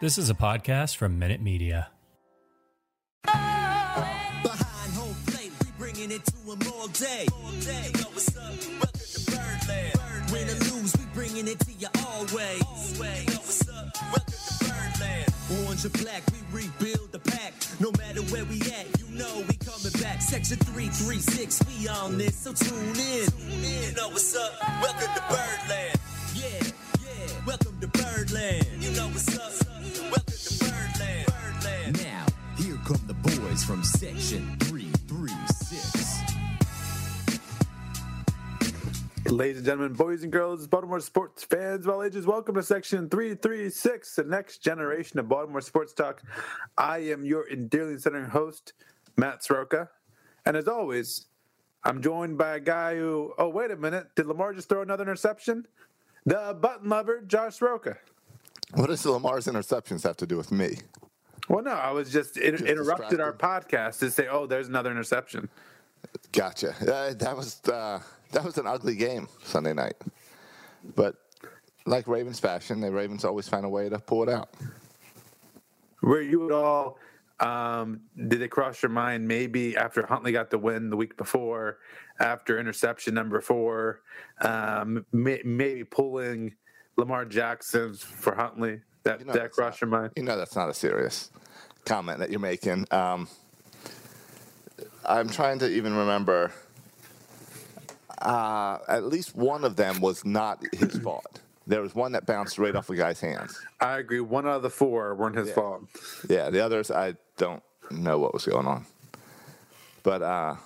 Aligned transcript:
This 0.00 0.16
is 0.16 0.30
a 0.30 0.34
podcast 0.34 0.96
from 0.96 1.18
Minute 1.18 1.42
Media. 1.42 1.90
Behind 3.22 4.92
home 4.94 5.14
plate, 5.26 5.52
we 5.62 5.70
bringing 5.76 6.10
it 6.10 6.24
to 6.24 6.52
'em 6.52 6.72
all 6.72 6.88
day. 6.88 7.26
Win 10.32 10.48
or 10.48 10.54
lose, 10.72 10.96
we 10.96 11.04
bringing 11.12 11.46
it 11.48 11.60
to 11.60 11.72
you 11.72 11.88
always. 12.06 12.62
Orange 15.50 15.84
or 15.84 15.90
black, 15.90 16.22
we 16.32 16.38
rebuild 16.50 17.12
the 17.12 17.18
pack. 17.18 17.52
No 17.78 17.92
matter 17.98 18.22
where 18.32 18.46
we 18.46 18.58
at, 18.72 18.86
you 18.98 19.06
know 19.10 19.44
we 19.48 19.54
coming 19.58 19.92
back. 20.00 20.22
Section 20.22 20.56
336, 20.56 21.60
we 21.68 21.88
on 21.88 22.16
this, 22.16 22.36
so 22.36 22.54
tune 22.54 22.96
in. 22.96 23.28
Tune 23.28 23.64
in. 23.64 23.90
You 23.90 23.92
know 23.96 24.08
what's 24.08 24.34
up? 24.34 24.52
Welcome 24.80 25.12
to 25.14 25.22
Birdland. 25.28 26.00
Yeah, 26.34 26.72
yeah. 27.04 27.44
Welcome 27.44 27.78
to 27.80 27.88
Birdland. 27.88 28.66
You 28.82 28.92
know 28.92 29.08
what's 29.08 29.36
up? 29.36 29.69
Welcome 31.90 32.04
to 32.04 32.04
Birdland. 32.04 32.26
Birdland. 32.26 32.26
Now, 32.26 32.26
here 32.62 32.78
come 32.84 33.00
the 33.06 33.14
boys 33.14 33.64
from 33.64 33.82
Section 33.84 34.56
336. 34.60 36.20
Ladies 39.30 39.56
and 39.58 39.66
gentlemen, 39.66 39.92
boys 39.94 40.22
and 40.22 40.32
girls, 40.32 40.66
Baltimore 40.66 41.00
sports 41.00 41.44
fans 41.44 41.86
of 41.86 41.92
all 41.92 42.02
ages, 42.02 42.26
welcome 42.26 42.54
to 42.56 42.62
section 42.62 43.08
336, 43.08 44.16
the 44.16 44.24
next 44.24 44.58
generation 44.58 45.20
of 45.20 45.28
Baltimore 45.28 45.60
sports 45.60 45.92
talk. 45.92 46.22
I 46.76 46.98
am 46.98 47.24
your 47.24 47.48
endearingly 47.48 47.98
centering 47.98 48.30
host, 48.30 48.72
Matt 49.16 49.44
Soroka. 49.44 49.88
And 50.46 50.56
as 50.56 50.66
always, 50.66 51.26
I'm 51.84 52.02
joined 52.02 52.38
by 52.38 52.56
a 52.56 52.60
guy 52.60 52.96
who, 52.96 53.34
oh, 53.38 53.48
wait 53.48 53.70
a 53.70 53.76
minute, 53.76 54.08
did 54.16 54.26
Lamar 54.26 54.52
just 54.52 54.68
throw 54.68 54.82
another 54.82 55.04
interception? 55.04 55.66
The 56.26 56.56
button 56.60 56.88
lover, 56.88 57.22
Josh 57.22 57.56
Soroka. 57.56 57.98
What 58.74 58.88
does 58.88 59.04
Lamar's 59.04 59.46
interceptions 59.46 60.02
have 60.04 60.16
to 60.18 60.26
do 60.26 60.36
with 60.36 60.50
me? 60.52 60.78
Well, 61.48 61.64
no, 61.64 61.72
I 61.72 61.90
was 61.90 62.10
just, 62.12 62.36
in, 62.36 62.56
Just 62.56 62.68
interrupted 62.68 63.20
our 63.20 63.32
podcast 63.32 63.98
to 64.00 64.10
say, 64.10 64.28
oh, 64.28 64.46
there's 64.46 64.68
another 64.68 64.90
interception. 64.90 65.48
Gotcha. 66.32 66.74
Uh, 66.80 67.14
that 67.14 67.36
was 67.36 67.60
uh, 67.68 68.00
that 68.32 68.44
was 68.44 68.56
an 68.58 68.66
ugly 68.66 68.94
game 68.94 69.28
Sunday 69.42 69.72
night, 69.72 69.94
but 70.96 71.16
like 71.86 72.06
Ravens 72.06 72.40
fashion, 72.40 72.80
the 72.80 72.90
Ravens 72.90 73.24
always 73.24 73.48
find 73.48 73.64
a 73.64 73.68
way 73.68 73.88
to 73.88 73.98
pull 73.98 74.22
it 74.22 74.28
out. 74.28 74.50
Were 76.02 76.22
you 76.22 76.46
at 76.46 76.52
all? 76.52 76.98
Um, 77.40 78.02
did 78.28 78.42
it 78.42 78.48
cross 78.48 78.82
your 78.82 78.90
mind 78.90 79.26
maybe 79.26 79.76
after 79.76 80.06
Huntley 80.06 80.32
got 80.32 80.50
the 80.50 80.58
win 80.58 80.90
the 80.90 80.96
week 80.96 81.16
before, 81.16 81.78
after 82.18 82.58
interception 82.58 83.14
number 83.14 83.40
four, 83.40 84.02
um, 84.42 85.06
may, 85.12 85.40
maybe 85.44 85.84
pulling 85.84 86.54
Lamar 86.96 87.24
Jackson 87.24 87.94
for 87.94 88.34
Huntley? 88.34 88.82
That 89.04 89.20
You 89.20 89.26
know 89.26 89.32
that 89.32 89.52
crossed 89.52 89.80
not- 89.82 89.90
your 89.90 90.00
mind? 90.00 90.12
You 90.16 90.22
know 90.22 90.36
that's 90.36 90.54
not 90.56 90.68
a 90.68 90.74
serious 90.74 91.30
comment 91.86 92.18
that 92.18 92.30
you're 92.30 92.40
making. 92.40 92.86
Um, 92.90 93.28
I'm 95.04 95.28
trying 95.28 95.58
to 95.60 95.68
even 95.68 95.94
remember. 95.96 96.52
Uh, 98.20 98.78
at 98.88 99.04
least 99.04 99.34
one 99.34 99.64
of 99.64 99.76
them 99.76 100.00
was 100.00 100.24
not 100.24 100.62
his 100.74 100.98
fault. 101.02 101.40
There 101.66 101.80
was 101.80 101.94
one 101.94 102.12
that 102.12 102.26
bounced 102.26 102.58
right 102.58 102.74
off 102.74 102.90
a 102.90 102.96
guy's 102.96 103.20
hands. 103.20 103.58
I 103.80 103.98
agree. 103.98 104.20
One 104.20 104.46
out 104.46 104.56
of 104.56 104.62
the 104.62 104.70
four 104.70 105.14
weren't 105.14 105.36
his 105.36 105.48
Yeah. 105.48 105.54
fault. 105.54 105.82
Yeah, 106.28 106.50
the 106.50 106.60
others 106.60 106.90
I 106.90 107.14
don't 107.36 107.62
know 107.90 108.18
what 108.18 108.34
was 108.34 108.44
going 108.44 108.66
on. 108.66 108.84
But 110.02 110.20
uh, 110.22 110.56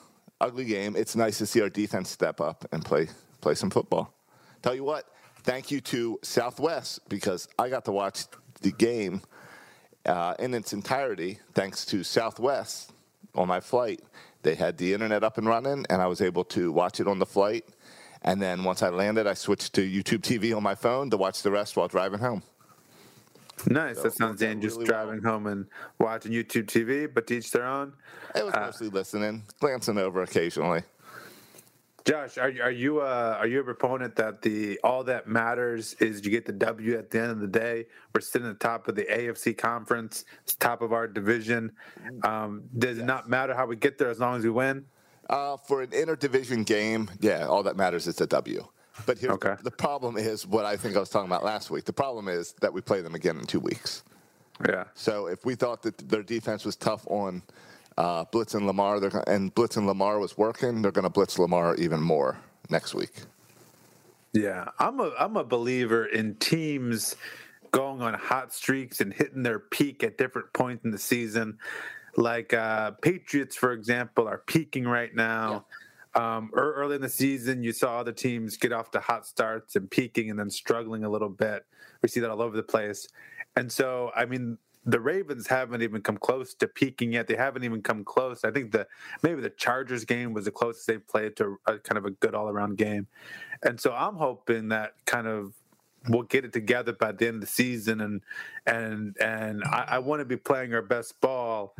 ugly 0.40 0.64
game. 0.64 0.96
It's 0.96 1.14
nice 1.14 1.38
to 1.38 1.46
see 1.46 1.60
our 1.60 1.68
defense 1.68 2.10
step 2.10 2.40
up 2.40 2.64
and 2.72 2.84
play 2.84 3.08
play 3.40 3.54
some 3.54 3.70
football. 3.70 4.12
Tell 4.62 4.74
you 4.74 4.82
what, 4.84 5.06
thank 5.44 5.70
you 5.70 5.80
to 5.80 6.18
Southwest 6.22 7.08
because 7.08 7.48
I 7.58 7.68
got 7.68 7.84
to 7.84 7.92
watch 7.92 8.24
the 8.62 8.72
game 8.72 9.22
uh, 10.06 10.34
in 10.38 10.54
its 10.54 10.72
entirety 10.72 11.38
thanks 11.52 11.84
to 11.86 12.02
Southwest 12.02 12.92
on 13.34 13.46
my 13.46 13.60
flight. 13.60 14.00
They 14.42 14.54
had 14.54 14.76
the 14.76 14.92
internet 14.92 15.22
up 15.22 15.38
and 15.38 15.46
running, 15.46 15.86
and 15.88 16.02
I 16.02 16.06
was 16.06 16.20
able 16.20 16.44
to 16.46 16.72
watch 16.72 17.00
it 17.00 17.06
on 17.06 17.18
the 17.18 17.26
flight. 17.26 17.64
And 18.22 18.40
then 18.40 18.64
once 18.64 18.82
I 18.82 18.88
landed, 18.88 19.26
I 19.26 19.34
switched 19.34 19.74
to 19.74 19.82
YouTube 19.82 20.20
TV 20.20 20.56
on 20.56 20.62
my 20.62 20.74
phone 20.74 21.10
to 21.10 21.16
watch 21.16 21.42
the 21.42 21.50
rest 21.50 21.76
while 21.76 21.88
driving 21.88 22.18
home. 22.18 22.42
Nice. 23.66 24.02
That 24.02 24.14
sounds 24.14 24.40
dangerous 24.40 24.74
really 24.74 24.86
driving 24.86 25.22
home 25.22 25.46
and 25.46 25.66
watching 25.98 26.32
YouTube 26.32 26.66
TV, 26.66 27.12
but 27.12 27.26
to 27.28 27.36
each 27.36 27.50
their 27.50 27.64
own. 27.64 27.92
It 28.34 28.44
was 28.44 28.54
mostly 28.54 28.88
listening, 28.88 29.44
glancing 29.60 29.98
over 29.98 30.22
occasionally. 30.22 30.82
Josh, 32.04 32.36
are, 32.36 32.52
are 32.62 32.70
you 32.70 33.00
uh, 33.00 33.36
are 33.38 33.46
you 33.46 33.60
a 33.60 33.64
proponent 33.64 34.14
that 34.16 34.42
the 34.42 34.78
all 34.84 35.04
that 35.04 35.26
matters 35.26 35.94
is 35.94 36.22
you 36.22 36.30
get 36.30 36.44
the 36.44 36.52
W 36.52 36.98
at 36.98 37.10
the 37.10 37.18
end 37.18 37.30
of 37.30 37.40
the 37.40 37.46
day? 37.46 37.86
We're 38.14 38.20
sitting 38.20 38.46
at 38.46 38.58
the 38.60 38.68
top 38.68 38.88
of 38.88 38.94
the 38.94 39.04
AFC 39.04 39.56
conference, 39.56 40.26
it's 40.42 40.54
top 40.54 40.82
of 40.82 40.92
our 40.92 41.08
division. 41.08 41.72
Um, 42.22 42.64
does 42.76 42.98
it 42.98 43.06
not 43.06 43.30
matter 43.30 43.54
how 43.54 43.64
we 43.64 43.76
get 43.76 43.96
there 43.96 44.10
as 44.10 44.20
long 44.20 44.36
as 44.36 44.44
we 44.44 44.50
win? 44.50 44.84
Uh, 45.30 45.56
for 45.56 45.80
an 45.80 45.88
interdivision 45.90 46.66
game, 46.66 47.10
yeah, 47.20 47.46
all 47.46 47.62
that 47.62 47.76
matters 47.78 48.06
is 48.06 48.20
a 48.20 48.26
W. 48.26 48.66
But 49.06 49.18
here's 49.18 49.32
Okay. 49.32 49.54
the 49.62 49.70
problem 49.70 50.18
is 50.18 50.46
what 50.46 50.66
I 50.66 50.76
think 50.76 50.96
I 50.96 51.00
was 51.00 51.08
talking 51.08 51.30
about 51.30 51.42
last 51.42 51.70
week. 51.70 51.86
The 51.86 51.94
problem 51.94 52.28
is 52.28 52.52
that 52.60 52.74
we 52.74 52.82
play 52.82 53.00
them 53.00 53.14
again 53.14 53.38
in 53.38 53.46
two 53.46 53.60
weeks. 53.60 54.04
Yeah. 54.68 54.84
So 54.92 55.26
if 55.26 55.46
we 55.46 55.54
thought 55.54 55.80
that 55.82 55.96
their 56.10 56.22
defense 56.22 56.66
was 56.66 56.76
tough 56.76 57.04
on 57.08 57.42
uh, 57.96 58.24
Blitz 58.30 58.54
and 58.54 58.66
Lamar, 58.66 59.00
they're 59.00 59.10
gonna, 59.10 59.24
and 59.26 59.54
Blitz 59.54 59.76
and 59.76 59.86
Lamar 59.86 60.18
was 60.18 60.36
working, 60.36 60.82
they're 60.82 60.92
going 60.92 61.04
to 61.04 61.10
blitz 61.10 61.38
Lamar 61.38 61.74
even 61.76 62.00
more 62.00 62.36
next 62.70 62.94
week. 62.94 63.12
Yeah, 64.32 64.68
I'm 64.80 64.98
a 64.98 65.12
I'm 65.18 65.36
a 65.36 65.44
believer 65.44 66.06
in 66.06 66.34
teams 66.36 67.14
going 67.70 68.02
on 68.02 68.14
hot 68.14 68.52
streaks 68.52 69.00
and 69.00 69.12
hitting 69.12 69.42
their 69.42 69.60
peak 69.60 70.02
at 70.02 70.18
different 70.18 70.52
points 70.52 70.84
in 70.84 70.90
the 70.90 70.98
season. 70.98 71.58
Like 72.16 72.52
uh, 72.52 72.92
Patriots, 73.02 73.56
for 73.56 73.72
example, 73.72 74.26
are 74.28 74.42
peaking 74.46 74.86
right 74.86 75.14
now. 75.14 75.66
Um, 76.14 76.50
ear- 76.56 76.74
early 76.74 76.96
in 76.96 77.02
the 77.02 77.08
season, 77.08 77.62
you 77.64 77.72
saw 77.72 77.98
other 77.98 78.12
teams 78.12 78.56
get 78.56 78.72
off 78.72 78.90
to 78.92 79.00
hot 79.00 79.26
starts 79.26 79.74
and 79.74 79.90
peaking 79.90 80.30
and 80.30 80.38
then 80.38 80.50
struggling 80.50 81.04
a 81.04 81.08
little 81.08 81.28
bit. 81.28 81.64
We 82.02 82.08
see 82.08 82.20
that 82.20 82.30
all 82.30 82.42
over 82.42 82.56
the 82.56 82.62
place. 82.62 83.08
And 83.56 83.70
so, 83.70 84.12
I 84.14 84.24
mean, 84.24 84.58
the 84.86 85.00
Ravens 85.00 85.46
haven't 85.46 85.82
even 85.82 86.02
come 86.02 86.18
close 86.18 86.54
to 86.54 86.68
peaking 86.68 87.12
yet. 87.12 87.26
They 87.26 87.36
haven't 87.36 87.64
even 87.64 87.82
come 87.82 88.04
close. 88.04 88.44
I 88.44 88.50
think 88.50 88.72
the 88.72 88.86
maybe 89.22 89.40
the 89.40 89.50
Chargers 89.50 90.04
game 90.04 90.32
was 90.32 90.44
the 90.44 90.50
closest 90.50 90.86
they 90.86 90.98
played 90.98 91.36
to 91.36 91.56
a 91.66 91.78
kind 91.78 91.98
of 91.98 92.04
a 92.04 92.10
good 92.10 92.34
all 92.34 92.48
around 92.48 92.76
game. 92.76 93.06
And 93.62 93.80
so 93.80 93.92
I'm 93.92 94.16
hoping 94.16 94.68
that 94.68 94.94
kind 95.06 95.26
of 95.26 95.54
we'll 96.08 96.22
get 96.22 96.44
it 96.44 96.52
together 96.52 96.92
by 96.92 97.12
the 97.12 97.26
end 97.26 97.36
of 97.36 97.40
the 97.40 97.46
season 97.46 98.00
and 98.00 98.20
and 98.66 99.16
and 99.20 99.64
I, 99.64 99.84
I 99.88 99.98
want 100.00 100.20
to 100.20 100.26
be 100.26 100.36
playing 100.36 100.74
our 100.74 100.82
best 100.82 101.18
ball 101.20 101.74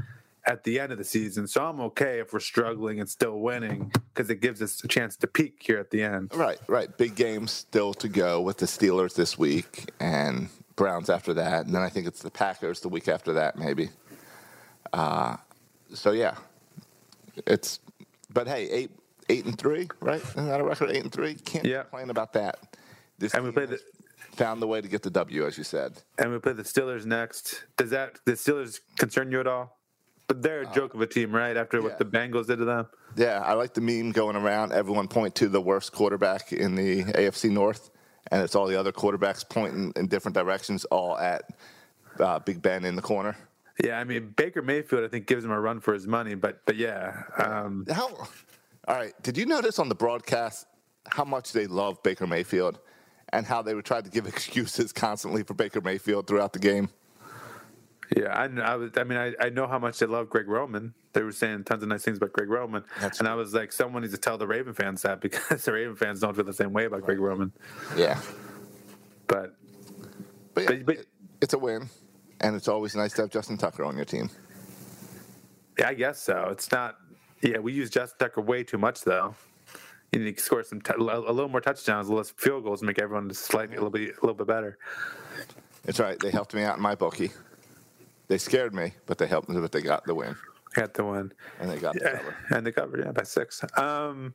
at 0.47 0.65
the 0.65 0.79
end 0.79 0.93
of 0.93 0.99
the 0.99 1.05
season. 1.05 1.47
So 1.47 1.65
I'm 1.65 1.81
okay 1.81 2.21
if 2.21 2.33
we're 2.33 2.41
struggling 2.41 3.01
and 3.01 3.09
still 3.09 3.41
winning 3.41 3.91
because 4.13 4.29
it 4.31 4.41
gives 4.41 4.61
us 4.61 4.83
a 4.85 4.89
chance 4.89 5.17
to 5.19 5.27
peak 5.27 5.57
here 5.61 5.79
at 5.79 5.91
the 5.91 6.03
end. 6.03 6.33
Right, 6.35 6.59
right. 6.67 6.95
Big 6.99 7.15
games 7.15 7.51
still 7.53 7.95
to 7.95 8.09
go 8.09 8.41
with 8.41 8.59
the 8.59 8.67
Steelers 8.67 9.15
this 9.15 9.39
week 9.39 9.91
and 10.01 10.49
Browns 10.77 11.09
after 11.09 11.33
that. 11.35 11.67
And 11.67 11.75
then 11.75 11.83
I 11.83 11.89
think 11.89 12.07
it's 12.07 12.21
the 12.23 12.31
Packers 12.31 12.81
the 12.81 12.89
week 12.89 13.09
after 13.09 13.33
that, 13.35 13.57
maybe. 13.59 13.89
Uh, 14.93 15.37
so, 15.93 16.13
yeah. 16.13 16.37
It's, 17.47 17.81
but 18.33 18.47
hey, 18.47 18.69
eight, 18.71 18.91
eight 19.29 19.45
and 19.47 19.59
three, 19.59 19.89
right? 20.01 20.21
Isn't 20.21 20.47
that 20.47 20.61
a 20.61 20.65
record? 20.65 20.91
Eight 20.91 21.03
and 21.03 21.13
three? 21.13 21.35
Can't 21.35 21.65
Yeah. 21.65 21.83
complain 21.83 22.11
about 22.11 22.33
that. 22.35 22.77
This 23.19 23.33
And 23.35 23.45
we 23.45 23.51
played 23.51 23.71
the 23.71 23.81
found 24.37 24.61
the 24.61 24.67
way 24.67 24.81
to 24.81 24.89
get 24.89 25.03
the 25.03 25.11
W, 25.11 25.47
as 25.47 25.57
you 25.57 25.63
said. 25.65 26.03
And 26.19 26.33
we 26.33 26.39
play 26.41 26.53
the 26.53 26.65
Steelers 26.65 27.07
next. 27.07 27.65
Does 27.77 27.91
that 27.91 28.19
the 28.25 28.33
Steelers 28.33 28.81
concern 28.99 29.31
you 29.31 29.39
at 29.41 29.47
all? 29.47 29.74
But 30.27 30.43
they're 30.43 30.63
a 30.63 30.73
joke 30.73 30.95
of 30.95 31.01
a 31.01 31.07
team, 31.07 31.35
right? 31.35 31.57
After 31.57 31.79
yeah. 31.79 31.85
what 31.85 31.99
the 31.99 32.05
Bengals 32.05 32.47
did 32.47 32.57
to 32.57 32.65
them. 32.65 32.87
Yeah, 33.17 33.43
I 33.45 33.53
like 33.53 33.75
the 33.75 33.81
meme 33.81 34.13
going 34.13 34.37
around. 34.37 34.73
Everyone 34.73 35.07
point 35.07 35.35
to 35.37 35.49
the 35.49 35.61
worst 35.61 35.93
quarterback 35.93 36.53
in 36.53 36.75
the 36.75 37.05
AFC 37.05 37.51
North, 37.51 37.91
and 38.31 38.43
it's 38.43 38.55
all 38.55 38.67
the 38.67 38.79
other 38.79 38.93
quarterbacks 38.93 39.49
pointing 39.49 39.93
in 39.97 40.09
different 40.09 40.35
directions, 40.35 40.85
all 40.87 41.19
at 41.19 41.43
uh, 42.19 42.39
Big 42.39 42.63
Ben 42.63 42.85
in 42.85 42.97
the 42.97 43.03
corner. 43.03 43.37
Yeah, 43.83 43.99
I 43.99 44.05
mean 44.05 44.33
Baker 44.37 44.63
Mayfield, 44.63 45.05
I 45.05 45.09
think 45.09 45.27
gives 45.27 45.45
him 45.45 45.51
a 45.51 45.61
run 45.61 45.81
for 45.81 45.95
his 45.95 46.07
money, 46.07 46.35
but 46.35 46.65
but 46.65 46.77
yeah, 46.77 47.25
um, 47.39 47.85
How? 47.91 48.09
All 48.87 48.95
right. 48.95 49.15
Did 49.23 49.37
you 49.37 49.47
notice 49.47 49.79
on 49.79 49.89
the 49.89 49.95
broadcast 49.95 50.67
how 51.09 51.25
much 51.25 51.53
they 51.53 51.67
love 51.67 52.03
Baker 52.03 52.27
Mayfield, 52.27 52.79
and 53.33 53.47
how 53.47 53.63
they 53.63 53.75
would 53.75 53.85
try 53.85 54.01
to 54.01 54.11
give 54.11 54.27
excuses 54.29 54.93
constantly 54.93 55.43
for 55.43 55.55
Baker 55.55 55.81
Mayfield 55.81 56.27
throughout 56.27 56.53
the 56.53 56.59
game? 56.59 56.89
Yeah. 58.17 58.27
I, 58.37 58.45
I 58.61 58.75
was, 58.77 58.91
I 58.97 59.05
mean, 59.05 59.19
I, 59.19 59.35
I 59.41 59.49
know 59.51 59.67
how 59.67 59.79
much 59.79 59.99
they 59.99 60.07
love 60.07 60.29
Greg 60.31 60.49
Roman. 60.49 60.95
They 61.13 61.23
were 61.23 61.33
saying 61.33 61.65
tons 61.65 61.83
of 61.83 61.89
nice 61.89 62.03
things 62.03 62.17
about 62.19 62.33
Greg 62.33 62.49
Roman, 62.49 62.85
That's 63.01 63.19
and 63.21 63.29
I 63.29 63.35
was 63.35 63.55
like, 63.55 63.73
someone 63.73 64.03
needs 64.03 64.15
to 64.15 64.21
tell 64.21 64.37
the 64.39 64.47
Raven 64.47 64.75
fans 64.75 65.03
that 65.03 65.21
because 65.23 65.65
the 65.65 65.73
Raven 65.73 65.97
fans 65.97 66.21
don't 66.21 66.35
feel 66.35 66.45
the 66.45 66.53
same 66.53 66.73
way 66.73 66.85
about 66.87 67.03
Greg 67.03 67.19
Roman. 67.21 67.53
Yeah. 67.97 68.21
But 69.27 69.55
But, 70.55 70.63
yeah, 70.65 70.71
But- 70.71 70.87
but- 70.87 71.07
it's 71.41 71.53
a 71.55 71.59
win, 71.59 71.91
and 72.41 72.57
it's 72.57 72.69
always 72.69 72.95
nice 72.97 73.13
to 73.15 73.23
have 73.23 73.31
Justin 73.31 73.59
Tucker 73.59 73.85
on 73.85 73.97
your 73.97 74.05
team. 74.07 74.31
yeah, 75.79 75.89
I 75.89 75.95
guess 75.95 76.21
so. 76.23 76.49
It's 76.51 76.71
not. 76.73 76.97
Yeah, 77.43 77.59
we 77.59 77.73
use 77.73 77.91
Justin 77.91 78.17
Tucker 78.19 78.41
way 78.41 78.65
too 78.65 78.79
much 78.79 79.03
though. 79.03 79.35
You 80.13 80.21
need 80.21 80.37
to 80.39 80.43
score 80.43 80.63
some 80.63 80.81
t- 80.81 80.93
a 80.97 81.03
little 81.03 81.49
more 81.49 81.61
touchdowns, 81.61 82.09
less 82.09 82.31
field 82.31 82.65
goals, 82.65 82.81
and 82.81 82.87
make 82.87 82.99
everyone 83.01 83.29
just 83.29 83.45
slightly 83.45 83.77
a 83.77 83.81
little 83.81 83.91
bit 83.91 84.11
a 84.17 84.21
little 84.23 84.35
bit 84.35 84.47
better. 84.47 84.79
It's 85.85 86.01
all 86.01 86.07
right. 86.07 86.19
They 86.19 86.31
helped 86.31 86.55
me 86.55 86.63
out 86.63 86.77
in 86.77 86.83
my 86.83 86.95
bookie. 86.95 87.33
They 88.29 88.39
scared 88.39 88.75
me, 88.75 88.93
but 89.07 89.19
they 89.19 89.27
helped 89.27 89.49
me. 89.49 89.61
But 89.61 89.73
they 89.73 89.83
got 89.83 90.05
the 90.07 90.15
win, 90.15 90.35
Got 90.75 90.95
the 90.95 91.05
win. 91.05 91.33
and 91.61 91.71
they 91.71 91.79
got 91.79 91.95
the 91.95 92.01
Yeah, 92.05 92.17
cover. 92.19 92.37
and 92.51 92.67
they 92.67 92.73
covered 92.73 93.05
yeah 93.05 93.13
by 93.13 93.23
six. 93.25 93.63
Um, 93.79 94.35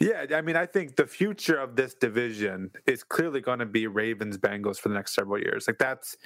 yeah, 0.00 0.26
I 0.32 0.42
mean, 0.42 0.54
I 0.54 0.64
think 0.64 0.94
the 0.94 1.06
future 1.08 1.56
of 1.58 1.74
this 1.74 1.92
division 1.94 2.70
is 2.86 3.02
clearly 3.02 3.40
going 3.40 3.58
to 3.58 3.66
be 3.66 3.88
Ravens 3.88 4.38
Bengals 4.38 4.78
for 4.78 4.88
the 4.90 4.94
next 4.94 5.12
several 5.14 5.40
years. 5.40 5.66
Like 5.66 5.78
that's 5.78 6.16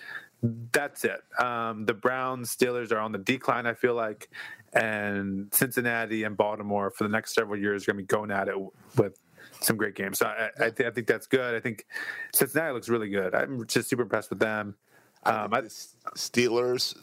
that's 0.73 1.05
it. 1.05 1.21
Um, 1.39 1.87
the 1.87 1.95
Browns 1.95 2.55
Steelers 2.55 2.93
are 2.93 2.99
on 2.99 3.13
the 3.13 3.19
decline. 3.19 3.67
I 3.67 3.75
feel 3.75 3.95
like, 3.95 4.29
and 4.75 5.49
Cincinnati 5.55 6.25
and 6.25 6.37
Baltimore 6.37 6.91
for 6.91 7.05
the 7.05 7.11
next 7.11 7.35
several 7.35 7.59
years 7.59 7.85
are 7.85 7.93
going 7.93 7.97
to 7.99 8.03
be 8.03 8.07
going 8.07 8.31
at 8.31 8.49
it 8.49 8.55
with 8.97 9.19
some 9.61 9.77
great 9.77 9.95
games. 9.95 10.19
So 10.19 10.27
I, 10.27 10.51
I, 10.67 10.71
th- 10.71 10.87
I 10.89 10.91
think 10.91 11.07
that's 11.07 11.27
good. 11.27 11.55
I 11.55 11.61
think 11.61 11.87
Cincinnati 12.35 12.73
looks 12.75 12.89
really 12.89 13.09
good. 13.09 13.35
I'm 13.35 13.67
just 13.67 13.89
super 13.89 14.03
impressed 14.03 14.31
with 14.31 14.39
them. 14.41 14.75
Um, 15.25 15.55
I, 15.55 15.61
The 15.63 15.69
Steelers 16.17 16.97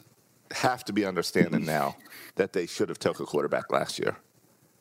have 0.52 0.84
to 0.84 0.92
be 0.92 1.04
understanding 1.04 1.64
now 1.64 1.96
that 2.36 2.52
they 2.52 2.66
should 2.66 2.88
have 2.88 2.98
took 2.98 3.20
a 3.20 3.24
quarterback 3.24 3.70
last 3.70 3.98
year. 3.98 4.16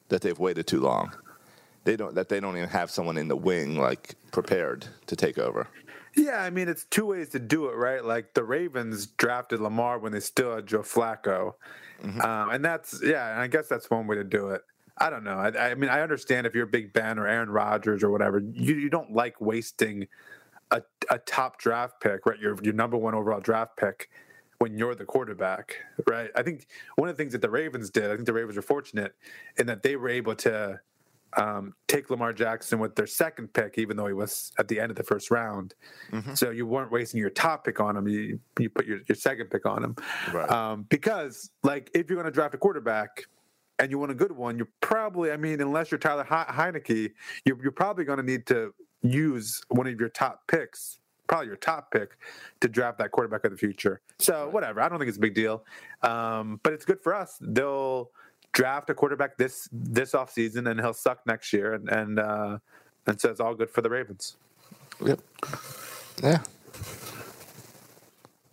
That 0.09 0.21
they've 0.21 0.39
waited 0.39 0.65
too 0.65 0.79
long. 0.79 1.15
They 1.83 1.95
don't. 1.95 2.15
That 2.15 2.29
they 2.29 2.39
don't 2.39 2.57
even 2.57 2.69
have 2.69 2.89
someone 2.89 3.17
in 3.17 3.27
the 3.27 3.35
wing 3.35 3.77
like 3.77 4.15
prepared 4.31 4.87
to 5.07 5.15
take 5.15 5.37
over. 5.37 5.67
Yeah, 6.15 6.41
I 6.41 6.49
mean 6.49 6.67
it's 6.67 6.85
two 6.85 7.05
ways 7.05 7.29
to 7.29 7.39
do 7.39 7.67
it, 7.69 7.75
right? 7.75 8.03
Like 8.03 8.33
the 8.33 8.43
Ravens 8.43 9.05
drafted 9.05 9.61
Lamar 9.61 9.99
when 9.99 10.11
they 10.11 10.19
still 10.19 10.55
had 10.55 10.65
Joe 10.65 10.79
Flacco, 10.81 11.53
um, 12.03 12.49
and 12.49 12.65
that's 12.65 13.01
yeah, 13.03 13.31
and 13.31 13.41
I 13.41 13.47
guess 13.47 13.67
that's 13.67 13.89
one 13.89 14.07
way 14.07 14.15
to 14.15 14.23
do 14.23 14.49
it. 14.49 14.63
I 14.97 15.09
don't 15.09 15.23
know. 15.23 15.37
I, 15.37 15.71
I 15.71 15.75
mean, 15.75 15.89
I 15.89 16.01
understand 16.01 16.45
if 16.45 16.53
you're 16.53 16.65
a 16.65 16.67
Big 16.67 16.91
Ben 16.91 17.19
or 17.19 17.27
Aaron 17.27 17.49
Rodgers 17.49 18.03
or 18.03 18.09
whatever, 18.09 18.39
you, 18.39 18.75
you 18.75 18.89
don't 18.89 19.13
like 19.13 19.39
wasting 19.39 20.07
a, 20.71 20.81
a 21.09 21.17
top 21.19 21.59
draft 21.59 21.99
pick, 22.01 22.25
right? 22.25 22.39
Your 22.39 22.57
your 22.61 22.73
number 22.73 22.97
one 22.97 23.15
overall 23.15 23.39
draft 23.39 23.77
pick 23.77 24.09
when 24.59 24.77
you're 24.77 24.95
the 24.95 25.05
quarterback, 25.05 25.77
right? 26.07 26.29
I 26.35 26.43
think 26.43 26.67
one 26.95 27.09
of 27.09 27.15
the 27.15 27.21
things 27.21 27.31
that 27.31 27.41
the 27.41 27.49
Ravens 27.49 27.89
did, 27.89 28.11
I 28.11 28.15
think 28.15 28.25
the 28.25 28.33
Ravens 28.33 28.57
were 28.57 28.61
fortunate 28.61 29.13
in 29.57 29.67
that 29.67 29.83
they 29.83 29.95
were 29.95 30.09
able 30.09 30.35
to 30.35 30.79
um, 31.37 31.73
take 31.87 32.09
Lamar 32.09 32.33
Jackson 32.33 32.79
with 32.79 32.95
their 32.95 33.07
second 33.07 33.53
pick, 33.53 33.77
even 33.77 33.95
though 33.95 34.07
he 34.07 34.13
was 34.13 34.51
at 34.57 34.67
the 34.67 34.79
end 34.79 34.89
of 34.89 34.97
the 34.97 35.03
first 35.03 35.31
round. 35.31 35.75
So 36.35 36.49
you 36.49 36.65
weren't 36.65 36.91
wasting 36.91 37.19
your 37.19 37.29
top 37.29 37.65
pick 37.65 37.79
on 37.79 37.95
him. 37.95 38.07
You 38.07 38.39
you 38.59 38.69
put 38.69 38.85
your, 38.85 38.99
your 39.07 39.15
second 39.15 39.49
pick 39.49 39.65
on 39.65 39.83
him. 39.83 39.95
Right. 40.33 40.49
Um, 40.49 40.85
because 40.89 41.51
like 41.63 41.89
if 41.93 42.09
you're 42.09 42.17
going 42.17 42.25
to 42.25 42.31
draft 42.31 42.53
a 42.53 42.57
quarterback 42.57 43.23
and 43.77 43.91
you 43.91 43.97
want 43.97 44.11
a 44.11 44.15
good 44.15 44.31
one, 44.31 44.57
you're 44.57 44.69
probably 44.81 45.31
I 45.31 45.37
mean 45.37 45.61
unless 45.61 45.91
you're 45.91 45.99
Tyler 45.99 46.25
He- 46.25 46.53
Heinicke, 46.53 47.11
you're, 47.45 47.61
you're 47.61 47.71
probably 47.71 48.03
going 48.05 48.17
to 48.17 48.25
need 48.25 48.45
to 48.47 48.73
use 49.01 49.61
one 49.69 49.87
of 49.87 49.99
your 49.99 50.09
top 50.09 50.47
picks. 50.47 50.99
Probably 51.27 51.47
your 51.47 51.57
top 51.57 51.91
pick 51.91 52.17
to 52.59 52.67
draft 52.67 52.97
that 52.97 53.11
quarterback 53.11 53.45
of 53.45 53.51
the 53.51 53.57
future. 53.57 54.01
So 54.17 54.49
whatever, 54.49 54.81
I 54.81 54.89
don't 54.89 54.97
think 54.97 55.09
it's 55.09 55.17
a 55.17 55.21
big 55.21 55.35
deal, 55.35 55.63
um, 56.01 56.59
but 56.63 56.73
it's 56.73 56.85
good 56.85 56.99
for 56.99 57.13
us. 57.13 57.37
They'll 57.39 58.09
draft 58.51 58.89
a 58.89 58.95
quarterback 58.95 59.37
this 59.37 59.69
this 59.71 60.13
offseason 60.13 60.69
and 60.71 60.79
he'll 60.79 60.91
suck 60.91 61.19
next 61.27 61.53
year 61.53 61.75
and 61.75 61.87
and 61.89 62.19
uh 62.19 62.57
and 63.05 63.21
so 63.21 63.29
it's 63.29 63.39
all 63.39 63.53
good 63.53 63.69
for 63.69 63.81
the 63.81 63.89
Ravens. 63.89 64.37
Yep. 65.05 65.19
Yeah. 66.23 66.39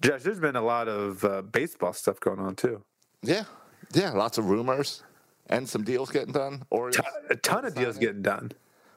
Josh, 0.02 0.22
there's 0.22 0.38
been 0.38 0.56
a 0.56 0.62
lot 0.62 0.88
of 0.88 1.24
uh, 1.24 1.42
baseball 1.42 1.92
stuff 1.92 2.20
going 2.20 2.38
on 2.38 2.54
too. 2.54 2.82
Yeah. 3.22 3.44
Yeah. 3.92 4.10
Lots 4.10 4.38
of 4.38 4.48
rumors 4.48 5.02
and 5.48 5.68
some 5.68 5.82
deals 5.82 6.10
getting 6.10 6.32
done. 6.32 6.62
Or 6.70 6.90
A 7.30 7.36
ton 7.36 7.64
of 7.64 7.74
deals 7.74 7.98
getting 7.98 8.22
done. 8.22 8.52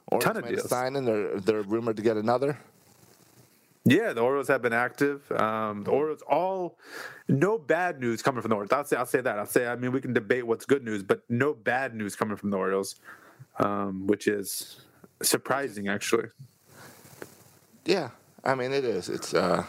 Orioles 0.10 0.24
ton 0.24 0.38
of 0.38 0.48
deals. 0.48 0.70
signing. 0.70 1.06
They're 1.06 1.40
they're 1.40 1.62
rumored 1.62 1.98
to 1.98 2.04
get 2.04 2.18
another. 2.18 2.58
Yeah, 3.86 4.14
the 4.14 4.22
Orioles 4.22 4.48
have 4.50 4.62
been 4.62 4.74
active. 4.74 5.32
Um, 5.32 5.84
the 5.84 5.92
Orioles 5.92 6.22
all 6.30 6.78
no 7.28 7.58
bad 7.58 8.00
news 8.00 8.22
coming 8.22 8.42
from 8.42 8.50
the 8.50 8.56
Orioles. 8.56 8.72
I'll 8.72 8.86
say 8.86 8.98
I'll 8.98 9.06
say 9.06 9.22
that. 9.22 9.40
I'll 9.40 9.46
say 9.46 9.68
I 9.68 9.76
mean 9.76 9.92
we 9.92 10.02
can 10.02 10.14
debate 10.14 10.46
what's 10.46 10.66
good 10.66 10.84
news, 10.84 11.02
but 11.04 11.24
no 11.30 11.54
bad 11.54 11.96
news 11.96 12.16
coming 12.16 12.38
from 12.38 12.50
the 12.50 12.58
Orioles, 12.58 12.96
um, 13.58 14.06
which 14.08 14.28
is 14.28 14.82
surprising 15.22 15.88
actually. 15.88 16.28
Yeah. 17.86 18.10
I 18.44 18.56
mean, 18.56 18.72
it 18.72 18.86
is. 18.86 19.10
It's 19.10 19.34
uh. 19.34 19.64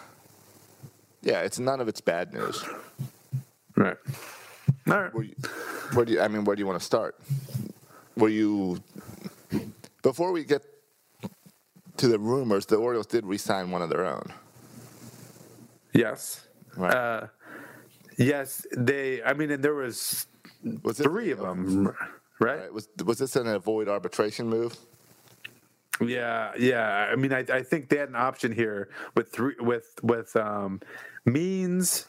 Yeah. 1.22 1.40
It's 1.42 1.58
none 1.58 1.81
of 1.81 1.88
it's 1.88 2.00
bad 2.00 2.32
news. 2.32 2.64
Right. 3.76 3.96
All 4.88 5.00
right. 5.00 5.14
Where, 5.14 5.25
you, 5.25 5.34
where 5.94 6.04
do 6.04 6.12
you? 6.12 6.20
I 6.20 6.28
mean, 6.28 6.44
where 6.44 6.56
do 6.56 6.60
you 6.60 6.66
want 6.66 6.78
to 6.78 6.84
start? 6.84 7.19
Were 8.16 8.28
you 8.28 8.82
before 10.02 10.32
we 10.32 10.44
get 10.44 10.62
to 11.97 12.08
the 12.08 12.19
rumors? 12.19 12.67
The 12.67 12.76
Orioles 12.76 13.06
did 13.06 13.25
re-sign 13.26 13.70
one 13.70 13.82
of 13.82 13.91
their 13.91 14.06
own. 14.06 14.32
Yes. 15.93 16.47
Right. 16.76 16.94
Uh, 16.94 17.26
yes, 18.16 18.66
they. 18.76 19.23
I 19.23 19.35
mean, 19.35 19.50
and 19.50 19.62
there 19.62 19.75
was 19.75 20.26
Was 20.83 21.00
it 21.00 21.04
three 21.04 21.30
of 21.30 21.38
them, 21.38 21.87
right? 22.40 22.61
Right. 22.61 22.73
Was 22.73 22.88
was 23.04 23.19
this 23.19 23.37
an 23.37 23.47
avoid 23.47 23.88
arbitration 23.88 24.49
move? 24.49 24.76
Yeah, 26.00 26.52
yeah. 26.59 27.09
I 27.12 27.16
mean, 27.16 27.33
I, 27.33 27.40
I 27.40 27.62
think 27.62 27.88
they 27.88 27.99
had 27.99 28.09
an 28.09 28.16
option 28.16 28.52
here 28.52 28.88
with 29.14 29.33
three 29.33 29.54
with 29.61 29.87
with 30.02 30.35
um, 30.37 30.80
Means, 31.25 32.07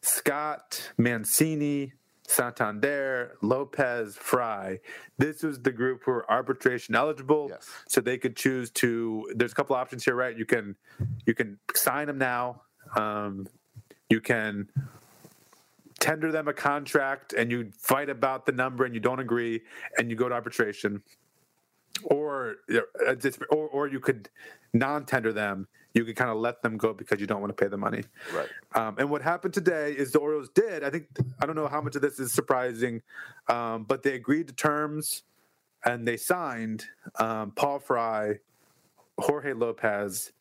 Scott, 0.00 0.90
Mancini, 0.96 1.92
Santander, 2.28 3.36
Lopez, 3.42 4.16
Fry. 4.16 4.78
This 5.16 5.42
was 5.42 5.60
the 5.60 5.72
group 5.72 6.02
who 6.04 6.12
were 6.12 6.30
arbitration 6.30 6.94
eligible, 6.94 7.48
Yes. 7.50 7.68
so 7.88 8.00
they 8.00 8.18
could 8.18 8.36
choose 8.36 8.70
to. 8.72 9.30
There's 9.34 9.52
a 9.52 9.54
couple 9.54 9.74
options 9.74 10.04
here, 10.04 10.14
right? 10.14 10.36
You 10.36 10.44
can 10.44 10.76
you 11.26 11.34
can 11.34 11.58
sign 11.74 12.06
them 12.06 12.18
now. 12.18 12.62
Um, 12.96 13.48
you 14.10 14.20
can 14.20 14.68
tender 16.00 16.30
them 16.30 16.48
a 16.48 16.52
contract, 16.52 17.32
and 17.32 17.50
you 17.50 17.70
fight 17.78 18.08
about 18.10 18.46
the 18.46 18.52
number, 18.52 18.84
and 18.84 18.94
you 18.94 19.00
don't 19.00 19.20
agree, 19.20 19.62
and 19.96 20.10
you 20.10 20.16
go 20.16 20.28
to 20.28 20.34
arbitration 20.34 21.02
or 22.04 22.56
uh, 22.74 23.14
or 23.50 23.68
or 23.68 23.88
you 23.88 24.00
could 24.00 24.28
non-tender 24.74 25.32
them. 25.32 25.66
You 25.94 26.04
could 26.04 26.16
kind 26.16 26.30
of 26.30 26.36
let 26.36 26.62
them 26.62 26.76
go 26.76 26.92
because 26.92 27.20
you 27.20 27.26
don't 27.26 27.40
want 27.40 27.56
to 27.56 27.64
pay 27.64 27.68
the 27.68 27.76
money. 27.76 28.04
Right. 28.34 28.48
Um, 28.74 28.96
and 28.98 29.10
what 29.10 29.22
happened 29.22 29.54
today 29.54 29.92
is 29.92 30.12
the 30.12 30.18
Orioles 30.18 30.50
did. 30.54 30.84
I 30.84 30.90
think 30.90 31.06
I 31.40 31.46
don't 31.46 31.56
know 31.56 31.66
how 31.66 31.80
much 31.80 31.96
of 31.96 32.02
this 32.02 32.18
is 32.18 32.32
surprising, 32.32 33.02
um, 33.48 33.84
but 33.84 34.02
they 34.02 34.14
agreed 34.14 34.48
to 34.48 34.54
terms 34.54 35.22
and 35.84 36.06
they 36.06 36.16
signed 36.16 36.84
um, 37.18 37.52
Paul 37.52 37.78
Fry, 37.78 38.38
Jorge 39.18 39.52
Lopez, 39.52 40.32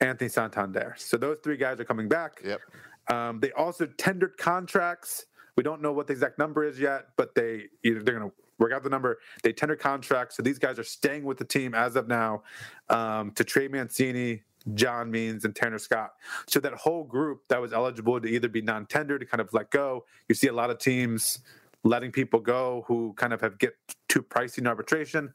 Anthony 0.00 0.28
Santander. 0.28 0.94
So 0.98 1.16
those 1.16 1.38
three 1.42 1.56
guys 1.56 1.80
are 1.80 1.84
coming 1.84 2.08
back. 2.08 2.40
Yep. 2.44 2.60
Um, 3.08 3.40
they 3.40 3.52
also 3.52 3.86
tendered 3.86 4.36
contracts. 4.36 5.26
We 5.56 5.62
don't 5.62 5.80
know 5.80 5.92
what 5.92 6.06
the 6.06 6.12
exact 6.12 6.38
number 6.38 6.64
is 6.64 6.78
yet, 6.78 7.08
but 7.16 7.34
they 7.34 7.66
either 7.82 8.02
they're 8.02 8.18
going 8.18 8.30
to 8.30 8.36
work 8.58 8.72
out 8.72 8.82
the 8.82 8.90
number. 8.90 9.18
They 9.42 9.52
tendered 9.52 9.80
contracts, 9.80 10.36
so 10.36 10.42
these 10.42 10.58
guys 10.58 10.78
are 10.78 10.84
staying 10.84 11.24
with 11.24 11.38
the 11.38 11.44
team 11.44 11.74
as 11.74 11.96
of 11.96 12.08
now 12.08 12.42
um, 12.88 13.30
to 13.32 13.44
Trey 13.44 13.68
Mancini, 13.68 14.42
John 14.74 15.10
Means, 15.10 15.44
and 15.44 15.54
Tanner 15.54 15.78
Scott. 15.78 16.10
So 16.46 16.60
that 16.60 16.72
whole 16.74 17.04
group 17.04 17.42
that 17.48 17.60
was 17.60 17.72
eligible 17.72 18.20
to 18.20 18.28
either 18.28 18.48
be 18.48 18.62
non-tender 18.62 19.18
to 19.18 19.24
kind 19.24 19.40
of 19.40 19.52
let 19.52 19.70
go. 19.70 20.04
You 20.28 20.34
see 20.34 20.48
a 20.48 20.52
lot 20.52 20.70
of 20.70 20.78
teams 20.78 21.40
letting 21.84 22.10
people 22.10 22.40
go 22.40 22.84
who 22.88 23.14
kind 23.16 23.32
of 23.32 23.40
have 23.40 23.58
get 23.58 23.74
too 24.08 24.22
pricey 24.22 24.58
in 24.58 24.66
arbitration. 24.66 25.32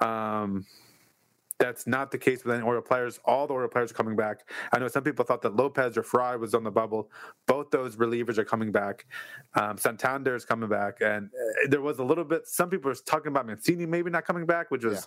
Um, 0.00 0.66
That's 1.62 1.86
not 1.86 2.10
the 2.10 2.18
case 2.18 2.44
with 2.44 2.56
any 2.56 2.64
Oriole 2.64 2.82
players. 2.82 3.20
All 3.24 3.46
the 3.46 3.54
Oriole 3.54 3.68
players 3.70 3.92
are 3.92 3.94
coming 3.94 4.16
back. 4.16 4.50
I 4.72 4.80
know 4.80 4.88
some 4.88 5.04
people 5.04 5.24
thought 5.24 5.42
that 5.42 5.54
Lopez 5.54 5.96
or 5.96 6.02
Fry 6.02 6.34
was 6.34 6.54
on 6.54 6.64
the 6.64 6.72
bubble. 6.72 7.08
Both 7.46 7.70
those 7.70 7.94
relievers 7.94 8.36
are 8.36 8.44
coming 8.44 8.72
back. 8.72 9.06
Um, 9.54 9.78
Santander 9.78 10.34
is 10.34 10.44
coming 10.44 10.68
back, 10.68 11.00
and 11.00 11.28
uh, 11.28 11.68
there 11.68 11.80
was 11.80 12.00
a 12.00 12.02
little 12.02 12.24
bit. 12.24 12.48
Some 12.48 12.68
people 12.68 12.90
were 12.90 12.96
talking 12.96 13.28
about 13.28 13.46
Mancini 13.46 13.86
maybe 13.86 14.10
not 14.10 14.24
coming 14.24 14.44
back, 14.44 14.72
which 14.72 14.84
was 14.84 15.06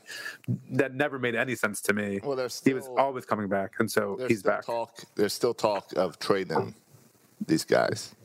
that 0.71 0.95
never 0.95 1.19
made 1.19 1.35
any 1.35 1.55
sense 1.55 1.81
to 1.81 1.93
me. 1.93 2.21
Well, 2.23 2.37
there's 2.37 2.63
he 2.63 2.73
was 2.73 2.87
always 2.97 3.25
coming 3.25 3.49
back, 3.49 3.73
and 3.79 3.91
so 3.91 4.17
he's 4.25 4.41
back. 4.41 4.65
talk. 4.65 4.97
There's 5.15 5.33
still 5.33 5.53
talk 5.53 5.91
of 5.97 6.19
trading 6.19 6.73
these 7.45 7.65
guys. 7.65 8.15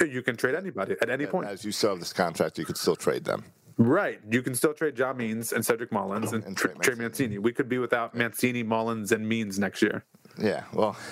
You 0.00 0.22
can 0.22 0.36
trade 0.36 0.54
anybody 0.54 0.94
at 1.02 1.10
any 1.10 1.26
point. 1.26 1.48
As 1.48 1.64
you 1.64 1.72
have 1.88 1.98
this 1.98 2.12
contract, 2.12 2.56
you 2.56 2.64
could 2.64 2.76
still 2.76 2.96
trade 2.96 3.24
them. 3.24 3.44
Right. 3.82 4.20
You 4.30 4.42
can 4.42 4.54
still 4.54 4.74
trade 4.74 4.94
John 4.94 5.16
Means 5.16 5.52
and 5.54 5.64
Cedric 5.64 5.90
Mullins 5.90 6.34
and, 6.34 6.44
And 6.44 6.54
Trey, 6.54 6.74
Trey 6.82 6.94
Mancini. 6.96 7.38
We 7.38 7.50
could 7.50 7.66
be 7.68 7.78
without 7.78 8.14
Mancini, 8.14 8.62
Mullins, 8.62 9.10
and 9.10 9.26
Means 9.26 9.58
next 9.58 9.80
year. 9.82 10.04
Yeah. 10.38 10.64
Well. 10.72 10.96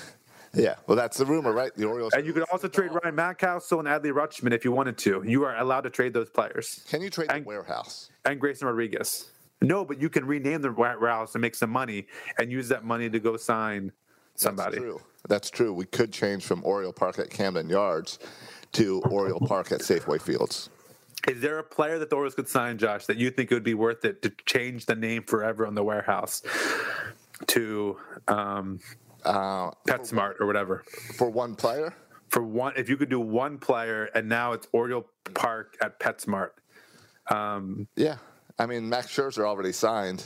Yeah. 0.55 0.77
Well, 0.87 0.97
that's 0.97 1.19
the 1.19 1.27
rumor, 1.27 1.53
right? 1.53 1.73
The 1.77 1.85
Orioles. 1.85 2.15
And 2.15 2.25
you 2.27 2.33
could 2.33 2.45
also 2.51 2.69
trade 2.69 2.91
Ryan 2.91 3.15
Mountcastle 3.15 3.81
and 3.81 3.87
Adley 3.87 4.13
Rutschman 4.13 4.53
if 4.55 4.65
you 4.65 4.73
wanted 4.73 4.97
to. 4.99 5.23
You 5.25 5.45
are 5.45 5.55
allowed 5.59 5.83
to 5.83 5.91
trade 5.91 6.15
those 6.15 6.31
players 6.31 6.83
Can 6.89 7.03
you 7.03 7.11
trade 7.11 7.29
the 7.29 7.35
and- 7.35 7.45
warehouse? 7.47 8.09
and 8.25 8.41
Grayson 8.41 8.67
Rodriguez. 8.67 9.31
No, 9.61 9.85
but 9.85 10.01
you 10.01 10.09
can 10.09 10.25
rename 10.27 10.63
the 10.63 10.73
warehouse 10.73 11.35
and 11.35 11.43
make 11.43 11.55
some 11.55 11.69
money 11.69 12.07
and 12.39 12.51
use 12.51 12.67
that 12.71 12.83
money 12.83 13.11
to 13.11 13.21
go 13.21 13.37
sign 13.37 13.93
somebody. 14.37 14.77
That's 14.79 14.83
true. 14.83 15.01
That's 15.29 15.51
true. 15.51 15.73
We 15.75 15.85
could 15.85 16.15
change 16.15 16.45
from 16.47 16.65
Oriole 16.65 16.95
Park 16.95 17.19
at 17.19 17.29
Camden 17.29 17.69
Yards 17.69 18.19
to 18.73 19.03
Oriole 19.03 19.41
Park 19.41 19.71
at 19.71 19.81
Safeway 19.81 20.21
Fields. 20.21 20.71
Is 21.27 21.41
there 21.41 21.59
a 21.59 21.65
player 21.65 21.99
that 21.99 22.11
the 22.11 22.17
Orioles 22.17 22.35
could 22.35 22.49
sign, 22.49 22.79
Josh, 22.79 23.07
that 23.07 23.17
you 23.17 23.31
think 23.31 23.51
it 23.51 23.55
would 23.55 23.65
be 23.65 23.75
worth 23.75 24.05
it 24.05 24.23
to 24.23 24.31
change 24.47 24.87
the 24.87 24.95
name 24.95 25.25
forever 25.25 25.67
on 25.67 25.75
the 25.75 25.83
warehouse 25.83 26.43
to 27.49 27.97
um, 28.29 28.79
Uh, 29.25 29.71
PetSmart 29.89 30.41
or 30.41 30.47
whatever? 30.47 30.85
for 31.17 31.29
one 31.29 31.55
player, 31.57 31.93
For 32.29 32.43
one, 32.43 32.73
if 32.77 32.89
you 32.89 32.97
could 32.97 33.09
do 33.11 33.21
one 33.21 33.59
player, 33.59 34.05
and 34.15 34.29
now 34.29 34.53
it's 34.53 34.69
Oriole 34.73 35.07
Park 35.35 35.77
at 35.83 35.99
PetSmart. 35.99 36.51
Um, 37.31 37.89
yeah. 37.97 38.17
I 38.59 38.67
mean, 38.67 38.89
Max 38.89 39.09
Scherzer 39.09 39.45
already 39.45 39.73
signed, 39.73 40.25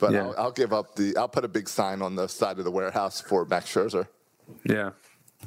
but 0.00 0.12
Yeah. 0.12 0.24
I'll, 0.26 0.34
I'll 0.38 0.52
give 0.52 0.72
up 0.72 0.96
the. 0.96 1.16
I'll 1.16 1.28
put 1.28 1.44
a 1.44 1.48
big 1.48 1.68
sign 1.68 2.02
on 2.02 2.14
the 2.16 2.26
side 2.28 2.58
of 2.58 2.64
the 2.64 2.70
warehouse 2.70 3.20
for 3.20 3.44
Max 3.46 3.72
Scherzer. 3.72 4.06
yeah, 4.64 4.90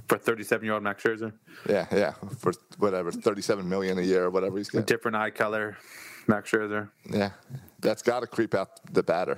for 0.07 0.17
37 0.17 0.63
year 0.65 0.73
old 0.73 0.83
Max 0.83 1.03
Scherzer, 1.03 1.33
Yeah, 1.69 1.85
yeah, 1.91 2.13
for 2.39 2.53
whatever, 2.77 3.11
thirty-seven 3.11 3.67
million 3.67 3.97
a 3.97 4.01
year, 4.01 4.25
or 4.25 4.29
whatever 4.29 4.57
he's 4.57 4.69
getting. 4.69 4.85
different 4.85 5.17
eye 5.17 5.29
color, 5.31 5.77
Max 6.27 6.51
Scherzer. 6.51 6.89
Yeah, 7.09 7.31
that's 7.79 8.01
got 8.01 8.21
to 8.21 8.27
creep 8.27 8.53
out 8.53 8.69
the 8.93 9.03
batter. 9.03 9.37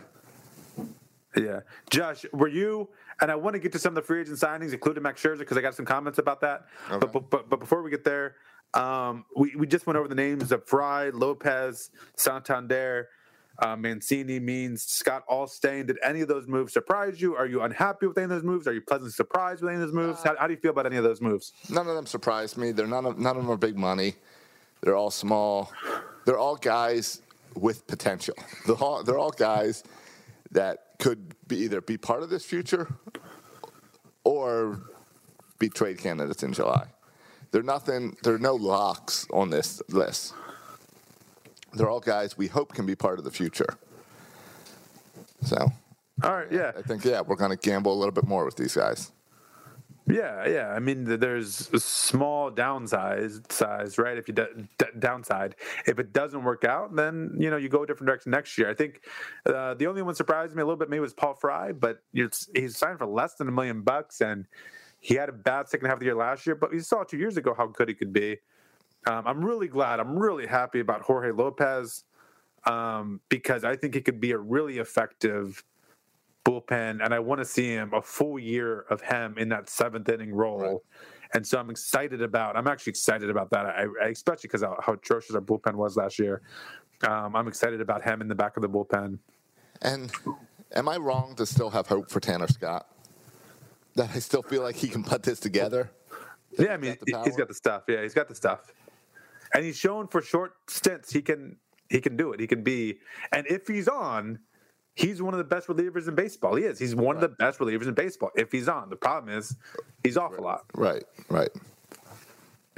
Yeah, 1.36 1.62
Josh, 1.90 2.26
were 2.34 2.48
you? 2.48 2.90
And 3.22 3.30
I 3.30 3.36
want 3.36 3.54
to 3.54 3.60
get 3.60 3.72
to 3.74 3.80
some 3.80 3.92
of 3.92 3.96
the 3.96 4.02
free 4.02 4.22
agent 4.22 4.40
signings, 4.40 4.74
including 4.74 5.04
Max 5.04 5.22
Scherzer, 5.22 5.40
because 5.40 5.58
I 5.58 5.62
got 5.62 5.76
some 5.76 5.86
comments 5.86 6.18
about 6.18 6.42
that. 6.42 6.66
But, 6.90 7.12
but 7.12 7.30
but 7.30 7.50
but 7.50 7.60
before 7.60 7.84
we 7.84 7.92
get 7.92 8.04
there, 8.04 8.36
um, 8.74 9.26
we 9.36 9.54
we 9.56 9.68
just 9.68 9.86
went 9.86 9.98
over 9.98 10.08
the 10.08 10.16
names 10.16 10.52
of 10.52 10.66
Fry, 10.68 11.10
Lopez, 11.10 11.92
Santander, 12.16 13.10
uh, 13.62 13.76
Mancini, 13.76 14.40
Means, 14.40 14.84
Scott, 14.84 15.24
all 15.28 15.48
staying. 15.48 15.88
Did 15.88 15.98
any 16.04 16.22
of 16.22 16.28
those 16.28 16.48
moves 16.48 16.74
surprise 16.74 17.22
you? 17.22 17.36
Are 17.36 17.46
you 17.46 17.62
unhappy 17.62 18.08
with 18.08 18.18
any 18.18 18.26
of 18.26 18.30
those 18.30 18.44
moves? 18.44 18.68
Are 18.68 18.74
you 18.74 18.82
pleasantly 18.82 19.12
surprised 19.12 19.62
with 19.62 19.72
any 19.72 19.82
of 19.82 19.88
those 19.88 19.96
moves? 19.96 20.24
How, 20.24 20.36
how 20.38 20.48
do 20.48 20.54
you 20.54 20.60
feel 20.60 20.72
about 20.72 20.86
any 20.86 20.98
of 20.98 21.04
those 21.04 21.22
moves? 21.22 21.54
None 21.70 21.88
of 21.88 21.96
them 21.96 22.06
surprised 22.06 22.58
me. 22.58 22.72
They're 22.72 22.88
none 22.88 23.06
of 23.06 23.18
none 23.20 23.36
of 23.36 23.44
them 23.44 23.52
are 23.52 23.58
big 23.58 23.78
money. 23.78 24.16
They're 24.82 24.96
all 24.96 25.12
small. 25.12 25.72
They're 26.26 26.38
all 26.38 26.56
guys 26.56 27.22
with 27.56 27.86
potential. 27.88 28.36
They're 28.66 28.76
all, 28.76 29.04
they're 29.04 29.18
all 29.18 29.32
guys 29.32 29.84
that 30.52 30.86
could 31.00 31.36
be 31.48 31.58
either 31.58 31.82
be 31.82 31.98
part 31.98 32.24
of 32.24 32.30
this 32.30 32.46
future 32.46 32.88
or 34.24 34.80
be 35.58 35.70
trade 35.70 35.98
candidates 35.98 36.44
in 36.44 36.54
July. 36.54 36.88
They're 37.52 37.64
nothing. 37.64 38.16
There 38.24 38.36
are 38.36 38.40
no 38.40 38.56
locks 38.56 39.28
on 39.32 39.50
this 39.50 39.82
list. 39.90 40.34
They're 41.74 41.90
all 41.90 42.00
guys 42.00 42.38
we 42.38 42.48
hope 42.48 42.74
can 42.74 42.86
be 42.86 42.96
part 42.96 43.20
of 43.20 43.26
the 43.26 43.32
future. 43.32 43.78
So 45.44 45.72
All 46.24 46.36
right, 46.36 46.52
yeah. 46.52 46.72
I 46.78 46.82
think 46.82 47.06
yeah, 47.06 47.22
we're 47.22 47.36
going 47.36 47.52
to 47.52 47.58
gamble 47.58 47.94
a 47.94 47.98
little 47.98 48.12
bit 48.12 48.28
more 48.28 48.46
with 48.46 48.56
these 48.56 48.76
guys. 48.76 49.12
Yeah, 50.08 50.48
yeah. 50.48 50.70
I 50.70 50.80
mean, 50.80 51.06
there's 51.20 51.70
a 51.72 51.80
small 51.80 52.50
downside 52.50 53.52
size, 53.52 54.00
right? 54.00 54.18
If 54.18 54.28
you 54.28 54.34
d- 54.34 54.66
d- 54.80 54.86
downside, 54.98 55.56
if 55.86 56.00
it 56.00 56.14
doesn't 56.14 56.44
work 56.44 56.64
out, 56.64 56.96
then 56.96 57.36
you 57.38 57.52
know 57.52 57.58
you 57.58 57.70
go 57.70 57.84
a 57.84 57.88
different 57.88 58.08
direction 58.08 58.32
next 58.32 58.58
year. 58.58 58.70
I 58.70 58.74
think 58.74 59.04
uh, 59.46 59.76
the 59.76 59.86
only 59.86 60.02
one 60.02 60.16
surprised 60.16 60.56
me 60.56 60.64
a 60.64 60.66
little 60.66 60.80
bit 60.80 60.90
maybe 60.90 61.02
was 61.02 61.14
Paul 61.14 61.36
Fry, 61.36 61.74
but 61.74 62.02
he's 62.12 62.76
signed 62.76 62.98
for 62.98 63.06
less 63.06 63.36
than 63.36 63.48
a 63.48 63.52
million 63.52 63.84
bucks, 63.84 64.22
and 64.22 64.48
he 65.00 65.14
had 65.14 65.30
a 65.30 65.34
bad 65.34 65.70
second 65.70 65.86
half 65.86 65.96
of 65.96 66.00
the 66.00 66.08
year 66.08 66.16
last 66.16 66.46
year. 66.48 66.56
But 66.56 66.72
we 66.72 66.80
saw 66.80 67.04
two 67.04 67.18
years 67.18 67.38
ago 67.38 67.54
how 67.56 67.68
good 67.68 67.88
he 67.88 67.94
could 67.94 68.12
be. 68.12 68.38
Um, 69.08 69.24
I'm 69.26 69.44
really 69.44 69.68
glad. 69.68 70.00
I'm 70.00 70.18
really 70.18 70.46
happy 70.46 70.80
about 70.80 71.02
Jorge 71.02 71.32
Lopez 71.32 72.04
um, 72.66 73.22
because 73.30 73.64
I 73.64 73.76
think 73.76 73.96
he 73.96 74.02
could 74.02 74.20
be 74.20 74.32
a 74.32 74.38
really 74.38 74.78
effective 74.80 75.64
bullpen, 76.46 77.04
and 77.04 77.14
I 77.14 77.20
want 77.20 77.40
to 77.40 77.46
see 77.46 77.70
him 77.70 77.94
a 77.94 78.02
full 78.02 78.40
year 78.40 78.82
of 78.90 79.02
him 79.02 79.38
in 79.38 79.50
that 79.50 79.70
seventh 79.70 80.10
inning 80.10 80.34
role. 80.34 80.84
And 81.34 81.46
so 81.46 81.60
I'm 81.60 81.70
excited 81.70 82.22
about. 82.22 82.56
I'm 82.56 82.68
actually 82.68 82.92
excited 82.92 83.30
about 83.30 83.52
that. 83.52 83.66
I, 83.66 83.86
I 84.04 84.08
especially 84.08 84.44
because 84.44 84.64
how, 84.64 84.78
how 84.82 84.94
atrocious 84.94 85.36
our 85.36 85.42
bullpen 85.42 85.76
was 85.76 85.96
last 85.96 86.18
year. 86.18 86.42
Um, 87.08 87.36
I'm 87.36 87.48
excited 87.48 87.82
about 87.82 88.04
him 88.04 88.22
in 88.22 88.28
the 88.28 88.36
back 88.36 88.58
of 88.58 88.62
the 88.62 88.70
bullpen. 88.70 89.20
And 89.82 90.12
am 90.74 90.90
I 90.90 90.98
wrong 90.98 91.36
to 91.36 91.46
still 91.46 91.70
have 91.70 91.88
hope 91.88 92.10
for 92.10 92.20
Tanner 92.20 92.48
Scott? 92.48 92.88
That 93.96 94.10
I 94.14 94.20
still 94.20 94.42
feel 94.42 94.64
like 94.64 94.76
he 94.76 94.88
can 94.88 95.04
put 95.04 95.24
this 95.24 95.40
together. 95.40 95.92
Yeah, 96.58 96.74
I 96.74 96.78
mean 96.78 96.98
he's 97.06 97.38
got 97.38 97.48
the 97.48 97.54
stuff. 97.54 97.84
Yeah, 97.88 98.02
he's 98.02 98.14
got 98.14 98.28
the 98.28 98.36
stuff, 98.36 98.74
and 99.54 99.64
he's 99.64 99.78
shown 99.78 100.08
for 100.08 100.22
short 100.22 100.54
stints 100.68 101.12
he 101.12 101.22
can 101.22 101.58
he 101.90 102.00
can 102.02 102.16
do 102.16 102.32
it. 102.34 102.40
He 102.40 102.48
can 102.48 102.64
be, 102.64 103.00
and 103.32 103.48
if 103.48 103.68
he's 103.68 103.88
on, 103.88 104.40
he's 104.94 105.22
one 105.22 105.34
of 105.34 105.40
the 105.40 105.44
best 105.44 105.68
relievers 105.68 106.08
in 106.08 106.16
baseball. 106.16 106.56
He 106.56 106.66
is. 106.66 106.78
He's 106.78 106.96
one 106.96 107.16
of 107.16 107.22
the 107.22 107.30
best 107.30 107.60
relievers 107.60 107.88
in 107.88 107.96
baseball. 107.96 108.30
If 108.36 108.52
he's 108.52 108.70
on, 108.70 108.90
the 108.90 108.96
problem 108.96 109.36
is 109.36 109.56
he's 110.04 110.18
off 110.18 110.38
a 110.38 110.42
lot. 110.42 110.66
Right, 110.76 111.04
right. 111.30 111.50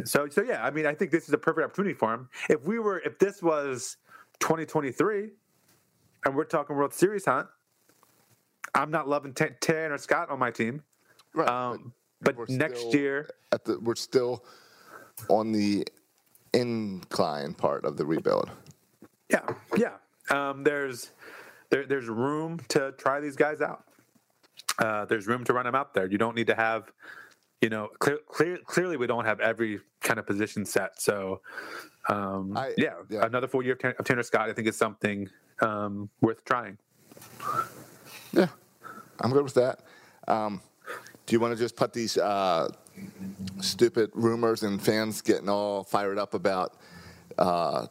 So 0.05 0.27
so 0.29 0.41
yeah, 0.41 0.63
I 0.63 0.71
mean, 0.71 0.85
I 0.85 0.93
think 0.93 1.11
this 1.11 1.27
is 1.27 1.33
a 1.33 1.37
perfect 1.37 1.65
opportunity 1.65 1.93
for 1.93 2.13
him. 2.13 2.29
If 2.49 2.63
we 2.63 2.79
were, 2.79 2.99
if 2.99 3.19
this 3.19 3.41
was 3.43 3.97
2023, 4.39 5.29
and 6.25 6.35
we're 6.35 6.45
talking 6.45 6.75
World 6.75 6.93
Series 6.93 7.25
hunt, 7.25 7.47
I'm 8.73 8.91
not 8.91 9.07
loving 9.07 9.33
T- 9.33 9.45
Tanner 9.59 9.97
Scott 9.97 10.29
on 10.29 10.39
my 10.39 10.51
team. 10.51 10.81
Right. 11.33 11.47
Um, 11.47 11.93
but 12.21 12.37
we're 12.37 12.45
next 12.49 12.93
year, 12.93 13.29
at 13.51 13.65
the 13.65 13.79
we're 13.79 13.95
still 13.95 14.45
on 15.27 15.51
the 15.51 15.85
incline 16.53 17.53
part 17.53 17.85
of 17.85 17.97
the 17.97 18.05
rebuild. 18.05 18.49
yeah, 19.29 19.45
yeah, 19.77 19.93
um, 20.29 20.63
there's 20.63 21.11
there, 21.69 21.85
there's 21.85 22.07
room 22.07 22.59
to 22.69 22.93
try 22.97 23.19
these 23.19 23.35
guys 23.35 23.61
out. 23.61 23.83
Uh, 24.79 25.05
there's 25.05 25.27
room 25.27 25.43
to 25.45 25.53
run 25.53 25.65
them 25.65 25.75
out 25.75 25.93
there. 25.93 26.05
You 26.09 26.17
don't 26.17 26.35
need 26.35 26.47
to 26.47 26.55
have, 26.55 26.91
you 27.61 27.69
know, 27.69 27.89
clear, 27.99 28.19
clear, 28.27 28.57
clearly 28.65 28.97
we 28.97 29.07
don't 29.07 29.25
have 29.25 29.39
every 29.39 29.79
kind 30.01 30.19
of 30.19 30.25
position 30.25 30.65
set. 30.65 31.01
So, 31.01 31.41
um, 32.09 32.55
I- 32.57 32.73
yeah, 32.77 32.95
yeah. 33.09 33.25
another 33.25 33.47
full 33.47 33.63
year 33.63 33.77
of, 33.81 33.93
of 33.99 34.05
Tanner 34.05 34.23
Scott, 34.23 34.49
I 34.49 34.53
think 34.53 34.67
is 34.67 34.77
something 34.77 35.29
um, 35.61 36.09
worth 36.21 36.43
trying. 36.45 36.77
Yeah, 38.33 38.47
I'm 39.19 39.31
good 39.31 39.43
with 39.43 39.53
that. 39.55 39.79
Um, 40.27 40.61
do 41.25 41.33
you 41.35 41.39
want 41.39 41.53
to 41.53 41.59
just 41.59 41.75
put 41.75 41.93
these 41.93 42.17
uh, 42.17 42.69
stupid 43.63 44.11
rumors 44.13 44.63
and 44.63 44.81
fans 44.81 45.21
getting 45.21 45.49
all 45.49 45.83
fired 45.83 46.17
up 46.17 46.33
about 46.33 46.77
uh, 47.37 47.87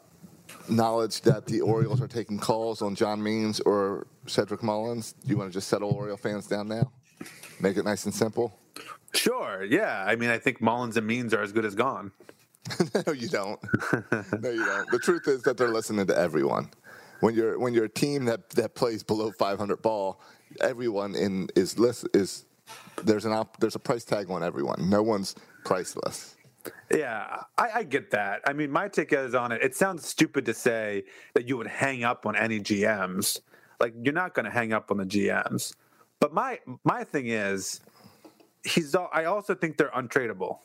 knowledge 0.69 1.23
that 1.23 1.47
the 1.47 1.61
Orioles 1.61 2.01
are 2.01 2.09
taking 2.09 2.39
calls 2.39 2.83
on 2.83 2.95
John 2.95 3.23
Means 3.23 3.61
or 3.61 4.07
Cedric 4.27 4.63
Mullins? 4.63 5.13
Do 5.13 5.29
you 5.29 5.37
want 5.37 5.51
to 5.51 5.55
just 5.55 5.69
settle 5.69 5.91
Oriole 5.91 6.17
fans 6.17 6.47
down 6.47 6.69
now? 6.69 6.91
Make 7.61 7.77
it 7.77 7.85
nice 7.85 8.05
and 8.05 8.15
simple? 8.15 8.59
Sure. 9.15 9.65
Yeah. 9.65 10.05
I 10.07 10.17
mean, 10.17 10.31
I 10.31 10.39
think 10.39 10.61
Mullins 10.61 10.97
and 10.97 11.07
Means 11.07 11.35
are 11.35 11.43
as 11.43 11.53
good 11.53 11.65
as 11.65 11.75
gone. 11.75 12.13
no, 13.07 13.13
you 13.13 13.29
don't. 13.29 13.61
no, 14.41 14.51
you 14.51 14.65
don't. 14.65 14.91
The 14.91 15.01
truth 15.03 15.27
is 15.27 15.43
that 15.43 15.57
they're 15.57 15.69
listening 15.69 16.07
to 16.07 16.17
everyone. 16.17 16.71
When 17.21 17.35
you're 17.35 17.59
when 17.59 17.75
you're 17.75 17.85
a 17.85 17.89
team 17.89 18.25
that, 18.27 18.51
that 18.51 18.75
plays 18.75 19.03
below 19.03 19.33
500 19.33 19.83
ball, 19.83 20.21
everyone 20.61 21.15
in 21.15 21.49
is 21.55 21.79
list 21.79 22.09
is 22.15 22.45
there's 23.05 23.25
an 23.25 23.33
op, 23.33 23.59
there's 23.59 23.75
a 23.75 23.81
price 23.81 24.05
tag 24.05 24.31
on 24.31 24.43
everyone. 24.43 24.89
No 24.89 25.03
one's 25.03 25.35
priceless. 25.65 26.37
Yeah, 26.93 27.43
I, 27.57 27.69
I 27.77 27.83
get 27.85 28.11
that. 28.11 28.43
I 28.47 28.53
mean, 28.53 28.71
my 28.71 28.89
take 28.89 29.13
is 29.13 29.35
on 29.35 29.53
it. 29.53 29.63
It 29.63 29.77
sounds 29.77 30.07
stupid 30.07 30.45
to 30.47 30.55
say 30.55 31.05
that 31.35 31.49
you 31.49 31.57
would 31.57 31.69
hang 31.69 32.05
up 32.05 32.27
on 32.27 32.37
any 32.37 32.61
GMs. 32.61 33.41
Like 33.79 33.95
you're 34.03 34.15
not 34.15 34.35
going 34.35 34.45
to 34.45 34.51
hang 34.51 34.73
up 34.73 34.91
on 34.91 34.99
the 34.99 35.07
GMs. 35.07 35.75
But 36.19 36.35
my 36.35 36.59
my 36.85 37.05
thing 37.05 37.29
is, 37.29 37.81
he's. 38.65 38.95
I 38.95 39.25
also 39.25 39.55
think 39.55 39.79
they're 39.79 39.91
untradeable. 39.91 40.59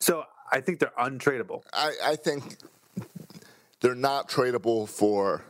So 0.00 0.24
I 0.50 0.60
think 0.60 0.80
they're 0.80 0.92
untradeable. 0.98 1.62
I, 1.72 1.92
I 2.04 2.16
think 2.16 2.58
they're 3.80 3.94
not 3.94 4.28
tradable 4.28 4.88
for 4.88 5.44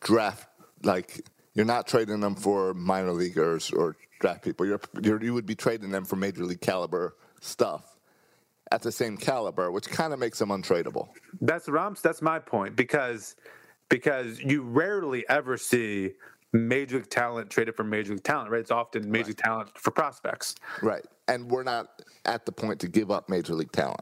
draft 0.00 0.48
like 0.82 1.24
you're 1.54 1.64
not 1.64 1.86
trading 1.86 2.20
them 2.20 2.34
for 2.34 2.74
minor 2.74 3.12
leaguers 3.12 3.70
or 3.70 3.96
draft 4.20 4.42
people. 4.42 4.66
You're, 4.66 4.80
you're 5.00 5.22
you 5.22 5.32
would 5.32 5.46
be 5.46 5.54
trading 5.54 5.90
them 5.90 6.04
for 6.04 6.16
major 6.16 6.44
league 6.44 6.60
caliber 6.60 7.14
stuff 7.42 7.96
at 8.70 8.82
the 8.82 8.92
same 8.92 9.16
caliber, 9.16 9.70
which 9.70 9.88
kind 9.90 10.12
of 10.12 10.18
makes 10.18 10.38
them 10.38 10.48
untradeable. 10.48 11.08
That's 11.40 11.68
Rams. 11.68 12.00
That's 12.00 12.22
my 12.22 12.38
point 12.38 12.74
because 12.76 13.36
because 13.90 14.40
you 14.40 14.62
rarely 14.62 15.28
ever 15.28 15.58
see 15.58 16.12
major 16.54 16.96
league 16.98 17.10
talent 17.10 17.50
traded 17.50 17.74
for 17.76 17.84
major 17.84 18.14
league 18.14 18.22
talent, 18.24 18.50
right? 18.50 18.60
It's 18.60 18.70
often 18.70 19.10
major 19.10 19.28
league 19.28 19.36
talent 19.38 19.76
for 19.78 19.90
prospects, 19.90 20.54
Right. 20.82 21.04
And 21.28 21.50
we're 21.50 21.62
not 21.62 22.02
at 22.24 22.46
the 22.46 22.52
point 22.52 22.80
to 22.80 22.88
give 22.88 23.10
up 23.10 23.28
major 23.28 23.54
league 23.54 23.72
talent. 23.72 24.00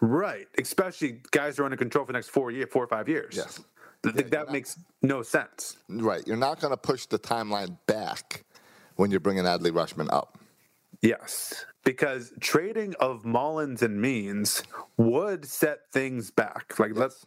right? 0.00 0.46
Especially 0.58 1.20
guys 1.30 1.56
who 1.56 1.62
are 1.62 1.66
under 1.66 1.76
control 1.76 2.04
for 2.04 2.12
the 2.12 2.18
next 2.18 2.28
four 2.28 2.50
year, 2.50 2.66
four 2.66 2.84
or 2.84 2.86
five 2.86 3.08
years. 3.08 3.34
Yes. 3.36 3.60
Th- 4.02 4.14
th- 4.14 4.30
that 4.30 4.52
makes 4.52 4.78
no 5.02 5.22
sense. 5.22 5.78
Right. 5.88 6.26
You're 6.26 6.36
not 6.36 6.60
going 6.60 6.72
to 6.72 6.76
push 6.76 7.06
the 7.06 7.18
timeline 7.18 7.76
back 7.86 8.44
when 8.96 9.10
you're 9.10 9.20
bringing 9.20 9.44
Adley 9.44 9.70
Rutschman 9.70 10.08
up. 10.12 10.38
Yes, 11.02 11.64
because 11.86 12.32
trading 12.40 12.94
of 12.98 13.24
Mullins 13.24 13.80
and 13.82 13.98
Means 13.98 14.64
would 14.96 15.46
set 15.46 15.88
things 15.92 16.32
back. 16.32 16.78
Like 16.80 16.90
let's 16.96 17.24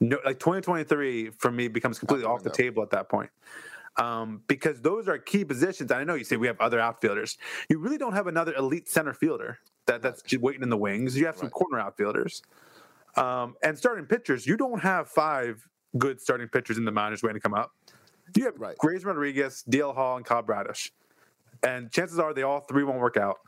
no, 0.00 0.18
like 0.24 0.40
2023 0.40 1.30
for 1.38 1.52
me 1.52 1.68
becomes 1.68 2.00
completely 2.00 2.26
off 2.26 2.42
the 2.42 2.50
table 2.50 2.82
at 2.82 2.90
that 2.90 3.08
point. 3.08 3.30
Um, 3.96 4.42
because 4.48 4.80
those 4.80 5.06
are 5.08 5.16
key 5.16 5.44
positions. 5.44 5.92
I 5.92 6.02
know 6.04 6.14
you 6.14 6.24
say 6.24 6.36
we 6.36 6.48
have 6.48 6.60
other 6.60 6.80
outfielders. 6.80 7.38
You 7.68 7.78
really 7.78 7.98
don't 7.98 8.12
have 8.12 8.26
another 8.26 8.52
elite 8.54 8.88
center 8.88 9.14
fielder 9.14 9.58
that, 9.86 10.02
that's 10.02 10.22
just 10.22 10.42
waiting 10.42 10.62
in 10.62 10.70
the 10.70 10.76
wings. 10.76 11.16
You 11.16 11.26
have 11.26 11.36
some 11.36 11.46
Right. 11.46 11.52
corner 11.52 11.78
outfielders. 11.78 12.42
Um, 13.16 13.56
and 13.62 13.78
starting 13.78 14.06
pitchers, 14.06 14.46
you 14.46 14.56
don't 14.56 14.80
have 14.80 15.08
five 15.08 15.68
good 15.98 16.20
starting 16.20 16.48
pitchers 16.48 16.78
in 16.78 16.84
the 16.84 16.92
minors 16.92 17.22
waiting 17.22 17.40
to 17.40 17.42
come 17.42 17.54
up. 17.54 17.72
You 18.36 18.46
have 18.46 18.58
Right. 18.58 18.76
Grayson 18.78 19.06
Rodriguez, 19.06 19.64
DL 19.68 19.94
Hall, 19.94 20.16
and 20.16 20.24
Kyle 20.26 20.42
Bradish. 20.42 20.90
And 21.62 21.92
chances 21.92 22.18
are 22.18 22.32
they 22.34 22.42
all 22.42 22.60
three 22.60 22.84
won't 22.84 23.00
work 23.00 23.16
out. 23.16 23.38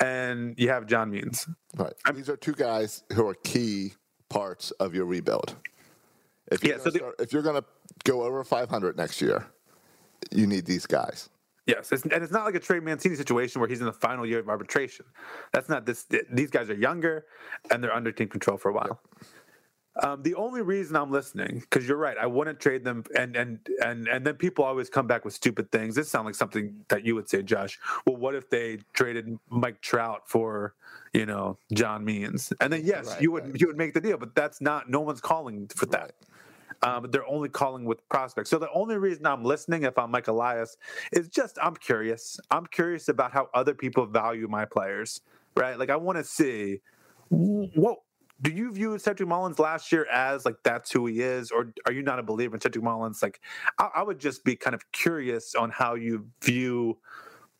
And 0.00 0.54
you 0.58 0.68
have 0.68 0.86
John 0.86 1.10
Means. 1.10 1.48
Right. 1.76 1.92
These 2.14 2.28
are 2.28 2.36
two 2.36 2.52
guys 2.52 3.02
who 3.12 3.26
are 3.28 3.34
key 3.34 3.94
parts 4.28 4.70
of 4.72 4.94
your 4.94 5.06
rebuild. 5.06 5.54
If 6.50 6.62
you're 6.62 6.72
Yeah, 6.72 6.78
gonna 6.78 6.84
so 6.84 6.90
the- 6.90 6.98
start- 6.98 7.14
if 7.20 7.32
you're 7.32 7.42
going 7.42 7.60
to 7.60 7.64
go 8.04 8.22
over 8.22 8.42
500 8.44 8.96
next 8.96 9.20
year, 9.20 9.46
you 10.30 10.46
need 10.46 10.66
these 10.66 10.86
guys. 10.86 11.28
Yes, 11.66 11.90
it's, 11.90 12.02
and 12.04 12.12
it's 12.22 12.32
not 12.32 12.44
like 12.44 12.54
a 12.54 12.60
Trey 12.60 12.78
Mancini 12.78 13.16
situation 13.16 13.60
where 13.60 13.68
he's 13.68 13.80
in 13.80 13.86
the 13.86 13.92
final 13.92 14.24
year 14.24 14.38
of 14.38 14.48
arbitration. 14.48 15.04
That's 15.52 15.68
not 15.68 15.84
this. 15.84 16.06
These 16.30 16.50
guys 16.50 16.70
are 16.70 16.74
younger, 16.74 17.26
and 17.72 17.82
they're 17.82 17.92
under 17.92 18.12
team 18.12 18.28
control 18.28 18.56
for 18.56 18.68
a 18.68 18.72
while. 18.72 19.00
Um, 20.02 20.22
the 20.22 20.34
only 20.34 20.60
reason 20.60 20.94
I'm 20.94 21.10
listening, 21.10 21.60
because 21.60 21.88
you're 21.88 21.96
right, 21.96 22.18
I 22.18 22.26
wouldn't 22.26 22.60
trade 22.60 22.84
them, 22.84 23.04
and 23.16 23.34
and 23.34 23.58
and 23.82 24.08
and 24.08 24.26
then 24.26 24.34
people 24.34 24.64
always 24.64 24.90
come 24.90 25.06
back 25.06 25.24
with 25.24 25.32
stupid 25.32 25.72
things. 25.72 25.94
This 25.94 26.10
sounds 26.10 26.26
like 26.26 26.34
something 26.34 26.84
that 26.88 27.04
you 27.06 27.14
would 27.14 27.28
say, 27.30 27.42
Josh. 27.42 27.78
Well, 28.06 28.16
what 28.16 28.34
if 28.34 28.50
they 28.50 28.78
traded 28.92 29.38
Mike 29.48 29.80
Trout 29.80 30.22
for, 30.28 30.74
you 31.14 31.24
know, 31.24 31.58
John 31.72 32.04
Means? 32.04 32.52
And 32.60 32.72
then 32.72 32.82
yes, 32.84 33.08
Right, 33.08 33.22
you 33.22 33.32
would 33.32 33.44
right. 33.44 33.60
you 33.60 33.66
would 33.68 33.78
make 33.78 33.94
the 33.94 34.00
deal, 34.00 34.18
but 34.18 34.34
that's 34.34 34.60
not. 34.60 34.90
No 34.90 35.00
one's 35.00 35.20
calling 35.22 35.68
for 35.74 35.86
that. 35.86 36.12
Um, 36.82 37.06
they're 37.10 37.26
only 37.26 37.48
calling 37.48 37.86
with 37.86 38.06
prospects. 38.10 38.50
So 38.50 38.58
the 38.58 38.70
only 38.72 38.98
reason 38.98 39.24
I'm 39.24 39.44
listening, 39.44 39.84
if 39.84 39.96
I'm 39.96 40.10
Mike 40.10 40.28
Elias, 40.28 40.76
is 41.12 41.28
just 41.28 41.58
I'm 41.62 41.74
curious. 41.74 42.38
I'm 42.50 42.66
curious 42.66 43.08
about 43.08 43.32
how 43.32 43.48
other 43.54 43.72
people 43.72 44.04
value 44.04 44.46
my 44.46 44.66
players, 44.66 45.22
right? 45.56 45.78
Like 45.78 45.88
I 45.88 45.96
want 45.96 46.18
to 46.18 46.24
see 46.24 46.80
what 47.30 47.98
do 48.42 48.50
you 48.50 48.72
view 48.72 48.98
Cedric 48.98 49.28
Mullins 49.28 49.58
last 49.58 49.90
year 49.90 50.06
as 50.12 50.44
like 50.44 50.56
that's 50.62 50.90
who 50.90 51.06
he 51.06 51.20
is, 51.20 51.50
or 51.50 51.72
are 51.86 51.92
you 51.92 52.02
not 52.02 52.18
a 52.18 52.22
believer 52.22 52.54
in 52.54 52.60
Cedric 52.60 52.84
Mullins? 52.84 53.22
Like 53.22 53.40
I, 53.78 53.88
I 53.96 54.02
would 54.02 54.18
just 54.18 54.44
be 54.44 54.56
kind 54.56 54.74
of 54.74 54.90
curious 54.92 55.54
on 55.54 55.70
how 55.70 55.94
you 55.94 56.26
view 56.42 56.98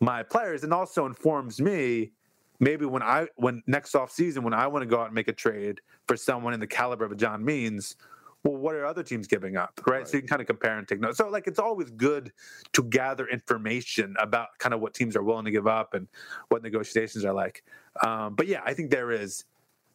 my 0.00 0.22
players, 0.22 0.64
and 0.64 0.72
also 0.72 1.06
informs 1.06 1.60
me 1.60 2.12
maybe 2.60 2.84
when 2.86 3.02
I 3.02 3.28
when 3.36 3.62
next 3.66 3.94
off 3.94 4.10
season 4.10 4.42
when 4.42 4.54
I 4.54 4.66
want 4.66 4.82
to 4.82 4.86
go 4.86 5.00
out 5.00 5.06
and 5.06 5.14
make 5.14 5.28
a 5.28 5.32
trade 5.32 5.80
for 6.06 6.16
someone 6.16 6.54
in 6.54 6.60
the 6.60 6.66
caliber 6.66 7.04
of 7.04 7.12
a 7.12 7.16
John 7.16 7.44
Means, 7.44 7.96
well, 8.44 8.56
what 8.56 8.74
are 8.74 8.84
other 8.84 9.02
teams 9.02 9.26
giving 9.26 9.56
up, 9.56 9.80
right? 9.86 10.06
So 10.06 10.16
you 10.16 10.20
can 10.20 10.28
kind 10.28 10.40
of 10.40 10.46
compare 10.46 10.78
and 10.78 10.86
take 10.86 11.00
notes. 11.00 11.18
So 11.18 11.28
like 11.28 11.46
it's 11.46 11.58
always 11.58 11.90
good 11.90 12.32
to 12.74 12.82
gather 12.84 13.26
information 13.26 14.14
about 14.20 14.48
kind 14.58 14.74
of 14.74 14.80
what 14.80 14.94
teams 14.94 15.16
are 15.16 15.22
willing 15.22 15.46
to 15.46 15.50
give 15.50 15.66
up 15.66 15.94
and 15.94 16.06
what 16.48 16.62
negotiations 16.62 17.24
are 17.24 17.32
like. 17.32 17.64
Um, 18.02 18.34
but 18.34 18.46
yeah, 18.46 18.60
I 18.64 18.74
think 18.74 18.90
there 18.90 19.10
is 19.10 19.44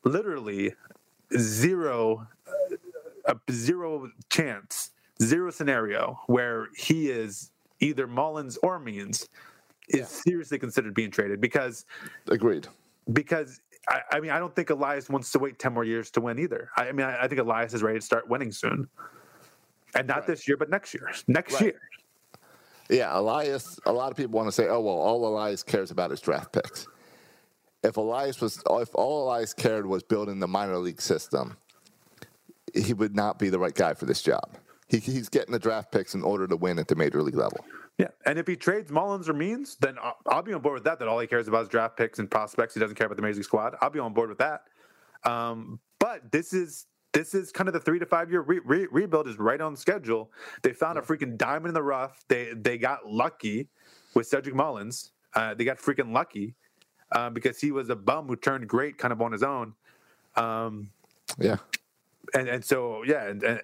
literally 0.03 0.73
zero 1.37 2.27
uh, 2.47 2.75
a 3.25 3.51
zero 3.51 4.09
chance, 4.29 4.91
zero 5.21 5.51
scenario 5.51 6.19
where 6.27 6.67
he 6.75 7.09
is 7.09 7.51
either 7.79 8.07
Mullins 8.07 8.57
or 8.63 8.79
Means 8.79 9.29
is 9.89 10.07
seriously 10.07 10.57
considered 10.59 10.93
being 10.93 11.11
traded 11.11 11.39
because 11.41 11.85
Agreed. 12.27 12.67
because 13.13 13.61
I, 13.89 14.01
I 14.13 14.19
mean 14.19 14.31
I 14.31 14.39
don't 14.39 14.55
think 14.55 14.69
Elias 14.69 15.09
wants 15.09 15.31
to 15.33 15.39
wait 15.39 15.59
ten 15.59 15.73
more 15.73 15.83
years 15.83 16.09
to 16.11 16.21
win 16.21 16.39
either. 16.39 16.69
I, 16.77 16.89
I 16.89 16.91
mean 16.91 17.05
I, 17.05 17.23
I 17.23 17.27
think 17.27 17.39
Elias 17.41 17.73
is 17.73 17.83
ready 17.83 17.99
to 17.99 18.05
start 18.05 18.27
winning 18.29 18.51
soon, 18.51 18.87
and 19.95 20.07
not 20.07 20.25
this 20.27 20.47
year, 20.47 20.57
but 20.57 20.69
next 20.69 20.93
year. 20.93 21.11
Next 21.27 21.53
Right. 21.53 21.61
year, 21.63 21.79
Yeah, 22.89 23.17
Elias. 23.17 23.79
A 23.85 23.91
lot 23.91 24.11
of 24.11 24.17
people 24.17 24.37
want 24.37 24.47
to 24.47 24.51
say, 24.51 24.67
"Oh 24.67 24.79
well, 24.81 24.95
all 24.95 25.25
Elias 25.27 25.63
cares 25.63 25.91
about 25.91 26.11
is 26.11 26.21
draft 26.21 26.51
picks." 26.53 26.87
If 27.83 27.97
Elias 27.97 28.39
was, 28.41 28.61
if 28.69 28.89
all 28.93 29.23
Elias 29.27 29.53
cared 29.53 29.85
was 29.85 30.03
building 30.03 30.39
the 30.39 30.47
minor 30.47 30.77
league 30.77 31.01
system, 31.01 31.57
he 32.73 32.93
would 32.93 33.15
not 33.15 33.39
be 33.39 33.49
the 33.49 33.59
right 33.59 33.73
guy 33.73 33.93
for 33.93 34.05
this 34.05 34.21
job. 34.21 34.57
He, 34.87 34.99
he's 34.99 35.29
getting 35.29 35.51
the 35.51 35.59
draft 35.59 35.91
picks 35.91 36.13
in 36.13 36.23
order 36.23 36.47
to 36.47 36.55
win 36.55 36.77
at 36.77 36.87
the 36.87 36.95
major 36.95 37.21
league 37.23 37.35
level. 37.35 37.65
yeah. 37.97 38.09
And 38.25 38.37
if 38.37 38.45
he 38.45 38.55
trades 38.55 38.91
Mullins 38.91 39.29
or 39.29 39.33
Means, 39.33 39.77
then 39.79 39.97
I'll, 40.01 40.17
I'll 40.27 40.41
be 40.43 40.53
on 40.53 40.61
board 40.61 40.75
with 40.75 40.83
that. 40.83 40.99
That 40.99 41.07
all 41.07 41.19
he 41.19 41.27
cares 41.27 41.47
about 41.47 41.63
is 41.63 41.69
draft 41.69 41.97
picks 41.97 42.19
and 42.19 42.29
prospects. 42.29 42.73
He 42.73 42.79
doesn't 42.79 42.95
care 42.95 43.07
about 43.07 43.15
the 43.15 43.23
major 43.23 43.35
league 43.35 43.45
squad. 43.45 43.75
I'll 43.81 43.89
be 43.89 43.99
on 43.99 44.13
board 44.13 44.29
with 44.29 44.39
that. 44.39 44.63
Um, 45.23 45.79
but 45.99 46.31
this 46.31 46.53
is 46.53 46.87
this 47.13 47.33
is 47.33 47.51
kind 47.51 47.67
of 47.67 47.73
the 47.73 47.79
three 47.79 47.99
to 47.99 48.05
five 48.05 48.31
year 48.31 48.41
re- 48.41 48.61
re- 48.63 48.87
rebuild 48.91 49.27
is 49.27 49.37
right 49.37 49.59
on 49.59 49.75
schedule. 49.75 50.31
They 50.61 50.73
found 50.73 50.97
a 50.97 51.01
freaking 51.01 51.37
diamond 51.37 51.67
in 51.67 51.73
the 51.73 51.83
rough. 51.83 52.23
They 52.27 52.53
they 52.55 52.77
got 52.77 53.05
lucky 53.07 53.69
with 54.13 54.27
Cedric 54.27 54.55
Mullins. 54.55 55.11
Uh, 55.33 55.53
they 55.53 55.63
got 55.63 55.77
freaking 55.77 56.11
lucky 56.13 56.55
uh, 57.11 57.29
because 57.29 57.59
he 57.59 57.71
was 57.71 57.89
a 57.89 57.95
bum 57.95 58.27
who 58.27 58.35
turned 58.35 58.67
great 58.67 58.97
kind 58.97 59.11
of 59.11 59.21
on 59.21 59.31
his 59.31 59.43
own. 59.43 59.73
Um, 60.35 60.89
Yeah, 61.39 61.57
and 62.33 62.47
and 62.47 62.63
so 62.63 63.03
yeah, 63.03 63.27
and, 63.27 63.43
and 63.43 63.61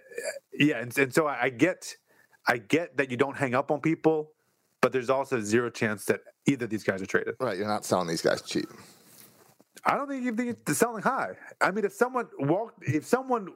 yeah, 0.53 0.79
and, 0.79 0.97
and 0.97 1.13
so 1.13 1.27
I, 1.27 1.43
I 1.43 1.49
get 1.49 1.95
I 2.47 2.57
get 2.57 2.97
that 2.97 3.11
you 3.11 3.17
don't 3.17 3.37
hang 3.37 3.55
up 3.55 3.71
on 3.71 3.81
people, 3.81 4.31
but 4.81 4.91
there's 4.91 5.09
also 5.09 5.41
zero 5.41 5.69
chance 5.69 6.05
that 6.05 6.21
either 6.45 6.65
of 6.65 6.69
these 6.69 6.83
guys 6.83 7.01
are 7.01 7.05
traded. 7.05 7.35
right. 7.39 7.57
You're 7.57 7.67
not 7.67 7.85
selling 7.85 8.07
these 8.07 8.21
guys 8.21 8.41
cheap. 8.41 8.69
I 9.85 9.95
don't 9.95 10.07
think 10.07 10.23
you 10.23 10.35
think 10.35 10.49
it's 10.49 10.77
selling 10.77 11.03
high. 11.03 11.31
I 11.61 11.71
mean, 11.71 11.85
if 11.85 11.93
someone 11.93 12.27
walked, 12.39 12.83
if 12.85 13.05
someone 13.05 13.49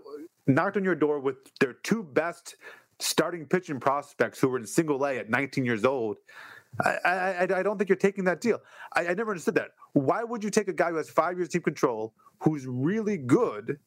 knocked 0.47 0.77
on 0.77 0.83
your 0.83 0.95
door 0.95 1.19
with 1.19 1.37
their 1.59 1.73
two 1.73 2.03
best 2.03 2.55
starting 2.99 3.45
pitching 3.45 3.79
prospects 3.79 4.39
who 4.39 4.47
were 4.47 4.57
in 4.57 4.65
single 4.65 5.03
A 5.05 5.17
at 5.17 5.29
19 5.29 5.65
years 5.65 5.83
old, 5.83 6.17
I, 6.79 6.97
I, 7.03 7.11
I 7.11 7.41
I 7.41 7.63
don't 7.63 7.77
think 7.77 7.89
you're 7.89 7.95
taking 7.95 8.23
that 8.25 8.39
deal. 8.39 8.59
I, 8.93 9.07
I 9.07 9.13
never 9.13 9.31
understood 9.31 9.55
that. 9.55 9.71
Why 9.93 10.23
would 10.23 10.43
you 10.43 10.49
take 10.49 10.67
a 10.67 10.73
guy 10.73 10.89
who 10.89 10.97
has 10.97 11.09
five 11.09 11.37
years 11.37 11.49
team 11.49 11.61
control, 11.61 12.13
who's 12.39 12.65
really 12.65 13.17
good, 13.17 13.79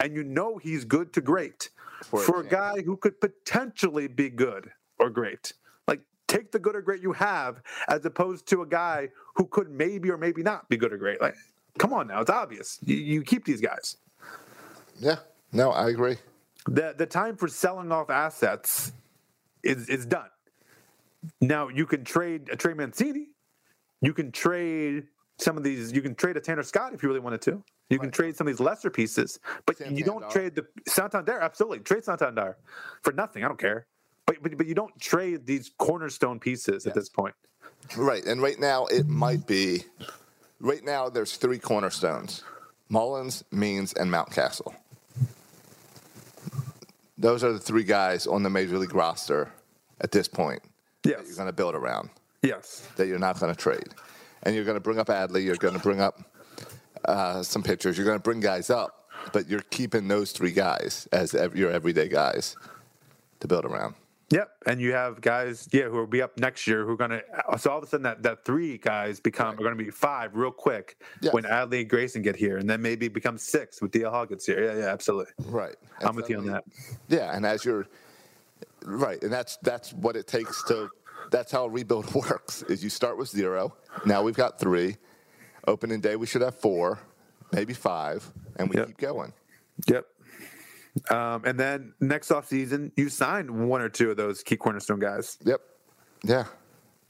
and 0.00 0.14
you 0.14 0.24
know 0.24 0.58
he's 0.58 0.84
good 0.84 1.12
to 1.14 1.20
great, 1.20 1.70
For 2.02 2.20
for, 2.20 2.40
a 2.40 2.44
a 2.44 2.48
guy 2.48 2.82
who 2.82 2.96
could 2.96 3.20
potentially 3.20 4.08
be 4.08 4.30
good 4.30 4.70
or 4.98 5.10
great? 5.10 5.52
Like, 5.86 6.00
take 6.26 6.50
the 6.50 6.58
good 6.58 6.74
or 6.74 6.82
great 6.82 7.02
you 7.02 7.12
have, 7.12 7.62
as 7.88 8.04
opposed 8.04 8.46
to 8.48 8.62
a 8.62 8.66
guy 8.66 9.10
who 9.34 9.46
could 9.46 9.70
maybe 9.70 10.10
or 10.10 10.16
maybe 10.16 10.42
not 10.42 10.68
be 10.68 10.76
good 10.76 10.92
or 10.92 10.98
great. 10.98 11.20
Like, 11.20 11.36
come 11.78 11.92
on 11.92 12.08
now, 12.08 12.20
it's 12.20 12.30
obvious. 12.30 12.78
You, 12.84 12.96
you 12.96 13.22
keep 13.22 13.44
these 13.44 13.60
guys. 13.60 13.96
Yeah, 15.00 15.16
no, 15.52 15.70
I 15.70 15.88
agree. 15.88 16.16
The 16.66 16.94
the 16.96 17.06
time 17.06 17.36
for 17.36 17.48
selling 17.48 17.92
off 17.92 18.10
assets 18.10 18.92
is 19.62 19.88
is 19.88 20.04
done. 20.04 20.28
Now 21.40 21.68
you 21.68 21.86
can 21.86 22.04
trade 22.04 22.50
uh, 22.50 22.54
a 22.54 22.56
Trey 22.56 22.74
Mancini. 22.74 23.28
You 24.00 24.12
can 24.12 24.30
trade 24.32 25.04
some 25.38 25.56
of 25.56 25.62
these. 25.64 25.92
You 25.92 26.02
can 26.02 26.14
trade 26.14 26.36
a 26.36 26.40
Tanner 26.40 26.62
Scott 26.62 26.92
if 26.92 27.02
you 27.02 27.08
really 27.08 27.20
wanted 27.20 27.40
to. 27.42 27.62
You 27.90 27.98
can 27.98 28.10
trade 28.10 28.36
some 28.36 28.46
of 28.46 28.52
these 28.52 28.60
lesser 28.60 28.90
pieces, 28.90 29.38
but 29.64 29.80
you 29.90 30.04
don't 30.04 30.28
trade 30.30 30.54
the 30.54 30.66
Santander. 30.86 31.40
Absolutely, 31.40 31.80
trade 31.80 32.04
Santander 32.04 32.56
for 33.02 33.12
nothing. 33.12 33.44
I 33.44 33.48
don't 33.48 33.58
care. 33.58 33.86
But 34.26 34.42
but, 34.42 34.56
but 34.58 34.66
you 34.66 34.74
don't 34.74 34.98
trade 35.00 35.46
these 35.46 35.70
cornerstone 35.78 36.38
pieces 36.38 36.86
at 36.86 36.94
this 36.94 37.08
point. 37.08 37.34
Right, 37.96 38.24
and 38.24 38.42
right 38.42 38.58
now 38.58 38.86
it 38.86 39.06
might 39.06 39.46
be. 39.46 39.84
Right 40.60 40.84
now, 40.84 41.08
there's 41.08 41.36
three 41.36 41.58
cornerstones: 41.58 42.42
Mullins, 42.88 43.44
Means, 43.52 43.92
and 43.94 44.10
Mountcastle. 44.10 44.74
Those 47.16 47.42
are 47.42 47.52
the 47.52 47.58
three 47.58 47.84
guys 47.84 48.26
on 48.26 48.42
the 48.42 48.50
major 48.50 48.78
league 48.78 48.94
roster 48.94 49.52
at 50.00 50.10
this 50.12 50.28
point 50.28 50.62
that 51.02 51.24
you're 51.26 51.36
going 51.36 51.46
to 51.46 51.52
build 51.52 51.74
around. 51.74 52.10
Yes. 52.42 52.86
That 52.96 53.06
you're 53.06 53.18
not 53.18 53.40
going 53.40 53.52
to 53.52 53.60
trade, 53.60 53.88
and 54.42 54.54
you're 54.54 54.64
going 54.64 54.76
to 54.76 54.80
bring 54.80 54.98
up 54.98 55.08
Adley. 55.08 55.44
You're 55.44 55.56
going 55.56 55.74
to 55.74 55.80
bring 55.80 56.00
up 56.00 56.20
uh, 57.04 57.42
some 57.42 57.62
pitchers. 57.62 57.96
You're 57.96 58.06
going 58.06 58.18
to 58.18 58.22
bring 58.22 58.40
guys 58.40 58.70
up, 58.70 59.08
but 59.32 59.48
you're 59.48 59.60
keeping 59.70 60.08
those 60.08 60.32
three 60.32 60.52
guys 60.52 61.08
as 61.12 61.34
ev- 61.34 61.56
your 61.56 61.70
everyday 61.70 62.08
guys 62.08 62.56
to 63.40 63.48
build 63.48 63.64
around. 63.64 63.94
Yep, 64.30 64.50
and 64.66 64.78
you 64.78 64.92
have 64.92 65.22
guys, 65.22 65.70
yeah, 65.72 65.84
who 65.84 65.92
will 65.96 66.06
be 66.06 66.20
up 66.20 66.36
next 66.38 66.66
year 66.66 66.84
who 66.84 66.92
are 66.92 66.96
going 66.96 67.12
to. 67.12 67.22
So 67.58 67.70
all 67.70 67.78
of 67.78 67.84
a 67.84 67.86
sudden, 67.86 68.02
that, 68.02 68.22
that 68.24 68.44
three 68.44 68.76
guys 68.76 69.20
become 69.20 69.54
are 69.54 69.56
going 69.56 69.78
to 69.78 69.82
be 69.82 69.90
five 69.90 70.34
real 70.36 70.50
quick 70.50 70.98
Yes. 71.22 71.32
when 71.32 71.44
Adley 71.44 71.80
and 71.80 71.88
Grayson 71.88 72.20
get 72.20 72.36
here, 72.36 72.58
and 72.58 72.68
then 72.68 72.82
maybe 72.82 73.08
become 73.08 73.38
six 73.38 73.80
with 73.80 73.90
DL 73.90 74.10
Hall 74.10 74.26
gets 74.26 74.44
here. 74.44 74.62
Yeah, 74.62 74.80
yeah, 74.80 74.92
absolutely. 74.92 75.32
Right. 75.46 75.76
I'm 76.02 76.14
with 76.14 76.28
you 76.28 76.36
on 76.36 76.46
that. 76.48 76.64
Yeah, 77.08 77.34
and 77.34 77.46
as 77.46 77.64
you're 77.64 77.86
right, 78.84 79.22
and 79.22 79.32
that's 79.32 79.56
that's 79.62 79.94
what 79.94 80.14
it 80.14 80.26
takes 80.26 80.62
to. 80.64 80.90
That's 81.30 81.52
how 81.52 81.64
a 81.64 81.68
rebuild 81.68 82.12
works. 82.14 82.62
Is 82.62 82.82
you 82.82 82.90
start 82.90 83.18
with 83.18 83.28
zero. 83.28 83.74
Now 84.04 84.22
we've 84.22 84.36
got 84.36 84.58
three. 84.58 84.96
Opening 85.66 86.00
day 86.00 86.16
we 86.16 86.26
should 86.26 86.40
have 86.42 86.54
four, 86.54 86.98
maybe 87.52 87.74
five, 87.74 88.30
and 88.56 88.70
we 88.70 88.76
Yep. 88.76 88.86
keep 88.86 88.98
going. 88.98 89.32
Yep. 89.86 90.06
Um, 91.10 91.42
and 91.44 91.60
then 91.60 91.92
next 92.00 92.30
off 92.30 92.48
season, 92.48 92.90
you 92.96 93.08
signed 93.08 93.50
one 93.50 93.80
or 93.82 93.88
two 93.88 94.10
of 94.10 94.16
those 94.16 94.42
key 94.42 94.56
cornerstone 94.56 94.98
guys. 94.98 95.36
Yep. 95.44 95.60
Yeah. 96.24 96.44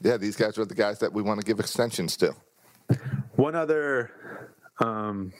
Yeah. 0.01 0.17
These 0.17 0.35
guys 0.35 0.57
are 0.57 0.65
the 0.65 0.75
guys 0.75 0.99
that 0.99 1.13
we 1.13 1.21
want 1.21 1.39
to 1.39 1.45
give 1.45 1.59
extensions 1.59 2.17
to. 2.17 2.35
One 3.35 3.55
other, 3.55 4.11
um, 4.79 5.31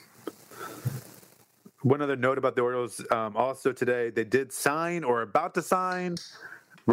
one 1.82 2.00
other 2.02 2.16
note 2.16 2.38
about 2.38 2.56
the 2.56 2.62
Orioles. 2.62 3.04
Um, 3.10 3.36
also 3.36 3.72
today, 3.72 4.10
they 4.10 4.24
did 4.24 4.52
sign 4.52 5.04
or 5.04 5.22
about 5.22 5.54
to 5.54 5.62
sign 5.62 6.16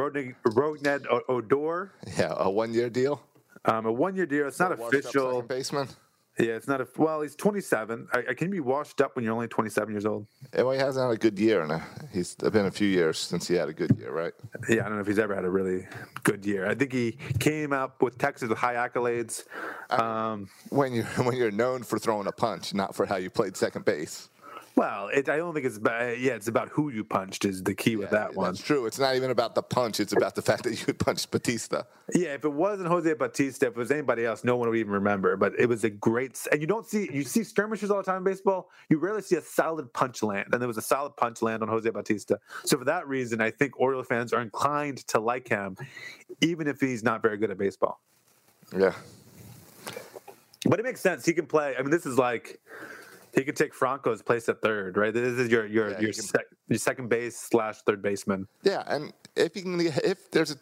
Rodney, 0.02 0.34
Rougned 0.46 1.06
Odor, 1.28 1.92
Yeah, 2.18 2.34
a 2.38 2.50
one-year 2.50 2.90
deal. 2.90 3.22
um, 3.66 3.86
a 3.88 3.92
one-year 3.92 4.28
deal. 4.28 4.48
It's 4.48 4.60
not 4.60 4.72
official. 4.72 5.32
second 5.42 5.48
baseman. 5.48 5.88
Yeah, 6.40 6.50
it's 6.54 6.68
not 6.68 6.82
a. 6.82 6.88
Well, 6.98 7.22
he's 7.22 7.36
27. 7.36 8.10
I, 8.14 8.20
I 8.30 8.34
can 8.36 8.50
you 8.50 8.52
be 8.52 8.60
washed 8.60 9.02
up 9.02 9.16
when 9.16 9.26
you're 9.26 9.34
only 9.34 9.48
27 9.48 9.92
years 9.92 10.06
old. 10.06 10.28
Well, 10.54 10.70
he 10.70 10.78
hasn't 10.78 11.04
had 11.04 11.12
a 11.12 11.18
good 11.18 11.40
year, 11.40 11.64
and 11.64 11.82
he's 12.14 12.36
been 12.36 12.68
a 12.68 12.72
few 12.72 12.88
years 12.88 13.18
since 13.18 13.48
he 13.48 13.56
had 13.56 13.70
a 13.70 13.74
good 13.74 13.98
year, 13.98 14.12
right? 14.12 14.34
Yeah, 14.70 14.82
I 14.86 14.90
don't 14.90 14.96
know 14.96 15.02
if 15.02 15.08
he's 15.08 15.18
ever 15.18 15.34
had 15.34 15.46
a 15.46 15.50
really 15.50 15.88
good 16.24 16.46
year. 16.46 16.68
I 16.70 16.76
think 16.76 16.94
he 16.94 17.18
came 17.40 17.74
up 17.74 18.04
with 18.04 18.20
Texas 18.20 18.50
with 18.50 18.60
high 18.60 18.76
accolades. 18.76 19.46
Um, 19.90 20.48
When 20.70 20.94
you 20.94 21.04
when 21.24 21.36
you're 21.36 21.50
known 21.50 21.82
for 21.82 21.98
throwing 21.98 22.28
a 22.28 22.32
punch, 22.32 22.72
not 22.76 22.94
for 22.94 23.08
how 23.08 23.16
you 23.16 23.32
played 23.32 23.58
second 23.58 23.86
base. 23.86 24.30
Well, 24.78 25.10
it, 25.12 25.28
I 25.28 25.38
don't 25.38 25.56
think 25.56 25.66
it's 25.66 25.78
about. 25.78 26.04
Eh, 26.04 26.18
yeah, 26.20 26.34
it's 26.34 26.48
about 26.48 26.70
who 26.70 26.92
you 26.92 27.04
punched 27.04 27.46
is 27.46 27.64
the 27.64 27.74
key 27.74 27.96
with 27.96 28.12
that 28.12 28.36
one. 28.36 28.52
That's 28.52 28.62
true. 28.62 28.86
It's 28.86 29.00
not 29.00 29.16
even 29.16 29.32
about 29.32 29.56
the 29.56 29.64
punch. 29.64 30.00
It's 30.00 30.14
about 30.14 30.36
the 30.36 30.44
fact 30.44 30.66
that 30.66 30.88
you 30.88 30.94
punched 31.06 31.32
Bautista. 31.32 31.88
Yeah, 32.14 32.36
if 32.36 32.46
it 32.46 32.54
wasn't 32.54 32.88
Jose 32.88 33.12
Bautista, 33.16 33.66
if 33.66 33.72
it 33.72 33.78
was 33.78 33.90
anybody 33.90 34.24
else, 34.24 34.44
no 34.44 34.56
one 34.56 34.70
would 34.70 34.78
even 34.78 34.94
remember. 34.94 35.36
But 35.36 35.54
it 35.58 35.66
was 35.66 35.84
a 35.84 35.90
great, 35.90 36.40
and 36.52 36.62
you 36.62 36.68
don't 36.68 36.86
see 36.86 37.10
you 37.12 37.24
see 37.24 37.44
skirmishes 37.44 37.90
all 37.90 37.98
the 37.98 38.04
time 38.04 38.18
in 38.18 38.24
baseball. 38.24 38.70
You 38.88 39.00
rarely 39.00 39.24
see 39.24 39.36
a 39.38 39.42
solid 39.42 39.92
punch 39.94 40.22
land, 40.22 40.50
and 40.52 40.62
there 40.62 40.68
was 40.68 40.78
a 40.78 40.84
solid 40.84 41.18
punch 41.18 41.42
land 41.42 41.64
on 41.64 41.70
Jose 41.70 41.90
Bautista. 41.90 42.38
So 42.64 42.78
for 42.78 42.86
that 42.86 43.08
reason, 43.08 43.42
I 43.42 43.50
think 43.50 43.80
Orioles 43.80 44.06
fans 44.06 44.32
are 44.32 44.44
inclined 44.44 45.00
to 45.08 45.20
like 45.20 45.48
him, 45.48 45.76
even 46.42 46.68
if 46.68 46.80
he's 46.80 47.02
not 47.02 47.24
very 47.24 47.38
good 47.38 47.50
at 47.50 47.58
baseball. 47.58 48.00
Yeah. 48.78 48.94
But 50.68 50.80
it 50.80 50.84
makes 50.84 51.02
sense. 51.02 51.26
He 51.26 51.34
can 51.34 51.48
play. 51.48 51.76
I 51.76 51.82
mean, 51.82 51.90
this 51.90 52.06
is 52.06 52.20
like 52.20 52.60
he 53.38 53.44
could 53.46 53.56
take 53.56 53.74
Franco's 53.74 54.22
place 54.22 54.50
at 54.50 54.62
third, 54.62 54.98
right? 54.98 55.14
This 55.14 55.38
is 55.40 55.50
your 55.50 55.66
your 55.68 55.92
Yeah, 55.92 56.00
your, 56.00 56.12
can- 56.14 56.24
sec, 56.24 56.46
your 56.68 56.80
second 56.80 57.08
base 57.08 57.38
slash 57.38 57.82
third 57.84 58.02
baseman. 58.02 58.48
Yeah, 58.64 58.84
and 58.88 59.14
if 59.36 59.54
he 59.54 59.62
can, 59.62 59.80
if 59.80 60.30
there's 60.32 60.52
a, 60.52 60.58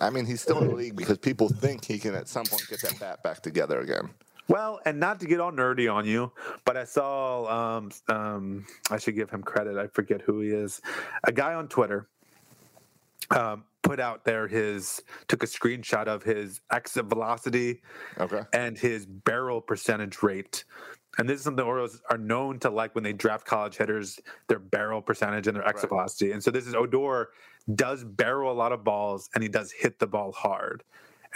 I 0.00 0.10
mean, 0.10 0.24
he's 0.26 0.40
still 0.40 0.58
in 0.62 0.68
the 0.68 0.74
league 0.74 0.96
because 0.96 1.18
people 1.18 1.48
think 1.48 1.84
he 1.84 1.98
can 1.98 2.14
at 2.14 2.26
some 2.28 2.44
point 2.46 2.66
get 2.68 2.80
that 2.80 2.98
bat 2.98 3.22
back 3.22 3.42
together 3.42 3.80
again. 3.80 4.10
Well, 4.48 4.80
and 4.84 4.98
not 5.00 5.20
to 5.20 5.26
get 5.26 5.40
all 5.40 5.52
nerdy 5.52 5.92
on 5.92 6.04
you, 6.06 6.32
but 6.64 6.76
I 6.76 6.84
saw 6.84 7.76
um, 7.78 7.90
um, 8.08 8.66
I 8.90 8.98
should 8.98 9.14
give 9.14 9.30
him 9.30 9.42
credit. 9.42 9.76
I 9.78 9.86
forget 9.86 10.20
who 10.22 10.40
he 10.40 10.48
is. 10.50 10.80
A 11.24 11.32
guy 11.32 11.54
on 11.54 11.68
Twitter 11.68 12.08
um, 13.30 13.64
put 13.82 14.00
out 14.00 14.24
there 14.24 14.46
his 14.48 15.02
took 15.28 15.42
a 15.42 15.46
screenshot 15.46 16.06
of 16.08 16.22
his 16.22 16.60
exit 16.70 17.06
velocity 17.06 17.80
Okay. 18.18 18.42
and 18.52 18.76
his 18.76 19.06
barrel 19.06 19.60
percentage 19.60 20.22
rate. 20.22 20.64
And 21.18 21.28
this 21.28 21.38
is 21.38 21.44
something 21.44 21.64
the 21.64 21.68
Orioles 21.68 22.00
are 22.10 22.18
known 22.18 22.58
to 22.60 22.70
like 22.70 22.94
when 22.94 23.04
they 23.04 23.12
draft 23.12 23.46
college 23.46 23.76
hitters, 23.76 24.18
their 24.48 24.58
barrel 24.58 25.00
percentage 25.00 25.46
and 25.46 25.56
their 25.56 25.66
exit 25.66 25.88
velocity. 25.88 26.32
And 26.32 26.42
so 26.42 26.50
this 26.50 26.66
is 26.66 26.74
Odor 26.74 27.28
does 27.74 28.04
barrel 28.04 28.52
a 28.52 28.54
lot 28.54 28.72
of 28.72 28.84
balls 28.84 29.30
and 29.34 29.42
he 29.42 29.48
does 29.48 29.72
hit 29.72 29.98
the 29.98 30.06
ball 30.06 30.32
hard. 30.32 30.82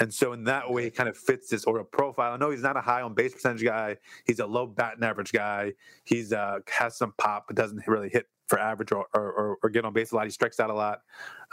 And 0.00 0.14
so 0.14 0.32
in 0.32 0.44
that 0.44 0.70
way, 0.70 0.84
he 0.84 0.90
kind 0.90 1.08
of 1.08 1.16
fits 1.16 1.48
this 1.48 1.64
Oriole 1.64 1.84
profile. 1.84 2.32
I 2.32 2.36
know 2.36 2.50
he's 2.50 2.62
not 2.62 2.76
a 2.76 2.80
high 2.80 3.02
on 3.02 3.14
base 3.14 3.34
percentage 3.34 3.64
guy. 3.64 3.96
He's 4.26 4.38
a 4.38 4.46
low 4.46 4.66
batting 4.66 5.02
average 5.02 5.32
guy. 5.32 5.72
He's 6.04 6.32
uh, 6.32 6.60
has 6.68 6.96
some 6.96 7.14
pop, 7.18 7.46
but 7.48 7.56
doesn't 7.56 7.84
really 7.86 8.08
hit 8.08 8.28
for 8.46 8.58
average 8.58 8.92
or, 8.92 9.06
or, 9.12 9.32
or, 9.32 9.58
or 9.62 9.70
get 9.70 9.84
on 9.84 9.92
base 9.92 10.12
a 10.12 10.16
lot. 10.16 10.24
He 10.24 10.30
strikes 10.30 10.60
out 10.60 10.70
a 10.70 10.74
lot, 10.74 11.00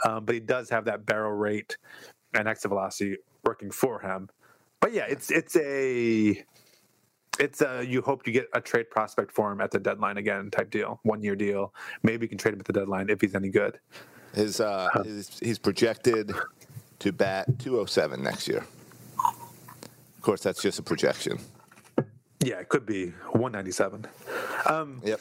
um, 0.04 0.24
but 0.24 0.34
he 0.34 0.40
does 0.40 0.70
have 0.70 0.84
that 0.84 1.04
barrel 1.06 1.32
rate 1.32 1.76
and 2.34 2.46
exit 2.46 2.68
velocity 2.68 3.16
working 3.44 3.70
for 3.70 4.00
him. 4.00 4.28
But 4.80 4.92
yeah, 4.92 5.06
it's 5.08 5.30
it's 5.30 5.56
a 5.56 6.44
it's 7.38 7.60
a 7.62 7.84
you 7.86 8.02
hope 8.02 8.26
you 8.26 8.32
get 8.32 8.48
a 8.54 8.60
trade 8.60 8.90
prospect 8.90 9.32
for 9.32 9.52
him 9.52 9.60
at 9.60 9.70
the 9.70 9.78
deadline 9.78 10.16
again 10.16 10.50
type 10.50 10.70
deal, 10.70 11.00
one 11.02 11.22
year 11.22 11.36
deal. 11.36 11.72
Maybe 12.02 12.24
you 12.24 12.28
can 12.28 12.38
trade 12.38 12.54
him 12.54 12.60
at 12.60 12.66
the 12.66 12.72
deadline 12.72 13.08
if 13.10 13.20
he's 13.20 13.34
any 13.34 13.48
good. 13.48 13.78
His, 14.34 14.60
uh, 14.60 14.88
his 15.04 15.38
he's 15.40 15.58
projected 15.58 16.32
to 16.98 17.12
bat 17.12 17.46
207 17.58 18.22
next 18.22 18.48
year. 18.48 18.64
Of 19.18 20.22
course, 20.22 20.42
that's 20.42 20.60
just 20.60 20.78
a 20.78 20.82
projection. 20.82 21.38
Yeah, 22.44 22.56
it 22.60 22.68
could 22.68 22.84
be 22.86 23.08
197. 23.32 24.06
Um, 24.66 25.00
Yep. 25.04 25.20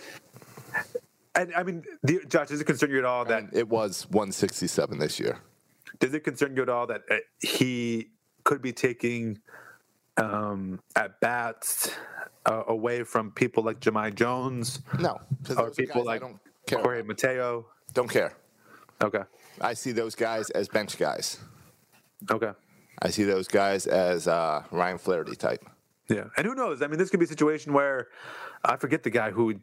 and 1.36 1.54
I 1.56 1.64
mean, 1.64 1.84
the, 2.04 2.22
Josh, 2.28 2.48
does 2.50 2.60
it 2.62 2.66
concern 2.66 2.90
you 2.92 3.00
at 3.00 3.06
all 3.06 3.24
that 3.26 3.44
And 3.44 3.54
it 3.54 3.70
was 3.70 4.06
167 4.10 5.00
this 5.00 5.20
year. 5.20 5.40
does 6.00 6.14
it 6.14 6.22
concern 6.24 6.56
you 6.56 6.64
at 6.64 6.70
all 6.70 6.88
that 6.88 7.04
uh, 7.10 7.18
he 7.40 8.10
could 8.44 8.62
be 8.62 8.74
taking 8.74 9.40
um, 10.18 10.80
at 10.96 11.20
bats 11.20 11.92
uh, 12.46 12.64
away 12.68 13.04
from 13.04 13.32
people 13.32 13.64
like 13.64 13.80
Jahmai 13.80 14.14
Jones 14.16 14.80
No, 15.00 15.20
or 15.58 15.72
people 15.72 16.02
guys 16.04 16.08
I 16.08 16.12
like 16.12 16.22
don't 16.22 16.40
care. 16.68 16.80
Jorge. 16.80 17.02
Mateo? 17.04 17.66
Don't 17.94 18.10
care. 18.10 18.34
Okay, 19.04 19.24
I 19.62 19.74
see 19.74 19.92
those 19.92 20.16
guys 20.16 20.50
as 20.52 20.68
bench 20.70 20.98
guys. 20.98 21.40
okay. 22.32 22.52
I 23.02 23.10
see 23.10 23.24
those 23.26 23.50
guys 23.50 23.88
as 23.88 24.26
uh, 24.26 24.64
Ryan 24.72 24.98
Flaherty 24.98 25.36
type. 25.36 25.66
Yeah, 26.10 26.26
and 26.38 26.48
who 26.48 26.56
knows? 26.56 26.82
I 26.82 26.88
mean, 26.88 26.98
this 26.98 27.10
could 27.10 27.20
be 27.20 27.26
a 27.26 27.30
situation 27.30 27.74
where 27.74 28.08
I 28.64 28.78
forget 28.78 29.04
the 29.04 29.10
guy 29.10 29.32
who 29.32 29.56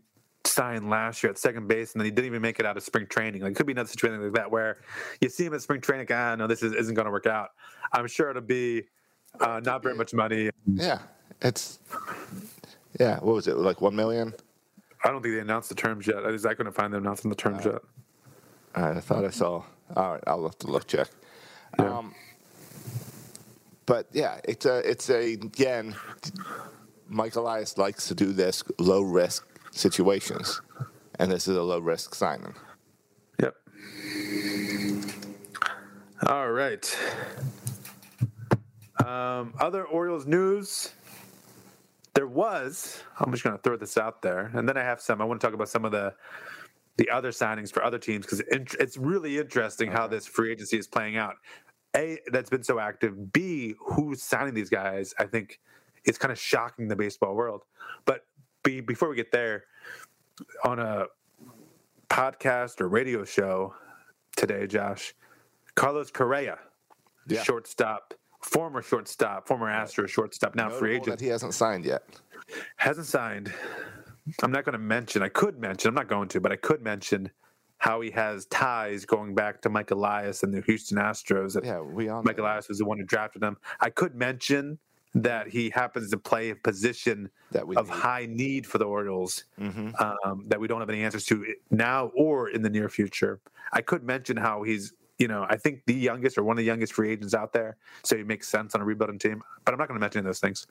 signed 0.44 0.90
last 0.90 1.22
year 1.22 1.30
at 1.30 1.38
second 1.38 1.66
base, 1.66 1.92
and 1.94 2.00
then 2.00 2.04
he 2.04 2.10
didn't 2.10 2.26
even 2.26 2.42
make 2.42 2.60
it 2.60 2.66
out 2.66 2.76
of 2.76 2.82
spring 2.82 3.06
training. 3.06 3.40
Like, 3.40 3.52
it 3.52 3.54
could 3.54 3.64
be 3.66 3.72
another 3.72 3.88
situation 3.88 4.22
like 4.22 4.34
that 4.34 4.50
where 4.50 4.78
you 5.22 5.30
see 5.30 5.46
him 5.46 5.54
at 5.54 5.62
spring 5.62 5.80
training. 5.80 6.08
Like, 6.10 6.18
ah, 6.18 6.34
no, 6.34 6.46
this 6.46 6.62
is, 6.62 6.74
isn't 6.74 6.94
going 6.94 7.06
to 7.06 7.10
work 7.10 7.26
out. 7.26 7.50
I'm 7.92 8.06
sure 8.06 8.28
it'll 8.28 8.42
be 8.42 8.82
uh, 9.40 9.60
not 9.60 9.82
very 9.82 9.94
much 9.94 10.14
money. 10.14 10.50
Yeah, 10.66 10.98
it's 11.40 11.78
yeah. 12.98 13.18
What 13.20 13.34
was 13.34 13.48
it 13.48 13.56
like? 13.56 13.80
One 13.80 13.96
million? 13.96 14.34
I 15.04 15.08
don't 15.10 15.22
think 15.22 15.34
they 15.34 15.40
announced 15.40 15.68
the 15.68 15.74
terms 15.74 16.06
yet. 16.06 16.24
Is 16.26 16.42
that 16.42 16.48
going 16.48 16.56
couldn't 16.58 16.74
find 16.74 16.92
them 16.92 17.02
announcing 17.02 17.28
the 17.30 17.36
terms 17.36 17.64
yet. 17.64 17.82
All 18.74 18.82
right, 18.84 18.96
I 18.96 19.00
thought 19.00 19.24
I 19.24 19.30
saw. 19.30 19.64
All 19.96 20.12
right, 20.12 20.22
I'll 20.26 20.44
have 20.44 20.58
to 20.58 20.68
look 20.68 20.86
check. 20.86 21.08
Yeah. 21.78 21.98
Um, 21.98 22.14
but 23.86 24.06
yeah, 24.12 24.40
it's 24.44 24.64
a 24.64 24.78
it's 24.88 25.10
a 25.10 25.34
again. 25.34 25.94
Mike 27.08 27.36
Elias 27.36 27.76
likes 27.76 28.08
to 28.08 28.14
do 28.14 28.32
this 28.32 28.64
low 28.78 29.02
risk 29.02 29.46
situations, 29.70 30.62
and 31.18 31.30
this 31.30 31.46
is 31.46 31.56
a 31.56 31.62
low 31.62 31.78
risk 31.78 32.14
signing. 32.14 32.54
Yep. 33.40 33.54
All 36.26 36.50
right. 36.50 36.96
Um, 39.06 39.54
other 39.60 39.84
Orioles 39.84 40.26
news. 40.26 40.92
There 42.14 42.26
was. 42.26 43.02
I'm 43.18 43.32
just 43.32 43.42
going 43.42 43.56
to 43.56 43.62
throw 43.62 43.76
this 43.76 43.96
out 43.96 44.20
there, 44.22 44.50
and 44.54 44.68
then 44.68 44.76
I 44.76 44.82
have 44.82 45.00
some. 45.00 45.20
I 45.20 45.24
want 45.24 45.40
to 45.40 45.46
talk 45.46 45.54
about 45.54 45.68
some 45.68 45.84
of 45.84 45.92
the 45.92 46.14
the 46.98 47.08
other 47.08 47.30
signings 47.30 47.72
for 47.72 47.82
other 47.82 47.98
teams 47.98 48.26
because 48.26 48.40
it's 48.50 48.98
really 48.98 49.38
interesting 49.38 49.90
how 49.90 50.06
this 50.06 50.26
free 50.26 50.52
agency 50.52 50.76
is 50.76 50.86
playing 50.86 51.16
out. 51.16 51.36
A, 51.96 52.18
that's 52.30 52.50
been 52.50 52.62
so 52.62 52.78
active. 52.78 53.32
B, 53.32 53.74
who's 53.80 54.22
signing 54.22 54.52
these 54.52 54.68
guys? 54.68 55.14
I 55.18 55.24
think 55.24 55.58
it's 56.04 56.18
kind 56.18 56.30
of 56.30 56.38
shocking 56.38 56.88
the 56.88 56.96
baseball 56.96 57.34
world. 57.34 57.62
But 58.04 58.26
B, 58.62 58.80
before 58.80 59.08
we 59.08 59.16
get 59.16 59.32
there, 59.32 59.64
on 60.64 60.78
a 60.78 61.06
podcast 62.10 62.80
or 62.80 62.88
radio 62.88 63.24
show 63.24 63.74
today, 64.36 64.66
Josh, 64.66 65.14
Carlos 65.74 66.10
Correa, 66.10 66.58
the 67.26 67.36
Yeah. 67.36 67.42
shortstop, 67.42 68.14
former 68.42 68.82
shortstop, 68.82 69.46
former 69.48 69.68
Astros 69.68 70.08
shortstop, 70.08 70.54
now 70.54 70.68
free 70.68 70.96
agent, 70.96 71.20
he 71.20 71.28
hasn't 71.28 71.54
signed 71.54 71.84
yet. 71.84 72.02
hasn't 72.76 73.06
signed. 73.06 73.52
I'm 74.42 74.52
not 74.52 74.64
going 74.64 74.74
to 74.74 74.78
mention. 74.78 75.22
I 75.22 75.28
could 75.28 75.58
mention. 75.58 75.88
I'm 75.88 75.94
not 75.94 76.08
going 76.08 76.28
to, 76.28 76.40
but 76.40 76.52
I 76.52 76.56
could 76.56 76.82
mention 76.82 77.30
how 77.78 78.00
he 78.00 78.10
has 78.12 78.46
ties 78.46 79.04
going 79.04 79.34
back 79.34 79.60
to 79.62 79.68
Mike 79.68 79.90
Elias 79.90 80.42
and 80.44 80.54
the 80.54 80.60
Houston 80.62 80.98
Astros. 80.98 81.54
That 81.54 81.64
Yeah, 81.64 81.80
we 81.80 82.08
all 82.08 82.22
Mike 82.22 82.38
know. 82.38 82.44
Elias 82.44 82.68
was 82.68 82.78
the 82.78 82.84
one 82.84 82.98
who 82.98 83.04
drafted 83.04 83.42
him. 83.42 83.56
I 83.80 83.90
could 83.90 84.14
mention 84.14 84.78
that 85.14 85.48
he 85.48 85.68
happens 85.70 86.10
to 86.10 86.16
play 86.16 86.50
a 86.50 86.56
position 86.56 87.28
That 87.50 87.66
we 87.66 87.74
of 87.76 87.88
need. 87.88 87.94
high 87.94 88.26
need 88.30 88.66
for 88.66 88.78
the 88.78 88.84
Orioles 88.86 89.44
Mm-hmm. 89.60 89.90
um, 90.02 90.44
that 90.48 90.60
we 90.60 90.68
don't 90.68 90.80
have 90.80 90.88
any 90.88 91.02
answers 91.02 91.24
to 91.26 91.44
now 91.70 92.06
or 92.14 92.48
in 92.48 92.62
the 92.62 92.70
near 92.70 92.88
future. 92.88 93.40
I 93.72 93.80
could 93.82 94.04
mention 94.04 94.36
how 94.36 94.62
he's 94.62 94.92
you 95.18 95.28
know, 95.28 95.46
I 95.48 95.56
think 95.56 95.82
the 95.86 95.94
youngest 95.94 96.38
or 96.38 96.42
one 96.42 96.54
of 96.54 96.58
the 96.58 96.64
youngest 96.64 96.92
free 96.94 97.10
agents 97.10 97.34
out 97.34 97.52
there, 97.52 97.76
so 98.02 98.16
he 98.16 98.24
makes 98.24 98.48
sense 98.48 98.74
on 98.74 98.80
a 98.80 98.84
rebuilding 98.84 99.18
team. 99.18 99.42
But 99.64 99.72
I'm 99.72 99.78
not 99.78 99.88
going 99.88 99.98
to 99.98 100.00
mention 100.00 100.24
those 100.24 100.40
things. 100.40 100.66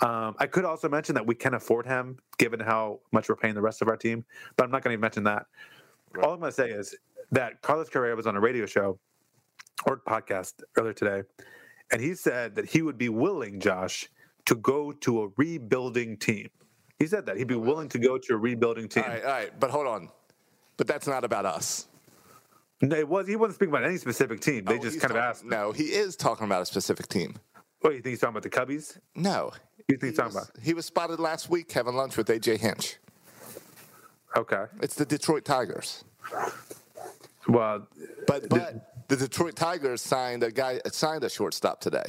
Um, 0.00 0.34
I 0.38 0.46
could 0.46 0.64
also 0.64 0.88
mention 0.88 1.14
that 1.14 1.26
we 1.26 1.34
can 1.34 1.54
afford 1.54 1.86
him, 1.86 2.18
given 2.38 2.60
how 2.60 3.00
much 3.12 3.28
we're 3.28 3.36
paying 3.36 3.54
the 3.54 3.60
rest 3.60 3.82
of 3.82 3.88
our 3.88 3.96
team. 3.96 4.24
But 4.56 4.64
I'm 4.64 4.70
not 4.70 4.82
going 4.82 4.96
to 4.96 5.00
mention 5.00 5.24
that. 5.24 5.46
All 6.22 6.32
I'm 6.32 6.40
going 6.40 6.50
to 6.50 6.56
say 6.56 6.70
is 6.70 6.96
that 7.30 7.62
Carlos 7.62 7.88
Correa 7.88 8.14
was 8.14 8.26
on 8.26 8.36
a 8.36 8.40
radio 8.40 8.66
show 8.66 8.98
or 9.86 9.98
podcast 9.98 10.62
earlier 10.78 10.92
today, 10.92 11.22
and 11.90 12.00
he 12.00 12.14
said 12.14 12.54
that 12.56 12.66
he 12.66 12.82
would 12.82 12.98
be 12.98 13.08
willing, 13.08 13.60
Josh, 13.60 14.08
to 14.46 14.54
go 14.56 14.92
to 14.92 15.22
a 15.22 15.28
rebuilding 15.36 16.16
team. 16.16 16.48
He 16.98 17.06
said 17.06 17.26
that 17.26 17.36
he'd 17.36 17.48
be 17.48 17.54
willing 17.56 17.88
to 17.90 17.98
go 17.98 18.16
to 18.18 18.34
a 18.34 18.36
rebuilding 18.36 18.88
team. 18.88 19.04
All 19.04 19.10
right, 19.10 19.24
all 19.24 19.30
right, 19.30 19.60
but 19.60 19.70
hold 19.70 19.86
on. 19.86 20.08
But 20.76 20.86
that's 20.86 21.06
not 21.06 21.24
about 21.24 21.46
us. 21.46 21.88
No, 22.82 22.96
it 22.96 23.08
was 23.08 23.26
he 23.28 23.36
wasn't 23.36 23.54
speaking 23.54 23.72
about 23.74 23.84
any 23.84 23.96
specific 23.96 24.40
team. 24.40 24.64
They 24.64 24.74
Oh, 24.78 24.82
just 24.82 25.00
kind 25.00 25.12
of 25.12 25.16
asked. 25.16 25.44
No, 25.44 25.70
he 25.72 25.84
is 25.84 26.16
talking 26.16 26.44
about 26.46 26.62
a 26.62 26.66
specific 26.66 27.06
team. 27.08 27.36
What 27.80 27.90
do 27.90 27.96
you 27.96 28.02
think 28.02 28.10
he's 28.12 28.20
talking 28.20 28.36
about? 28.36 28.42
The 28.42 28.50
Cubbies? 28.50 28.98
No. 29.14 29.52
You 29.88 29.96
think 29.96 30.02
he's 30.02 30.10
He 30.10 30.16
talking 30.16 30.34
was, 30.34 30.48
about? 30.50 30.62
he 30.64 30.74
was 30.74 30.86
spotted 30.86 31.20
last 31.20 31.48
week 31.48 31.70
having 31.72 31.94
lunch 31.94 32.16
with 32.16 32.28
AJ 32.28 32.58
Hinch. 32.58 32.96
Okay. 34.36 34.64
It's 34.80 34.94
the 34.94 35.04
Detroit 35.04 35.44
Tigers. 35.44 36.04
Well, 37.48 37.86
But 38.26 38.48
but 38.48 39.08
the 39.08 39.16
Detroit 39.16 39.56
Tigers 39.56 40.00
signed 40.00 40.42
a 40.42 40.50
guy 40.50 40.80
signed 40.92 41.24
a 41.24 41.28
shortstop 41.30 41.80
today. 41.80 42.04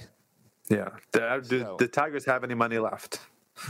yeah. 0.69 0.89
The, 1.11 1.43
do 1.47 1.59
So- 1.61 1.75
the 1.79 1.87
Tigers 1.87 2.25
have 2.25 2.43
any 2.43 2.53
money 2.55 2.77
left? 2.79 3.19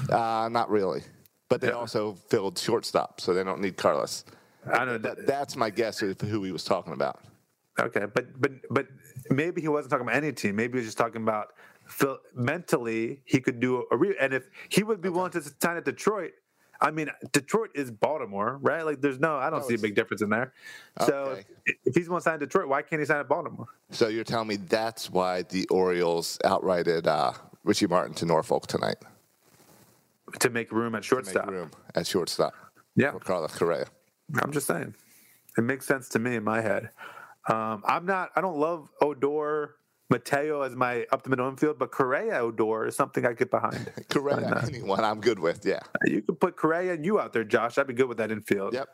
Uh, 0.10 0.50
not 0.52 0.70
really. 0.70 1.04
But 1.50 1.62
they 1.62 1.68
Yeah. 1.68 1.74
also 1.74 2.14
filled 2.30 2.58
shortstop, 2.58 3.20
so 3.22 3.34
they 3.34 3.44
don't 3.44 3.60
need 3.62 3.78
Carlos. 3.78 4.24
I 4.72 4.86
don't 4.86 4.88
know. 4.88 4.98
That, 5.16 5.26
that's 5.28 5.56
my 5.56 5.70
guess 5.70 6.02
of 6.02 6.20
who 6.22 6.44
he 6.44 6.52
was 6.52 6.64
talking 6.64 6.94
about. 6.94 7.20
Okay, 7.80 8.06
but 8.14 8.40
but 8.40 8.52
but 8.70 8.88
maybe 9.30 9.62
he 9.62 9.68
wasn't 9.68 9.92
talking 9.92 10.06
about 10.06 10.16
any 10.16 10.32
team. 10.32 10.56
Maybe 10.56 10.74
he 10.74 10.78
was 10.78 10.86
just 10.86 10.98
talking 10.98 11.22
about 11.24 11.54
Phil, 11.88 12.20
mentally 12.36 13.22
he 13.26 13.40
could 13.40 13.60
do 13.60 13.86
a 13.92 13.98
re- 13.98 14.16
and 14.20 14.34
if 14.34 14.44
he 14.70 14.84
would 14.84 15.02
be 15.02 15.10
willing 15.10 15.32
to 15.32 15.42
sign 15.42 15.78
at 15.78 15.86
Detroit. 15.86 16.32
I 16.82 16.92
mean, 16.92 17.10
Detroit 17.32 17.70
is 17.76 17.92
Baltimore, 17.92 18.58
right? 18.62 18.84
Like, 18.86 19.00
there's 19.00 19.18
no, 19.20 19.38
I 19.38 19.50
don't 19.50 19.62
No, 19.62 19.68
see 19.70 19.76
a 19.76 19.78
big 19.78 19.96
difference 19.96 20.22
in 20.22 20.30
there. 20.30 20.54
So, 21.06 21.14
Okay. 21.14 21.46
if 21.86 21.96
he's 21.96 22.10
going 22.10 22.20
to 22.20 22.24
sign 22.24 22.40
Detroit, 22.40 22.68
why 22.68 22.82
can't 22.82 23.00
he 23.00 23.06
sign 23.06 23.20
at 23.22 23.30
Baltimore? 23.30 23.68
So 23.92 24.10
you're 24.10 24.26
telling 24.26 24.50
me 24.50 24.58
that's 24.58 25.10
why 25.10 25.44
the 25.44 25.66
Orioles 25.70 26.38
outrighted 26.44 27.08
uh, 27.08 27.32
Richie 27.64 27.88
Martin 27.88 28.14
to 28.16 28.26
Norfolk 28.26 28.68
tonight 28.68 28.98
To 30.40 30.50
make 30.50 30.74
room 30.74 30.96
at 30.96 31.04
to 31.04 31.08
shortstop. 31.08 31.46
make 31.46 31.56
room 31.56 31.72
at 31.96 32.06
shortstop 32.06 32.54
Yeah. 32.96 33.12
for 33.12 33.20
Carlos 33.20 33.56
Correa. 33.56 33.86
I'm 34.42 34.52
just 34.52 34.68
saying. 34.68 34.96
It 35.58 35.62
makes 35.62 35.86
sense 35.86 36.10
to 36.10 36.20
me 36.20 36.36
in 36.36 36.44
my 36.44 36.62
head. 36.62 36.90
Um, 37.50 37.84
I'm 37.86 38.06
not. 38.06 38.32
I 38.36 38.42
don't 38.42 38.58
love 38.58 38.90
Odor, 39.02 39.76
Mateo 40.10 40.62
as 40.62 40.76
my 40.76 41.06
up 41.12 41.24
the 41.24 41.30
middle 41.30 41.48
infield, 41.50 41.78
but 41.80 41.92
Correa 41.92 42.40
Odor 42.40 42.88
is 42.88 42.96
something 42.96 43.26
I 43.26 43.34
get 43.34 43.52
behind. 43.52 43.92
Correa, 44.10 44.64
anyone 44.66 45.04
I'm 45.04 45.20
good 45.20 45.40
with. 45.40 45.66
Yeah. 45.66 45.80
You 46.06 46.22
could 46.22 46.40
put 46.40 46.56
Correa 46.56 46.94
and 46.94 47.06
you 47.06 47.20
out 47.20 47.34
there, 47.34 47.44
Josh. 47.44 47.78
I'd 47.78 47.88
be 47.88 47.94
good 47.94 48.08
with 48.08 48.18
that 48.18 48.32
infield. 48.32 48.74
Yep. 48.74 48.90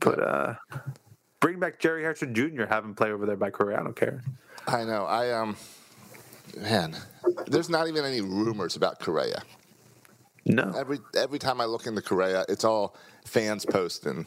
But 0.00 0.22
uh, 0.22 0.54
bring 1.40 1.58
back 1.58 1.78
Jerry 1.78 2.02
Hairston 2.02 2.34
Jr. 2.34 2.64
Have 2.66 2.84
him 2.84 2.94
play 2.94 3.10
over 3.10 3.26
there 3.26 3.36
by 3.36 3.50
Correa. 3.50 3.80
I 3.80 3.82
don't 3.82 3.96
care. 3.96 4.22
I 4.66 4.84
know. 4.84 5.04
I 5.04 5.32
um, 5.32 5.56
man, 6.56 6.96
there's 7.46 7.70
not 7.70 7.88
even 7.88 8.04
any 8.04 8.20
rumors 8.20 8.76
about 8.76 9.00
Correa. 9.00 9.42
No. 10.44 10.72
Every 10.76 10.98
every 11.16 11.38
time 11.38 11.60
I 11.60 11.66
look 11.66 11.86
into 11.86 12.02
Correa, 12.02 12.44
it's 12.48 12.64
all 12.64 12.96
fans 13.24 13.66
posting, 13.66 14.26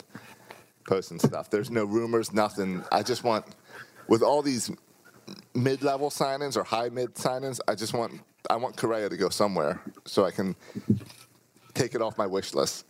posting 0.88 1.20
stuff. 1.20 1.50
There's 1.50 1.72
no 1.72 1.86
rumors, 1.86 2.34
nothing. 2.34 2.84
I 2.92 3.04
just 3.04 3.24
want, 3.24 3.46
with 4.08 4.22
all 4.22 4.42
these 4.42 4.72
mid-level 5.54 6.10
signings 6.10 6.58
or 6.58 6.64
high 6.64 6.90
mid 6.90 7.16
signings, 7.16 7.60
I 7.68 7.76
just 7.76 7.94
want 7.94 8.22
I 8.50 8.56
want 8.56 8.78
Correa 8.78 9.10
to 9.10 9.18
go 9.18 9.30
somewhere 9.30 9.82
so 10.06 10.26
I 10.26 10.32
can 10.32 10.56
take 11.74 11.96
it 11.96 12.02
off 12.02 12.18
my 12.18 12.28
wish 12.28 12.54
list. 12.54 12.86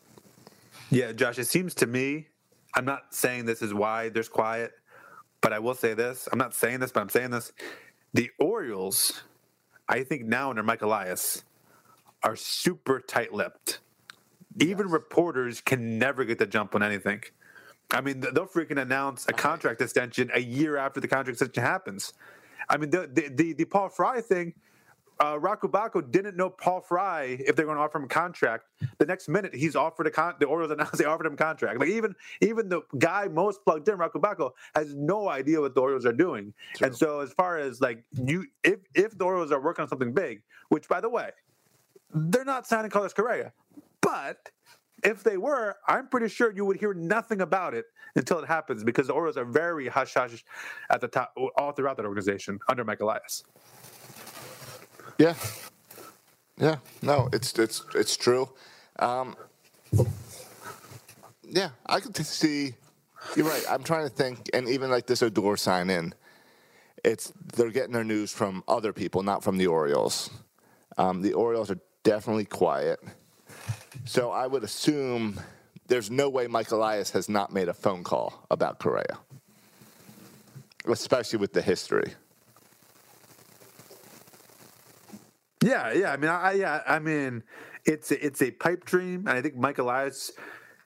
Yeah, 0.89 1.11
Josh. 1.11 1.39
It 1.39 1.47
seems 1.47 1.73
to 1.75 1.87
me. 1.87 2.27
I'm 2.73 2.85
not 2.85 3.13
saying 3.13 3.45
this 3.45 3.61
is 3.61 3.73
why 3.73 4.09
there's 4.09 4.29
quiet, 4.29 4.71
but 5.41 5.51
I 5.53 5.59
will 5.59 5.75
say 5.75 5.93
this. 5.93 6.27
I'm 6.31 6.39
not 6.39 6.53
saying 6.53 6.79
this, 6.79 6.91
but 6.91 7.01
I'm 7.01 7.09
saying 7.09 7.31
this. 7.31 7.51
The 8.13 8.29
Orioles, 8.39 9.23
I 9.87 10.03
think 10.03 10.23
now 10.23 10.49
under 10.49 10.63
Mike 10.63 10.81
Elias, 10.81 11.43
are 12.23 12.35
super 12.35 12.99
tight-lipped. 12.99 13.79
Even 14.59 14.89
reporters 14.89 15.61
can 15.61 15.97
never 15.97 16.25
get 16.25 16.39
the 16.39 16.45
jump 16.45 16.75
on 16.75 16.83
anything. 16.83 17.23
I 17.91 18.01
mean, 18.01 18.21
they'll 18.21 18.47
freaking 18.47 18.81
announce 18.81 19.25
a 19.27 19.33
contract 19.33 19.81
extension 19.81 20.31
a 20.33 20.39
year 20.39 20.77
after 20.77 20.99
the 20.99 21.07
contract 21.07 21.41
extension 21.41 21.63
happens. 21.63 22.13
I 22.69 22.77
mean, 22.77 22.89
the 22.89 23.09
the 23.11 23.29
the, 23.29 23.53
the 23.53 23.65
Paul 23.65 23.89
Fry 23.89 24.21
thing. 24.21 24.53
Uh, 25.23 25.37
Roch 25.37 25.61
Kubatko 25.61 26.09
didn't 26.09 26.35
know 26.35 26.49
Paul 26.49 26.81
Fry 26.81 27.37
if 27.45 27.55
they're 27.55 27.65
going 27.65 27.77
to 27.77 27.83
offer 27.83 27.99
him 27.99 28.05
a 28.05 28.07
contract. 28.07 28.65
The 28.97 29.05
next 29.05 29.29
minute, 29.29 29.53
he's 29.53 29.75
offered 29.75 30.07
a 30.07 30.09
con. 30.09 30.33
The 30.39 30.47
Orioles 30.47 30.71
announced 30.75 30.97
they 30.97 31.05
offered 31.05 31.27
him 31.27 31.33
a 31.33 31.37
contract. 31.37 31.79
Like 31.79 31.89
even 31.89 32.15
even 32.39 32.69
the 32.69 32.81
guy 32.97 33.27
most 33.27 33.63
plugged 33.63 33.87
in, 33.87 33.97
Roch 33.97 34.13
Kubatko, 34.13 34.51
has 34.73 34.95
no 34.95 35.29
idea 35.29 35.61
what 35.61 35.75
the 35.75 35.81
Orioles 35.81 36.07
are 36.07 36.13
doing. 36.13 36.53
And 36.81 36.95
so, 36.95 37.19
as 37.19 37.31
far 37.33 37.59
as 37.59 37.81
like 37.81 38.03
you, 38.13 38.45
if 38.63 38.79
if 38.95 39.15
the 39.15 39.25
Orioles 39.25 39.51
are 39.51 39.61
working 39.61 39.83
on 39.83 39.89
something 39.89 40.13
big, 40.13 40.41
which 40.69 40.87
by 40.87 41.01
the 41.01 41.09
way, 41.09 41.29
they're 42.13 42.45
not 42.45 42.67
signing 42.67 42.91
Carlos 42.91 43.13
Correa, 43.13 43.53
but 44.01 44.49
if 45.03 45.23
they 45.23 45.37
were, 45.37 45.75
I'm 45.87 46.07
pretty 46.07 46.27
sure 46.27 46.51
you 46.51 46.65
would 46.65 46.79
hear 46.79 46.93
nothing 46.93 47.41
about 47.41 47.73
it 47.73 47.85
until 48.15 48.39
it 48.39 48.47
happens 48.47 48.83
because 48.83 49.07
the 49.07 49.13
Orioles 49.13 49.37
are 49.37 49.45
very 49.45 49.87
hush 49.87 50.13
hush 50.13 50.43
at 50.89 51.01
the 51.01 51.07
top, 51.07 51.33
all 51.57 51.71
throughout 51.71 51.97
that 51.97 52.05
organization 52.05 52.59
under 52.69 52.83
Mike 52.83 52.99
Elias. 52.99 53.43
Yeah, 55.17 55.35
yeah. 56.57 56.77
No, 57.01 57.29
it's 57.33 57.57
it's 57.57 57.83
it's 57.95 58.17
true. 58.17 58.49
Um, 58.99 59.35
yeah, 61.43 61.69
I 61.85 61.99
could 61.99 62.15
see. 62.17 62.73
You're 63.35 63.47
right. 63.47 63.63
I'm 63.69 63.83
trying 63.83 64.07
to 64.07 64.13
think, 64.13 64.49
and 64.53 64.67
even 64.67 64.89
like 64.89 65.05
this 65.05 65.21
Odor 65.21 65.55
sign 65.55 65.89
in, 65.89 66.13
it's 67.03 67.31
they're 67.55 67.69
getting 67.69 67.93
their 67.93 68.03
news 68.03 68.31
from 68.31 68.63
other 68.67 68.93
people, 68.93 69.21
not 69.21 69.43
from 69.43 69.57
the 69.57 69.67
Orioles. 69.67 70.31
Um, 70.97 71.21
the 71.21 71.33
Orioles 71.33 71.69
are 71.69 71.79
definitely 72.03 72.45
quiet, 72.45 72.99
so 74.05 74.31
I 74.31 74.47
would 74.47 74.63
assume 74.63 75.39
there's 75.87 76.09
no 76.09 76.29
way 76.29 76.47
Mike 76.47 76.71
Elias 76.71 77.11
has 77.11 77.27
not 77.27 77.53
made 77.53 77.67
a 77.67 77.73
phone 77.73 78.03
call 78.03 78.45
about 78.49 78.79
Correa, 78.79 79.19
especially 80.87 81.39
with 81.39 81.53
the 81.53 81.61
history. 81.61 82.13
Yeah, 85.63 85.93
yeah. 85.93 86.11
I 86.11 86.17
mean, 86.17 86.29
I 86.29 86.53
yeah. 86.53 86.81
I 86.87 86.99
mean, 86.99 87.43
it's 87.85 88.11
a, 88.11 88.25
it's 88.25 88.41
a 88.41 88.51
pipe 88.51 88.85
dream, 88.85 89.27
and 89.27 89.37
I 89.37 89.41
think 89.41 89.55
Mike 89.55 89.77
Elias, 89.77 90.31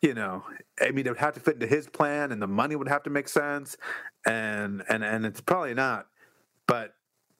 you 0.01 0.13
know, 0.13 0.43
I 0.81 0.91
mean, 0.91 1.05
it 1.05 1.09
would 1.09 1.19
have 1.19 1.33
to 1.35 1.39
fit 1.39 1.55
into 1.55 1.67
his 1.67 1.87
plan, 1.87 2.31
and 2.31 2.41
the 2.41 2.47
money 2.47 2.75
would 2.75 2.89
have 2.89 3.03
to 3.03 3.09
make 3.09 3.29
sense, 3.29 3.77
and 4.25 4.83
and 4.89 5.03
and 5.03 5.25
it's 5.25 5.39
probably 5.39 5.73
not. 5.73 6.07
But 6.67 6.93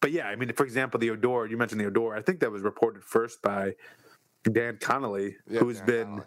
but 0.06 0.12
yeah, 0.12 0.28
I 0.28 0.36
mean, 0.36 0.54
for 0.54 0.64
example, 0.64 1.00
the 1.00 1.10
Odor. 1.10 1.48
You 1.48 1.58
mentioned 1.58 1.82
the 1.82 1.88
Odor. 1.88 2.14
I 2.14 2.22
think 2.22 2.40
that 2.42 2.52
was 2.52 2.62
reported 2.62 3.04
first 3.04 3.42
by 3.42 3.74
Dan 4.44 4.78
Connolly, 4.80 5.36
Yeah, 5.50 5.62
who's 5.62 5.78
Dan 5.78 5.86
been 5.88 6.06
Connolly. 6.06 6.26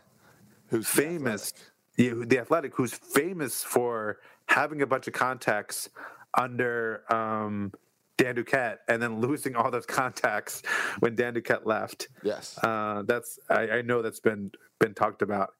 Who's 0.70 0.90
the 0.90 1.02
famous, 1.02 1.52
yeah, 1.96 2.14
the 2.26 2.40
athletic, 2.40 2.74
who's 2.74 2.92
famous 2.92 3.62
for 3.62 4.18
having 4.46 4.82
a 4.82 4.86
bunch 4.88 5.06
of 5.06 5.12
contacts 5.12 5.90
under 6.36 7.04
um, 7.14 7.72
Dan 8.16 8.34
Duquette 8.34 8.78
and 8.88 9.00
then 9.00 9.20
losing 9.20 9.54
all 9.54 9.70
those 9.70 9.86
contacts 10.00 10.62
when 10.98 11.14
Dan 11.14 11.34
Duquette 11.34 11.64
left. 11.64 12.08
Yes. 12.24 12.58
Uh, 12.60 13.04
that's 13.06 13.38
I, 13.48 13.70
I 13.70 13.82
know 13.82 14.02
that's 14.02 14.18
been 14.18 14.50
been 14.80 14.94
talked 14.94 15.22
about 15.22 15.50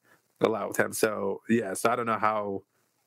a 0.41 0.49
lot 0.49 0.67
with 0.67 0.77
him. 0.77 0.91
So 0.91 1.39
yes, 1.47 1.85
I 1.85 1.95
don't 1.95 2.05
know 2.05 2.19
how 2.19 2.63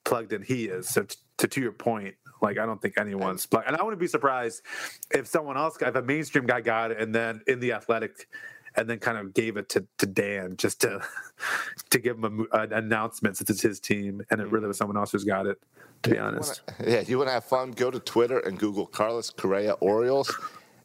plugged 0.06 0.32
in 0.32 0.40
he 0.40 0.68
is. 0.68 0.88
So 0.88 1.02
t- 1.02 1.16
to 1.36 1.48
to 1.48 1.60
your 1.60 1.72
point, 1.72 2.14
like 2.42 2.58
I 2.58 2.66
don't 2.66 2.80
think 2.80 2.98
anyone's. 2.98 3.46
And 3.66 3.76
I 3.76 3.82
wouldn't 3.82 4.00
be 4.00 4.06
surprised 4.06 4.62
if 5.10 5.26
someone 5.26 5.56
else, 5.56 5.76
if 5.80 5.94
a 5.94 6.02
mainstream 6.02 6.46
guy 6.46 6.60
got 6.60 6.90
it, 6.90 7.00
and 7.00 7.14
then 7.14 7.42
in 7.46 7.60
the 7.60 7.72
athletic. 7.72 8.28
And 8.74 8.88
then 8.88 9.00
kind 9.00 9.18
of 9.18 9.34
gave 9.34 9.58
it 9.58 9.68
to, 9.68 9.86
to 9.98 10.06
Dan 10.06 10.56
just 10.56 10.80
to 10.80 11.04
to 11.90 11.98
give 11.98 12.16
him 12.16 12.48
a, 12.52 12.60
an 12.60 12.72
announcement 12.72 13.36
since 13.36 13.50
it's 13.50 13.60
his 13.60 13.78
team, 13.78 14.22
and 14.30 14.40
it 14.40 14.46
mm. 14.46 14.52
really 14.52 14.66
was 14.66 14.78
someone 14.78 14.96
else 14.96 15.12
who's 15.12 15.24
got 15.24 15.46
it. 15.46 15.60
To 16.04 16.10
be 16.10 16.18
honest, 16.18 16.62
Yeah, 16.82 17.02
you 17.06 17.18
want 17.18 17.28
to 17.28 17.32
have 17.34 17.44
fun? 17.44 17.72
Go 17.72 17.90
to 17.90 18.00
Twitter 18.00 18.38
and 18.38 18.58
Google 18.58 18.86
Carlos 18.86 19.28
Correa 19.28 19.72
Orioles, 19.72 20.34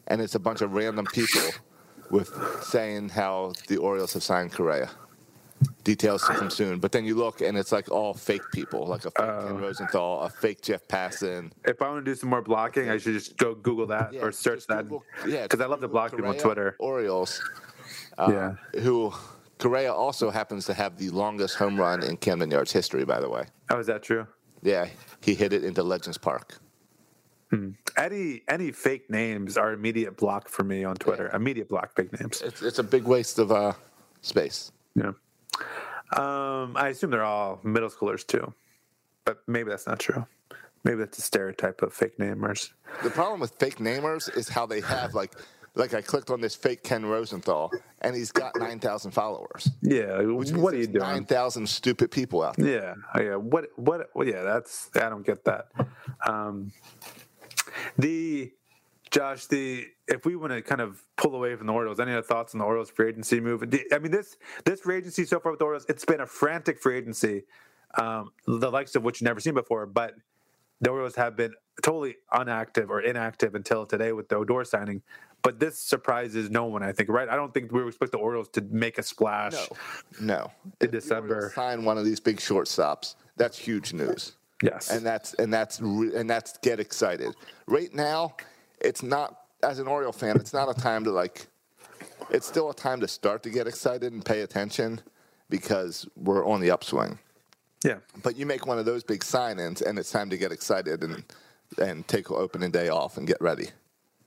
and 0.07 0.19
it's 0.19 0.35
a 0.35 0.39
bunch 0.39 0.59
of 0.59 0.73
random 0.73 1.05
people 1.05 1.49
with 2.11 2.29
saying 2.61 3.07
how 3.07 3.53
the 3.69 3.77
Orioles 3.77 4.11
have 4.15 4.23
signed 4.23 4.51
Correa. 4.51 4.89
Details 5.83 6.21
to 6.27 6.33
come 6.33 6.49
soon, 6.49 6.79
but 6.79 6.91
then 6.91 7.05
you 7.05 7.15
look 7.15 7.39
and 7.41 7.57
it's 7.57 7.71
like 7.71 7.89
all 7.89 8.13
fake 8.13 8.41
people, 8.53 8.85
like 8.85 9.05
a 9.05 9.11
fake 9.11 9.25
Oh. 9.25 9.43
Ken 9.47 9.57
Rosenthal, 9.57 10.21
a 10.21 10.29
fake 10.29 10.61
Jeff 10.61 10.85
Passan. 10.87 11.51
if 11.65 11.81
I 11.81 11.89
want 11.89 12.03
to 12.05 12.11
do 12.11 12.15
some 12.15 12.29
more 12.29 12.41
blocking, 12.41 12.89
I 12.89 12.97
should 12.97 13.13
just 13.13 13.37
go 13.37 13.55
Google 13.55 13.87
that 13.87 14.11
Yeah, 14.13 14.21
or 14.23 14.31
search 14.33 14.67
that. 14.67 14.83
Google- 14.83 15.05
yeah, 15.25 15.43
because 15.43 15.61
I 15.61 15.65
love 15.65 15.79
to 15.81 15.87
block 15.87 16.11
people 16.11 16.27
on 16.27 16.37
Twitter. 16.37 16.75
Orioles, 16.79 17.41
yeah, 18.19 18.55
who 18.81 19.13
Correa 19.59 19.93
also 19.93 20.29
happens 20.29 20.65
to 20.65 20.73
have 20.73 20.97
the 20.97 21.09
longest 21.09 21.55
home 21.55 21.79
run 21.79 22.03
in 22.03 22.17
Camden 22.17 22.51
Yards 22.51 22.71
history, 22.73 23.05
by 23.05 23.19
the 23.21 23.29
way. 23.29 23.45
oh, 23.71 23.79
is 23.79 23.87
that 23.87 24.03
true? 24.03 24.27
Yeah, 24.61 24.87
he 25.21 25.33
hit 25.35 25.53
it 25.53 25.63
into 25.63 25.83
Legends 25.83 26.17
Park. 26.17 26.57
Any 27.95 28.41
any 28.49 28.71
fake 28.73 29.09
names 29.09 29.57
are 29.57 29.71
immediate 29.71 30.17
block 30.17 30.49
for 30.49 30.63
me 30.65 30.83
on 30.83 30.95
Twitter. 30.97 31.29
Immediate 31.33 31.69
block 31.69 31.95
big 31.95 32.11
names. 32.19 32.41
It's 32.41 32.61
it's 32.61 32.77
a 32.79 32.83
big 32.83 33.05
waste 33.05 33.39
of 33.39 33.51
uh, 33.53 33.71
space. 34.21 34.71
Yeah. 34.95 35.13
Um, 36.15 36.77
I 36.77 36.89
assume 36.89 37.11
they're 37.11 37.23
all 37.23 37.59
middle 37.63 37.89
schoolers 37.89 38.25
too, 38.25 38.53
but 39.25 39.39
maybe 39.47 39.69
that's 39.69 39.87
not 39.87 39.99
true. 39.99 40.25
Maybe 40.83 40.99
that's 40.99 41.17
a 41.17 41.21
stereotype 41.21 41.81
of 41.81 41.93
fake 41.93 42.17
namers. 42.17 42.71
The 43.03 43.09
problem 43.09 43.39
with 43.41 43.55
fake 43.59 43.77
namers 43.77 44.35
is 44.35 44.47
how 44.47 44.65
they 44.65 44.79
have 44.81 45.13
like 45.13 45.33
like 45.75 45.93
I 45.93 46.01
clicked 46.01 46.29
on 46.29 46.41
this 46.41 46.55
fake 46.55 46.83
Ken 46.83 47.05
Rosenthal 47.05 47.71
and 48.01 48.15
he's 48.15 48.31
got 48.31 48.55
nine 48.57 48.79
thousand 48.79 49.11
followers. 49.11 49.69
Yeah. 49.81 50.21
What 50.21 50.73
are 50.73 50.77
you 50.77 50.87
doing? 50.87 50.99
Nine 50.99 51.25
thousand 51.25 51.67
stupid 51.67 52.09
people 52.11 52.41
out 52.41 52.57
there. 52.57 52.67
Yeah, 52.67 52.93
oh, 53.15 53.21
yeah. 53.21 53.35
What? 53.35 53.69
What? 53.75 54.09
Well, 54.13 54.27
yeah, 54.27 54.43
that's. 54.43 54.89
I 54.95 55.09
don't 55.09 55.25
get 55.25 55.43
that. 55.45 55.67
Um, 56.25 56.71
the 57.97 58.51
Josh, 59.11 59.45
the 59.47 59.87
if 60.07 60.25
we 60.25 60.35
want 60.35 60.53
to 60.53 60.61
kind 60.61 60.81
of 60.81 61.03
pull 61.17 61.35
away 61.35 61.55
from 61.55 61.67
the 61.67 61.73
Orioles, 61.73 61.99
any 61.99 62.11
other 62.13 62.21
thoughts 62.21 62.53
on 62.53 62.59
the 62.59 62.65
Orioles 62.65 62.89
free 62.89 63.09
agency 63.09 63.39
move? 63.39 63.63
I 63.91 63.99
mean, 63.99 64.11
this 64.11 64.37
this 64.65 64.81
free 64.81 64.97
agency 64.97 65.25
so 65.25 65.39
far 65.39 65.51
with 65.51 65.59
the 65.59 65.65
Orioles, 65.65 65.85
it's 65.89 66.05
been 66.05 66.21
a 66.21 66.25
frantic 66.25 66.79
free 66.79 66.97
agency, 66.97 67.43
um, 67.97 68.31
the 68.45 68.69
likes 68.71 68.95
of 68.95 69.03
which 69.03 69.21
you've 69.21 69.25
never 69.27 69.39
seen 69.39 69.53
before. 69.53 69.85
But 69.85 70.15
the 70.81 70.89
Orioles 70.89 71.15
have 71.15 71.35
been 71.35 71.53
totally 71.83 72.15
unactive 72.33 72.89
or 72.89 73.01
inactive 73.01 73.55
until 73.55 73.85
today 73.85 74.11
with 74.13 74.29
the 74.29 74.35
Odor 74.35 74.63
signing. 74.63 75.01
But 75.43 75.59
this 75.59 75.77
surprises 75.79 76.49
no 76.49 76.65
one, 76.65 76.83
I 76.83 76.91
think. 76.91 77.09
Right? 77.09 77.29
I 77.29 77.35
don't 77.35 77.53
think 77.53 77.71
we 77.71 77.85
expect 77.87 78.11
the 78.11 78.17
Orioles 78.17 78.49
to 78.49 78.61
make 78.61 78.97
a 78.97 79.03
splash. 79.03 79.53
No, 79.53 79.67
no. 80.19 80.51
In 80.65 80.71
If 80.71 80.81
you 80.81 80.87
were 80.87 80.91
to 80.91 80.91
December. 80.91 81.51
sign 81.55 81.83
one 81.85 81.97
of 81.97 82.05
these 82.05 82.19
big 82.19 82.37
shortstops. 82.37 83.15
That's 83.35 83.57
huge 83.57 83.93
news. 83.93 84.33
Yes. 84.63 84.89
and 84.89 85.05
that's 85.05 85.35
and 85.35 85.53
that's 85.53 85.77
and 85.79 86.27
that's 86.27 86.57
get 86.59 86.79
excited. 86.79 87.35
Right 87.67 87.93
now, 87.93 88.35
it's 88.81 89.03
not 89.03 89.41
as 89.63 89.79
an 89.79 89.87
Oriole 89.87 90.11
fan. 90.11 90.35
It's 90.37 90.53
not 90.53 90.69
a 90.69 90.79
time 90.79 91.03
to 91.05 91.11
like. 91.11 91.47
It's 92.29 92.45
still 92.47 92.69
a 92.69 92.73
time 92.73 92.99
to 93.01 93.07
start 93.07 93.43
to 93.43 93.49
get 93.49 93.67
excited 93.67 94.11
and 94.13 94.23
pay 94.23 94.41
attention 94.41 94.99
because 95.49 96.07
we're 96.17 96.45
on 96.45 96.59
the 96.59 96.69
upswing. 96.71 97.17
yeah. 97.83 97.97
But 98.21 98.35
you 98.35 98.45
make 98.45 98.65
one 98.67 98.77
of 98.79 98.85
those 98.85 99.03
big 99.03 99.23
sign-ins, 99.23 99.81
and 99.81 99.97
it's 99.97 100.11
time 100.11 100.29
to 100.29 100.37
get 100.37 100.51
excited 100.51 101.03
and 101.03 101.23
and 101.79 102.07
take 102.07 102.31
opening 102.31 102.71
day 102.71 102.89
off 102.89 103.17
and 103.17 103.27
get 103.27 103.37
ready. 103.41 103.67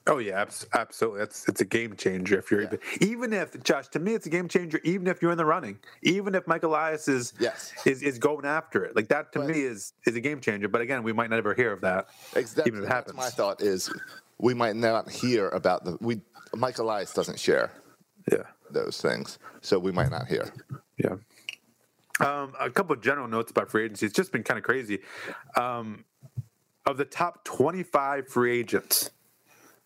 Oh 0.06 0.16
yeah, 0.18 0.46
absolutely. 0.74 1.20
It's 1.22 1.46
it's 1.48 1.60
a 1.60 1.64
game 1.64 1.94
changer 1.94 2.38
if 2.38 2.50
you're 2.50 2.62
even 2.62 2.78
even 3.00 3.32
if 3.34 3.62
Josh. 3.62 3.88
To 3.88 3.98
me, 3.98 4.14
it's 4.14 4.26
a 4.26 4.30
game 4.30 4.48
changer. 4.48 4.80
Even 4.82 5.06
if 5.06 5.20
you're 5.20 5.30
in 5.30 5.36
the 5.38 5.44
running, 5.44 5.78
even 6.02 6.34
if 6.34 6.46
Mike 6.46 6.62
Elias 6.62 7.06
is 7.06 7.34
Yes. 7.38 7.72
is, 7.84 8.02
is 8.02 8.18
going 8.18 8.46
after 8.46 8.84
it, 8.84 8.96
like 8.96 9.08
that 9.08 9.30
to 9.32 9.40
But- 9.40 9.48
me 9.50 9.60
is 9.60 9.92
is 10.06 10.16
a 10.16 10.20
game 10.20 10.40
changer. 10.40 10.68
But 10.68 10.80
again, 10.80 11.02
we 11.02 11.12
might 11.12 11.28
never 11.30 11.52
hear 11.54 11.72
of 11.72 11.82
that, 11.82 12.08
Exactly. 12.34 12.70
even 12.70 12.82
if 12.84 12.86
it 12.90 12.92
That's 12.92 13.14
my 13.14 13.28
thought 13.28 13.60
is 13.62 13.90
we 14.40 14.54
might 14.54 14.76
not 14.76 15.10
hear 15.10 15.48
about 15.48 15.84
the 15.84 15.96
we. 16.00 16.20
Mike 16.54 16.78
Elias 16.78 17.12
doesn't 17.14 17.38
share 17.38 17.70
Yeah, 18.30 18.44
those 18.70 19.00
things, 19.00 19.38
so 19.60 19.78
we 19.78 19.92
might 19.92 20.10
not 20.10 20.26
hear. 20.26 20.52
yeah. 20.98 21.16
Um, 22.20 22.54
a 22.60 22.68
couple 22.70 22.94
of 22.94 23.00
general 23.02 23.28
notes 23.28 23.50
about 23.50 23.70
free 23.70 23.84
agency. 23.84 24.06
It's 24.06 24.14
just 24.14 24.32
been 24.32 24.42
kind 24.42 24.58
of 24.58 24.64
crazy. 24.64 25.00
Um, 25.56 26.04
of 26.86 26.96
the 26.96 27.04
top 27.04 27.44
25 27.44 28.28
free 28.28 28.58
agents, 28.58 29.10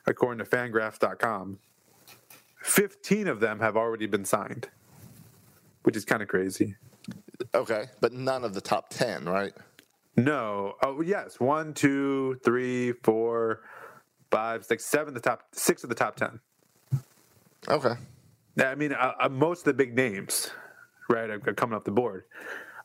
according 0.07 0.45
to 0.45 0.51
Fangraphs.com, 0.51 1.59
15 2.63 3.29
of 3.29 3.41
them 3.41 3.61
have 3.61 3.77
already 3.77 4.07
been 4.07 4.25
signed, 4.25 4.69
which 5.83 5.97
is 5.97 6.05
kind 6.05 6.23
of 6.23 6.29
crazy. 6.29 6.77
Okay, 7.55 7.87
but 8.01 8.13
none 8.13 8.45
of 8.45 8.55
the 8.55 8.61
top 8.61 8.89
ten, 8.91 9.27
right? 9.27 9.53
No. 10.17 10.75
Oh, 10.83 11.01
yes. 11.03 11.39
One, 11.41 11.75
two, 11.75 12.41
three, 12.45 12.93
four, 13.03 13.61
five, 14.35 14.65
six, 14.65 14.85
seven. 14.85 15.15
The 15.15 15.21
top 15.21 15.43
six 15.53 15.85
of 15.85 15.89
the 15.89 15.95
top 15.95 16.17
ten. 16.17 16.41
Okay. 17.69 17.95
Yeah, 18.57 18.71
I 18.71 18.75
mean, 18.75 18.93
uh, 18.93 19.13
uh, 19.21 19.29
most 19.29 19.61
of 19.61 19.65
the 19.67 19.75
big 19.75 19.95
names, 19.95 20.51
right, 21.09 21.31
are, 21.31 21.41
are 21.47 21.55
coming 21.55 21.77
off 21.77 21.85
the 21.85 21.93
board. 21.93 22.25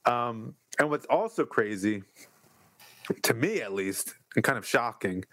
Um, 0.05 0.55
and 0.77 0.89
what's 0.89 1.05
also 1.07 1.45
crazy, 1.45 2.03
to 3.23 3.33
me 3.33 3.61
at 3.61 3.73
least, 3.73 4.13
and 4.35 4.43
kind 4.43 4.57
of 4.57 4.65
shocking, 4.65 5.25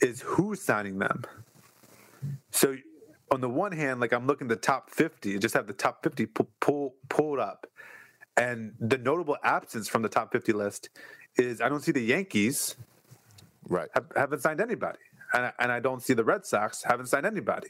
is 0.00 0.20
who's 0.22 0.62
signing 0.62 0.98
them. 0.98 1.24
So, 2.50 2.76
on 3.32 3.40
the 3.40 3.48
one 3.48 3.72
hand, 3.72 4.00
like 4.00 4.12
I'm 4.12 4.26
looking 4.26 4.46
at 4.46 4.50
the 4.50 4.56
top 4.66 4.90
50, 4.90 5.38
just 5.38 5.54
have 5.54 5.66
the 5.66 5.72
top 5.72 6.02
50 6.02 6.26
pull, 6.26 6.48
pull, 6.60 6.94
pulled 7.08 7.38
up. 7.40 7.66
And 8.36 8.74
the 8.78 8.98
notable 8.98 9.36
absence 9.42 9.88
from 9.88 10.02
the 10.02 10.08
top 10.08 10.32
50 10.32 10.52
list 10.52 10.90
is 11.36 11.60
I 11.60 11.68
don't 11.68 11.82
see 11.82 11.92
the 11.92 12.02
Yankees 12.02 12.76
Right. 13.68 13.88
have, 13.94 14.06
haven't 14.14 14.42
signed 14.42 14.60
anybody. 14.60 14.98
And 15.36 15.44
I, 15.46 15.52
and 15.58 15.70
I 15.70 15.80
don't 15.80 16.02
see 16.02 16.14
the 16.14 16.24
Red 16.24 16.46
Sox 16.46 16.82
haven't 16.82 17.06
signed 17.06 17.26
anybody. 17.26 17.68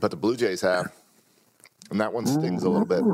But 0.00 0.10
the 0.10 0.16
Blue 0.16 0.36
Jays 0.36 0.60
have, 0.62 0.92
and 1.90 2.00
that 2.00 2.12
one 2.12 2.26
stings 2.26 2.64
a 2.64 2.68
little 2.68 2.86
bit. 2.86 3.04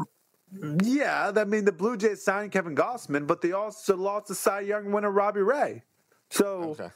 Yeah, 0.82 1.32
I 1.36 1.44
mean 1.44 1.66
the 1.66 1.72
Blue 1.72 1.96
Jays 1.98 2.24
signed 2.24 2.50
Kevin 2.50 2.74
Gausman, 2.74 3.26
but 3.26 3.42
they 3.42 3.52
also 3.52 3.96
lost 3.96 4.28
the 4.28 4.34
Cy 4.34 4.60
Young 4.60 4.90
winner 4.90 5.10
Robbie 5.10 5.42
Ray. 5.42 5.82
So 6.30 6.70
Okay. 6.70 6.88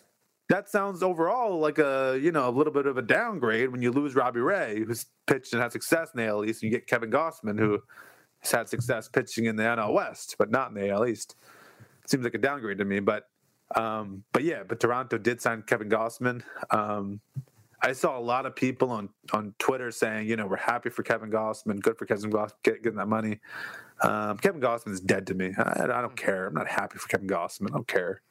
that 0.48 0.70
sounds 0.70 1.02
overall 1.02 1.58
like 1.58 1.78
a 1.78 2.18
you 2.20 2.32
know 2.32 2.48
a 2.48 2.50
little 2.50 2.72
bit 2.72 2.86
of 2.86 2.96
a 2.96 3.02
downgrade 3.02 3.70
when 3.70 3.82
you 3.82 3.92
lose 3.92 4.14
Robbie 4.14 4.40
Ray, 4.40 4.82
who's 4.86 5.04
pitched 5.26 5.52
and 5.52 5.60
had 5.60 5.72
success 5.72 6.08
in 6.14 6.20
the 6.20 6.26
AL 6.26 6.44
East, 6.46 6.62
and 6.62 6.72
you 6.72 6.78
get 6.78 6.86
Kevin 6.86 7.10
Gausman, 7.10 7.58
who 7.58 7.80
has 8.40 8.50
had 8.50 8.68
success 8.68 9.08
pitching 9.08 9.44
in 9.44 9.56
the 9.56 9.62
NL 9.62 9.92
West, 9.92 10.36
but 10.38 10.50
not 10.50 10.70
in 10.70 10.74
the 10.74 10.88
AL 10.90 11.06
East. 11.06 11.36
Seems 12.06 12.24
like 12.24 12.34
a 12.34 12.38
downgrade 12.38 12.78
to 12.78 12.84
me, 12.84 13.00
but 13.00 13.28
um, 13.74 14.24
but 14.32 14.44
yeah, 14.44 14.62
but 14.66 14.80
Toronto 14.80 15.18
did 15.18 15.40
sign 15.40 15.62
Kevin 15.62 15.88
Gausman. 15.88 16.42
Um, 16.70 17.20
I 17.82 17.92
saw 17.92 18.18
a 18.18 18.20
lot 18.20 18.46
of 18.46 18.56
people 18.56 18.90
on, 18.90 19.10
on 19.32 19.54
Twitter 19.58 19.90
saying, 19.90 20.26
you 20.28 20.36
know, 20.36 20.46
we're 20.46 20.56
happy 20.56 20.88
for 20.88 21.02
Kevin 21.02 21.30
Gausman, 21.30 21.80
good 21.80 21.98
for 21.98 22.06
Kevin 22.06 22.30
Gausman 22.30 22.52
getting 22.62 22.94
that 22.96 23.08
money. 23.08 23.40
Um, 24.02 24.38
Kevin 24.38 24.60
Gausman 24.60 24.92
is 24.92 25.00
dead 25.00 25.26
to 25.26 25.34
me. 25.34 25.52
I, 25.58 25.84
I 25.84 26.00
don't 26.00 26.16
care. 26.16 26.46
I'm 26.46 26.54
not 26.54 26.68
happy 26.68 26.98
for 26.98 27.08
Kevin 27.08 27.28
Gausman. 27.28 27.66
I 27.70 27.74
don't 27.74 27.86
care 27.86 28.22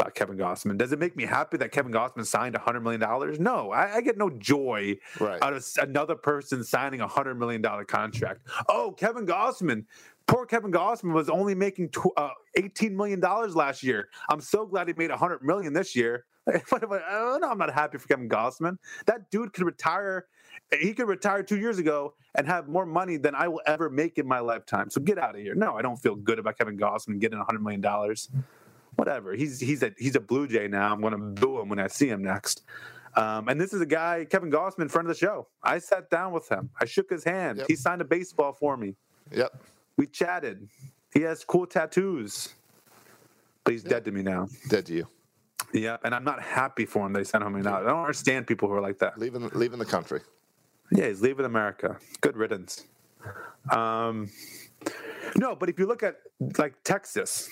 about 0.00 0.14
Kevin 0.14 0.36
Gausman. 0.36 0.76
Does 0.78 0.92
it 0.92 0.98
make 0.98 1.14
me 1.16 1.24
happy 1.24 1.56
that 1.58 1.72
Kevin 1.72 1.92
Gausman 1.92 2.26
signed 2.26 2.54
$100 2.54 2.82
million? 2.82 3.42
No, 3.42 3.70
I, 3.70 3.96
I 3.96 4.00
get 4.00 4.16
no 4.18 4.30
joy 4.30 4.96
Right. 5.20 5.42
out 5.42 5.52
of 5.52 5.64
another 5.78 6.16
person 6.16 6.64
signing 6.64 7.00
a 7.00 7.06
$100 7.08 7.36
million 7.36 7.62
contract. 7.86 8.46
Oh, 8.68 8.94
Kevin 8.96 9.26
Gausman. 9.26 9.84
Poor 10.26 10.46
Kevin 10.46 10.70
Gausman 10.70 11.12
was 11.12 11.28
only 11.28 11.54
making 11.54 11.88
tw- 11.90 12.12
uh, 12.16 12.30
$18 12.56 12.92
million 12.92 13.20
last 13.20 13.82
year. 13.82 14.08
I'm 14.28 14.40
so 14.40 14.64
glad 14.66 14.86
he 14.88 14.94
made 14.96 15.10
100 15.10 15.42
million 15.42 15.72
this 15.72 15.94
year. 15.96 16.24
What 16.70 16.82
am 16.82 16.92
I- 16.92 17.02
oh, 17.10 17.38
no, 17.40 17.48
I'm 17.50 17.58
not 17.58 17.72
happy 17.72 17.98
for 17.98 18.08
Kevin 18.08 18.28
Gausman. 18.28 18.78
That 19.06 19.30
dude 19.30 19.52
could 19.52 19.64
retire. 19.64 20.26
He 20.80 20.94
could 20.94 21.06
retire 21.08 21.42
two 21.42 21.58
years 21.58 21.78
ago 21.78 22.14
and 22.34 22.46
have 22.46 22.68
more 22.68 22.86
money 22.86 23.16
than 23.18 23.34
I 23.34 23.46
will 23.48 23.60
ever 23.66 23.90
make 23.90 24.18
in 24.18 24.26
my 24.26 24.40
lifetime. 24.40 24.90
So 24.90 25.00
get 25.00 25.18
out 25.18 25.34
of 25.36 25.40
here. 25.42 25.54
No, 25.54 25.76
I 25.76 25.82
don't 25.82 25.96
feel 25.96 26.16
good 26.16 26.38
about 26.38 26.58
Kevin 26.58 26.78
Gausman 26.78 27.20
getting 27.20 27.38
$100 27.38 27.60
million 27.60 27.82
whatever. 28.96 29.34
He's 29.34 29.60
he's 29.60 29.82
a 29.82 29.92
he's 29.98 30.16
a 30.16 30.20
Blue 30.20 30.46
Jay 30.46 30.68
now. 30.68 30.92
I'm 30.92 31.00
going 31.00 31.12
to 31.12 31.18
boo 31.40 31.60
him 31.60 31.68
when 31.68 31.78
I 31.78 31.86
see 31.86 32.08
him 32.08 32.22
next. 32.22 32.62
Um, 33.16 33.48
and 33.48 33.60
this 33.60 33.72
is 33.72 33.80
a 33.80 33.86
guy, 33.86 34.24
Kevin 34.28 34.50
Gausman, 34.50 34.90
friend 34.90 35.08
of 35.08 35.14
the 35.14 35.18
show. 35.18 35.48
I 35.62 35.78
sat 35.78 36.10
down 36.10 36.32
with 36.32 36.48
him. 36.50 36.70
I 36.80 36.84
shook 36.84 37.10
his 37.10 37.24
hand. 37.24 37.58
Yep. 37.58 37.66
He 37.68 37.76
signed 37.76 38.00
a 38.00 38.04
baseball 38.04 38.52
for 38.52 38.76
me. 38.76 38.94
Yep. 39.32 39.52
We 40.00 40.06
chatted. 40.06 40.66
He 41.12 41.20
has 41.20 41.44
cool 41.44 41.66
tattoos, 41.66 42.54
but 43.64 43.72
he's 43.72 43.82
dead 43.82 44.06
to 44.06 44.10
me 44.10 44.22
now. 44.22 44.48
Dead 44.70 44.86
to 44.86 44.94
you. 44.94 45.06
Yeah, 45.74 45.98
and 46.02 46.14
I'm 46.14 46.24
not 46.24 46.42
happy 46.42 46.86
for 46.86 47.04
him. 47.04 47.12
They 47.12 47.22
sent 47.22 47.44
him 47.44 47.54
out. 47.66 47.82
I 47.82 47.90
don't 47.90 48.00
understand 48.00 48.46
people 48.46 48.66
who 48.66 48.74
are 48.76 48.80
like 48.80 48.98
that. 49.00 49.18
Leaving 49.18 49.50
leaving 49.52 49.78
the 49.78 49.84
country. 49.84 50.20
Yeah, 50.90 51.08
he's 51.08 51.20
leaving 51.20 51.44
America. 51.44 51.98
Good 52.22 52.38
riddance. 52.38 52.86
Um, 53.70 54.30
no, 55.36 55.54
but 55.54 55.68
if 55.68 55.78
you 55.78 55.84
look 55.84 56.02
at 56.02 56.16
like 56.56 56.82
Texas, 56.82 57.50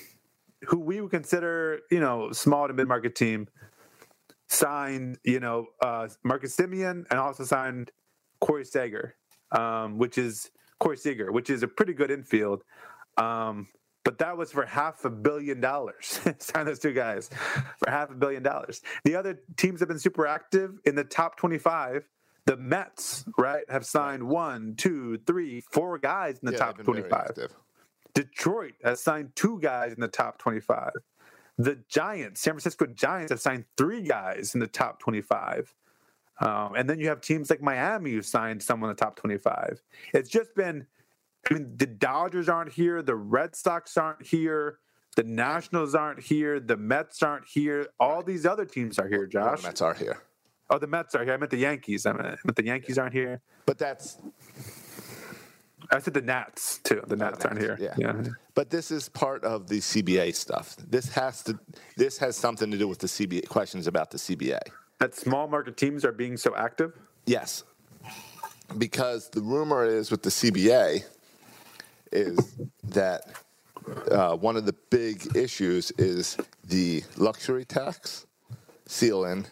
who 0.69 0.79
we 0.79 1.03
would 1.03 1.11
consider, 1.11 1.81
you 1.91 2.01
know, 2.01 2.33
small 2.33 2.67
to 2.67 2.73
mid 2.73 2.89
market 2.89 3.15
team, 3.15 3.47
signed, 4.47 5.19
you 5.23 5.41
know, 5.41 5.67
uh, 5.83 6.09
Marcus 6.25 6.57
Semien 6.57 7.05
and 7.11 7.21
also 7.21 7.45
signed 7.45 7.91
Corey 8.41 8.65
Seager, 8.65 9.17
um, 9.53 9.99
which 9.99 10.17
is 10.17 10.51
Corey 10.79 10.97
Seager, 10.97 11.33
which 11.33 11.51
is 11.51 11.63
a 11.63 11.69
pretty 11.69 11.93
good 11.93 12.11
infield. 12.11 12.63
Um, 13.17 13.69
but 14.05 14.19
that 14.19 14.37
was 14.37 14.53
for 14.53 14.65
half 14.65 15.05
a 15.05 15.11
billion 15.11 15.61
dollars. 15.61 16.21
Sign 16.39 16.67
those 16.67 16.79
two 16.79 16.93
guys 16.93 17.29
for 17.79 17.91
half 17.91 18.11
a 18.11 18.15
billion 18.15 18.43
dollars. 18.43 18.81
The 19.05 19.17
other 19.17 19.41
teams 19.57 19.81
have 19.81 19.89
been 19.89 19.99
super 19.99 20.27
active 20.27 20.79
in 20.85 20.95
the 20.95 21.05
top 21.05 21.37
25. 21.37 22.09
The 22.47 22.57
Mets, 22.57 23.27
right, 23.37 23.65
have 23.69 23.85
signed 23.85 24.27
one, 24.27 24.75
two, 24.77 25.19
three, 25.27 25.61
four 25.61 25.99
guys 25.99 26.39
in 26.39 26.47
the 26.47 26.53
Yeah, 26.53 26.59
top 26.59 26.77
they've 26.79 26.87
been 26.87 26.95
very 26.95 27.09
25. 27.11 27.37
Detroit 28.15 28.73
has 28.83 29.03
signed 29.03 29.33
two 29.37 29.61
guys 29.61 29.93
in 29.93 30.01
the 30.01 30.09
top 30.09 30.39
25. 30.39 30.93
The 31.59 31.79
Giants, 31.89 32.41
San 32.41 32.55
Francisco 32.55 32.87
Giants, 32.87 33.31
have 33.31 33.41
signed 33.41 33.67
three 33.77 34.03
guys 34.03 34.55
in 34.55 34.61
the 34.61 34.67
top 34.67 35.01
25. 35.01 35.75
Um, 36.41 36.75
and 36.77 36.89
then 36.89 37.01
you 37.01 37.09
have 37.09 37.21
teams 37.21 37.51
like 37.51 37.61
Miami 37.61 38.13
who 38.13 38.23
signed 38.23 38.63
someone 38.63 38.91
in 38.91 38.97
the 38.97 39.01
top 39.05 39.17
25. 39.17 39.83
It's 40.15 40.29
just 40.31 40.55
been, 40.55 40.87
I 41.51 41.55
mean, 41.55 41.75
the 41.77 41.87
Dodgers 41.87 42.49
aren't 42.49 42.73
here, 42.73 43.03
the 43.03 43.17
Red 43.17 43.57
Sox 43.57 43.97
aren't 43.97 44.25
here, 44.25 44.79
The 45.17 45.25
Nationals 45.25 45.97
aren't 45.97 46.21
here. 46.21 46.61
The 46.61 46.77
Mets 46.77 47.25
aren't 47.25 47.45
here. 47.47 47.89
All 47.99 48.23
these 48.23 48.47
other 48.47 48.65
teams 48.65 49.01
are 49.01 49.09
here, 49.09 49.27
Josh. 49.27 49.63
the 49.63 49.69
Mets 49.69 49.81
are 49.81 49.95
here. 49.95 50.19
Oh, 50.71 50.79
the 50.79 50.87
Mets 50.87 51.15
are 51.17 51.25
here. 51.25 51.35
I 51.35 51.37
meant 51.39 51.51
the 51.51 51.57
Yankees. 51.57 52.07
I 52.07 52.13
meant, 52.13 52.27
I 52.27 52.37
meant 52.45 52.57
the 52.57 52.65
Yankees 52.65 52.99
aren't 52.99 53.15
here. 53.15 53.41
But 53.67 53.79
that's 53.79 54.19
I 55.91 55.99
said 56.01 56.15
the 56.15 56.23
Nats 56.23 56.79
too. 56.85 57.03
The 57.07 57.17
Nats 57.17 57.45
aren't 57.45 57.61
here. 57.61 57.79
yeah. 57.81 57.95
yeah. 57.97 58.23
But 58.55 58.71
this 58.71 58.91
is 58.91 59.09
part 59.09 59.43
of 59.45 59.69
the 59.69 59.79
CBA 59.79 60.35
stuff. 60.35 60.77
This 60.77 61.09
has 61.11 61.43
to. 61.45 61.59
This 61.97 62.19
has 62.19 62.37
something 62.37 62.71
to 62.71 62.77
do 62.77 62.87
with 62.87 62.99
the 62.99 63.07
CBA 63.07 63.49
questions 63.49 63.87
about 63.87 64.11
the 64.11 64.19
CBA. 64.19 64.61
That 64.99 65.15
small 65.15 65.47
market 65.47 65.77
teams 65.77 66.05
are 66.05 66.13
being 66.13 66.37
so 66.37 66.57
active. 66.57 66.93
Yes, 67.27 67.63
because 68.77 69.29
the 69.29 69.41
rumor 69.41 69.85
is 69.85 70.11
with 70.11 70.23
the 70.23 70.31
CBA 70.31 71.05
is 72.11 72.57
that 72.85 73.23
uh, 74.11 74.37
one 74.37 74.57
of 74.57 74.67
the 74.67 74.75
big 74.91 75.37
issues 75.37 75.93
is 75.93 76.37
the 76.65 77.03
luxury 77.17 77.65
tax 77.65 78.27
ceiling 78.87 79.47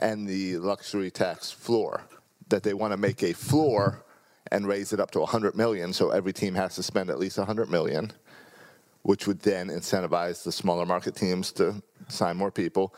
and 0.00 0.28
the 0.28 0.58
luxury 0.58 1.10
tax 1.10 1.50
floor. 1.50 2.02
That 2.48 2.62
they 2.62 2.74
want 2.74 2.92
to 2.92 2.96
make 2.96 3.22
a 3.22 3.32
floor 3.32 4.04
and 4.52 4.68
raise 4.68 4.92
it 4.92 5.00
up 5.00 5.10
to 5.12 5.20
100 5.20 5.56
million, 5.56 5.92
so 5.92 6.10
every 6.10 6.32
team 6.32 6.54
has 6.54 6.76
to 6.76 6.82
spend 6.82 7.10
at 7.10 7.18
least 7.18 7.38
100 7.38 7.68
million, 7.68 8.12
which 9.02 9.26
would 9.26 9.40
then 9.40 9.68
incentivize 9.68 10.44
the 10.44 10.52
smaller 10.52 10.86
market 10.86 11.16
teams 11.16 11.50
to 11.52 11.82
sign 12.08 12.36
more 12.36 12.52
people, 12.52 12.94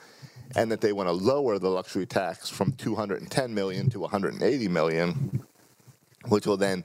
and 0.56 0.70
that 0.72 0.80
they 0.80 0.92
want 0.92 1.08
to 1.08 1.12
lower 1.12 1.58
the 1.58 1.68
luxury 1.68 2.06
tax 2.06 2.48
from 2.48 2.72
210 2.72 3.54
million 3.54 3.90
to 3.90 4.00
180 4.00 4.68
million, 4.68 5.44
which 6.28 6.46
will 6.46 6.56
then 6.56 6.84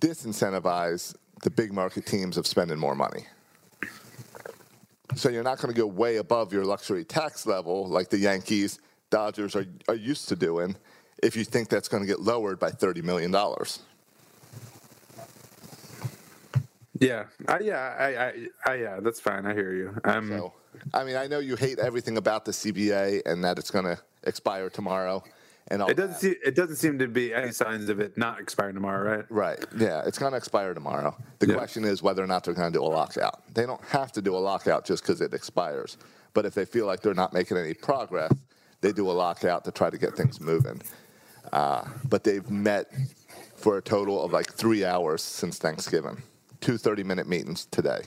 disincentivize 0.00 1.14
the 1.42 1.50
big 1.50 1.72
market 1.72 2.06
teams 2.06 2.36
of 2.36 2.46
spending 2.46 2.78
more 2.78 2.94
money. 2.94 3.26
So 5.14 5.28
you're 5.28 5.42
not 5.42 5.58
going 5.58 5.72
to 5.72 5.78
go 5.78 5.86
way 5.86 6.16
above 6.16 6.52
your 6.52 6.64
luxury 6.64 7.04
tax 7.04 7.46
level 7.46 7.86
like 7.86 8.10
the 8.10 8.18
Yankees, 8.18 8.78
Dodgers 9.10 9.56
are, 9.56 9.64
are 9.88 9.94
used 9.94 10.28
to 10.28 10.36
doing 10.36 10.76
if 11.22 11.34
you 11.34 11.44
think 11.44 11.68
that's 11.68 11.88
going 11.88 12.02
to 12.02 12.06
get 12.06 12.20
lowered 12.20 12.58
by 12.58 12.70
$30 12.70 13.02
million. 13.02 13.34
Yeah. 17.00 17.24
I, 17.46 17.60
yeah. 17.60 17.96
I, 17.98 18.06
I, 18.06 18.32
I. 18.66 18.74
Yeah. 18.74 19.00
That's 19.00 19.20
fine. 19.20 19.46
I 19.46 19.54
hear 19.54 19.72
you. 19.72 19.94
Um. 20.04 20.28
So, 20.28 20.52
I 20.94 21.04
mean, 21.04 21.16
I 21.16 21.26
know 21.26 21.38
you 21.38 21.56
hate 21.56 21.78
everything 21.78 22.16
about 22.16 22.44
the 22.44 22.52
CBA 22.52 23.22
and 23.26 23.44
that 23.44 23.58
it's 23.58 23.70
going 23.70 23.84
to 23.84 23.98
expire 24.24 24.70
tomorrow 24.70 25.22
and 25.70 25.82
all 25.82 25.90
It 25.90 25.96
doesn't 25.96 26.12
that. 26.12 26.20
seem. 26.20 26.34
It 26.44 26.54
doesn't 26.54 26.76
seem 26.76 26.98
to 26.98 27.08
be 27.08 27.34
any 27.34 27.52
signs 27.52 27.88
of 27.88 28.00
it 28.00 28.16
not 28.16 28.40
expiring 28.40 28.74
tomorrow, 28.74 29.16
right? 29.16 29.24
Right. 29.28 29.64
Yeah, 29.76 30.02
it's 30.06 30.18
going 30.18 30.32
to 30.32 30.38
expire 30.38 30.72
tomorrow. 30.74 31.14
The 31.40 31.48
Yeah. 31.48 31.54
question 31.54 31.84
is 31.84 32.02
whether 32.02 32.22
or 32.22 32.26
not 32.26 32.44
they're 32.44 32.54
going 32.54 32.72
to 32.72 32.78
do 32.78 32.82
a 32.82 32.86
lockout. 32.88 33.42
They 33.54 33.66
don't 33.66 33.84
have 33.86 34.10
to 34.12 34.22
do 34.22 34.34
a 34.34 34.38
lockout 34.38 34.84
just 34.86 35.02
because 35.02 35.20
it 35.20 35.34
expires. 35.34 35.98
But 36.34 36.46
if 36.46 36.54
they 36.54 36.64
feel 36.64 36.86
like 36.86 37.00
they're 37.02 37.14
not 37.14 37.32
making 37.32 37.56
any 37.56 37.74
progress, 37.74 38.32
they 38.80 38.92
do 38.92 39.10
a 39.10 39.12
lockout 39.12 39.64
to 39.64 39.70
try 39.70 39.90
to 39.90 39.98
get 39.98 40.16
things 40.16 40.40
moving. 40.40 40.80
Uh, 41.52 41.84
but 42.08 42.24
they've 42.24 42.48
met 42.50 42.90
for 43.56 43.76
a 43.78 43.82
total 43.82 44.22
of 44.24 44.32
like 44.32 44.52
three 44.52 44.84
hours 44.84 45.22
since 45.22 45.58
Thanksgiving. 45.58 46.22
Two 46.60 46.76
30 46.78 47.02
minute 47.04 47.28
meetings 47.28 47.66
today. 47.66 48.02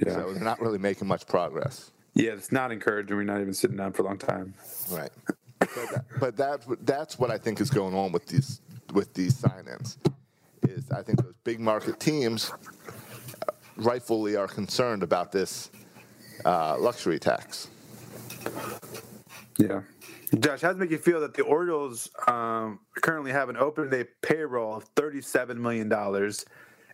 Yeah. 0.00 0.14
So 0.14 0.32
they're 0.32 0.42
not 0.42 0.60
really 0.60 0.78
making 0.78 1.08
much 1.08 1.26
progress. 1.26 1.90
Yeah. 2.14 2.32
It's 2.32 2.52
not 2.52 2.72
encouraging. 2.72 3.16
We're 3.16 3.24
not 3.24 3.40
even 3.40 3.54
sitting 3.54 3.76
down 3.76 3.92
for 3.92 4.02
a 4.02 4.06
long 4.06 4.18
time. 4.18 4.54
Right. 4.90 5.10
But, 5.58 5.70
that, 5.74 6.04
but 6.20 6.36
that, 6.36 6.86
that's 6.86 7.18
what 7.18 7.30
I 7.30 7.38
think 7.38 7.60
is 7.60 7.70
going 7.70 7.94
on 7.94 8.12
with 8.12 8.26
these 8.26 8.60
with 8.92 9.14
these 9.14 9.36
sign-ins. 9.36 9.98
Is 10.68 10.90
I 10.90 11.02
think 11.02 11.22
those 11.22 11.34
big 11.44 11.60
market 11.60 11.98
teams 11.98 12.50
uh, 12.50 13.52
rightfully 13.76 14.36
are 14.36 14.48
concerned 14.48 15.02
about 15.02 15.32
this 15.32 15.70
uh, 16.44 16.76
luxury 16.78 17.18
tax. 17.18 17.68
Yeah. 19.58 19.82
Josh, 20.38 20.62
how 20.62 20.68
does 20.68 20.76
it 20.76 20.80
make 20.80 20.90
you 20.90 20.98
feel 20.98 21.20
that 21.20 21.34
the 21.34 21.42
Orioles 21.42 22.10
um, 22.26 22.80
currently 22.96 23.32
have 23.32 23.50
an 23.50 23.56
open 23.56 23.90
day 23.90 24.04
payroll 24.22 24.74
of 24.74 24.94
$37 24.94 25.56
million 25.56 25.92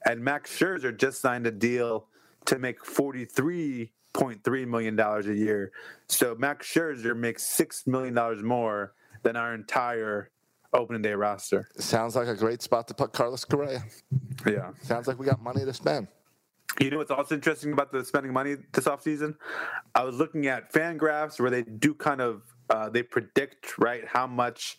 and 0.07 0.21
Max 0.21 0.57
Scherzer 0.57 0.97
just 0.97 1.21
signed 1.21 1.47
a 1.47 1.51
deal 1.51 2.07
to 2.49 2.59
make 2.59 2.83
$43.3 2.83 4.69
million 4.69 4.99
a 4.99 5.23
year? 5.33 5.73
So 6.09 6.35
Max 6.39 6.67
Scherzer 6.67 7.17
makes 7.17 7.45
$6 7.57 7.87
million 7.87 8.47
more 8.47 8.95
than 9.23 9.37
our 9.37 9.55
entire 9.55 10.31
opening 10.73 11.03
day 11.03 11.15
roster. 11.15 11.69
Sounds 11.79 12.17
like 12.17 12.29
a 12.29 12.35
great 12.35 12.63
spot 12.63 12.89
to 12.89 12.95
put 12.95 13.13
Carlos 13.13 13.45
Correa. 13.45 13.83
Yeah. 14.47 14.73
Sounds 14.83 15.07
like 15.07 15.19
we 15.19 15.27
got 15.27 15.43
money 15.43 15.65
to 15.65 15.73
spend. 15.73 16.09
You 16.81 16.91
know 16.91 16.99
what's 16.99 17.11
also 17.11 17.35
interesting 17.35 17.73
about 17.73 17.93
the 17.93 18.05
spending 18.05 18.33
money 18.33 18.57
this 18.73 18.85
offseason? 18.85 19.35
I 19.95 20.05
was 20.05 20.17
looking 20.17 20.47
at 20.47 20.73
fan 20.73 20.97
graphs 20.97 21.41
where 21.41 21.51
they 21.51 21.63
do 21.63 21.95
kind 21.95 22.21
of 22.21 22.43
uh, 22.71 22.89
they 22.89 23.03
predict 23.03 23.79
right 23.79 24.07
how 24.07 24.27
much 24.27 24.77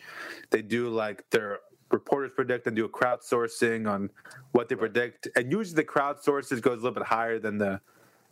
they 0.51 0.61
do 0.61 0.89
like 0.89 1.29
their 1.31 1.59
reporters 1.91 2.31
predict 2.35 2.67
and 2.67 2.75
do 2.75 2.85
a 2.85 2.89
crowdsourcing 2.89 3.89
on 3.89 4.09
what 4.51 4.69
they 4.69 4.75
predict, 4.75 5.27
and 5.35 5.51
usually 5.51 5.75
the 5.75 5.83
crowdsources 5.83 6.61
goes 6.61 6.79
a 6.79 6.83
little 6.83 6.91
bit 6.91 7.03
higher 7.03 7.39
than 7.39 7.57
the 7.57 7.81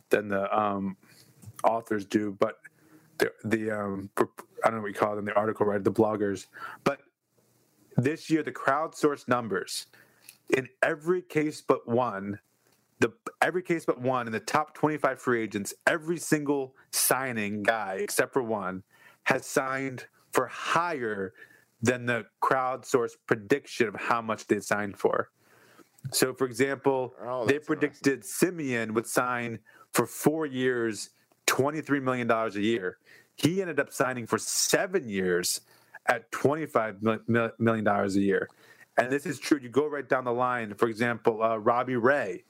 than 0.09 0.27
the 0.29 0.57
um, 0.57 0.95
authors 1.63 2.05
do, 2.05 2.35
but 2.39 2.59
the 3.17 3.31
the 3.43 3.71
um, 3.71 4.09
I 4.17 4.69
don't 4.69 4.75
know 4.75 4.81
what 4.81 4.87
you 4.87 4.93
call 4.93 5.15
them 5.15 5.25
the 5.25 5.33
article 5.33 5.65
right? 5.65 5.83
The 5.83 5.91
bloggers, 5.91 6.47
but 6.83 6.99
this 7.95 8.29
year 8.29 8.43
the 8.43 8.51
crowdsourced 8.51 9.27
numbers 9.27 9.87
in 10.55 10.69
every 10.83 11.21
case 11.21 11.61
but 11.61 11.87
one 11.87 12.39
the 12.99 13.11
every 13.41 13.61
case 13.61 13.85
but 13.85 14.01
one 14.01 14.27
in 14.27 14.33
the 14.33 14.39
top 14.39 14.73
25 14.73 15.19
free 15.21 15.43
agents, 15.43 15.73
every 15.85 16.17
single 16.17 16.73
signing 16.91 17.63
guy 17.63 17.97
except 17.99 18.33
for 18.33 18.41
one 18.41 18.83
has 19.23 19.45
signed 19.45 20.05
for 20.31 20.47
higher 20.47 21.33
than 21.81 22.05
the 22.05 22.25
crowdsourced 22.41 23.17
prediction 23.27 23.87
of 23.87 23.95
how 23.95 24.21
much 24.21 24.47
they 24.47 24.59
signed 24.59 24.97
for. 24.97 25.29
So, 26.11 26.33
for 26.33 26.45
example, 26.45 27.13
Oh, 27.21 27.45
they 27.45 27.59
predicted 27.59 28.23
Semien 28.23 28.91
would 28.91 29.07
sign 29.07 29.59
for 29.93 30.05
four 30.05 30.45
years, 30.45 31.09
$23 31.47 32.01
million 32.01 32.29
a 32.29 32.49
year. 32.59 32.97
He 33.35 33.61
ended 33.61 33.79
up 33.79 33.91
signing 33.91 34.25
for 34.25 34.37
seven 34.37 35.07
years 35.07 35.61
at 36.07 36.31
$25 36.31 37.59
million 37.59 37.87
a 37.87 38.07
year. 38.09 38.47
And 38.97 39.11
this 39.11 39.25
is 39.25 39.37
true. 39.39 39.59
You 39.61 39.69
go 39.69 39.85
right 39.85 40.07
down 40.07 40.23
the 40.23 40.33
line. 40.33 40.73
For 40.73 40.87
example, 40.87 41.43
uh, 41.43 41.57
Robbie 41.57 41.97
Ray 41.97 42.43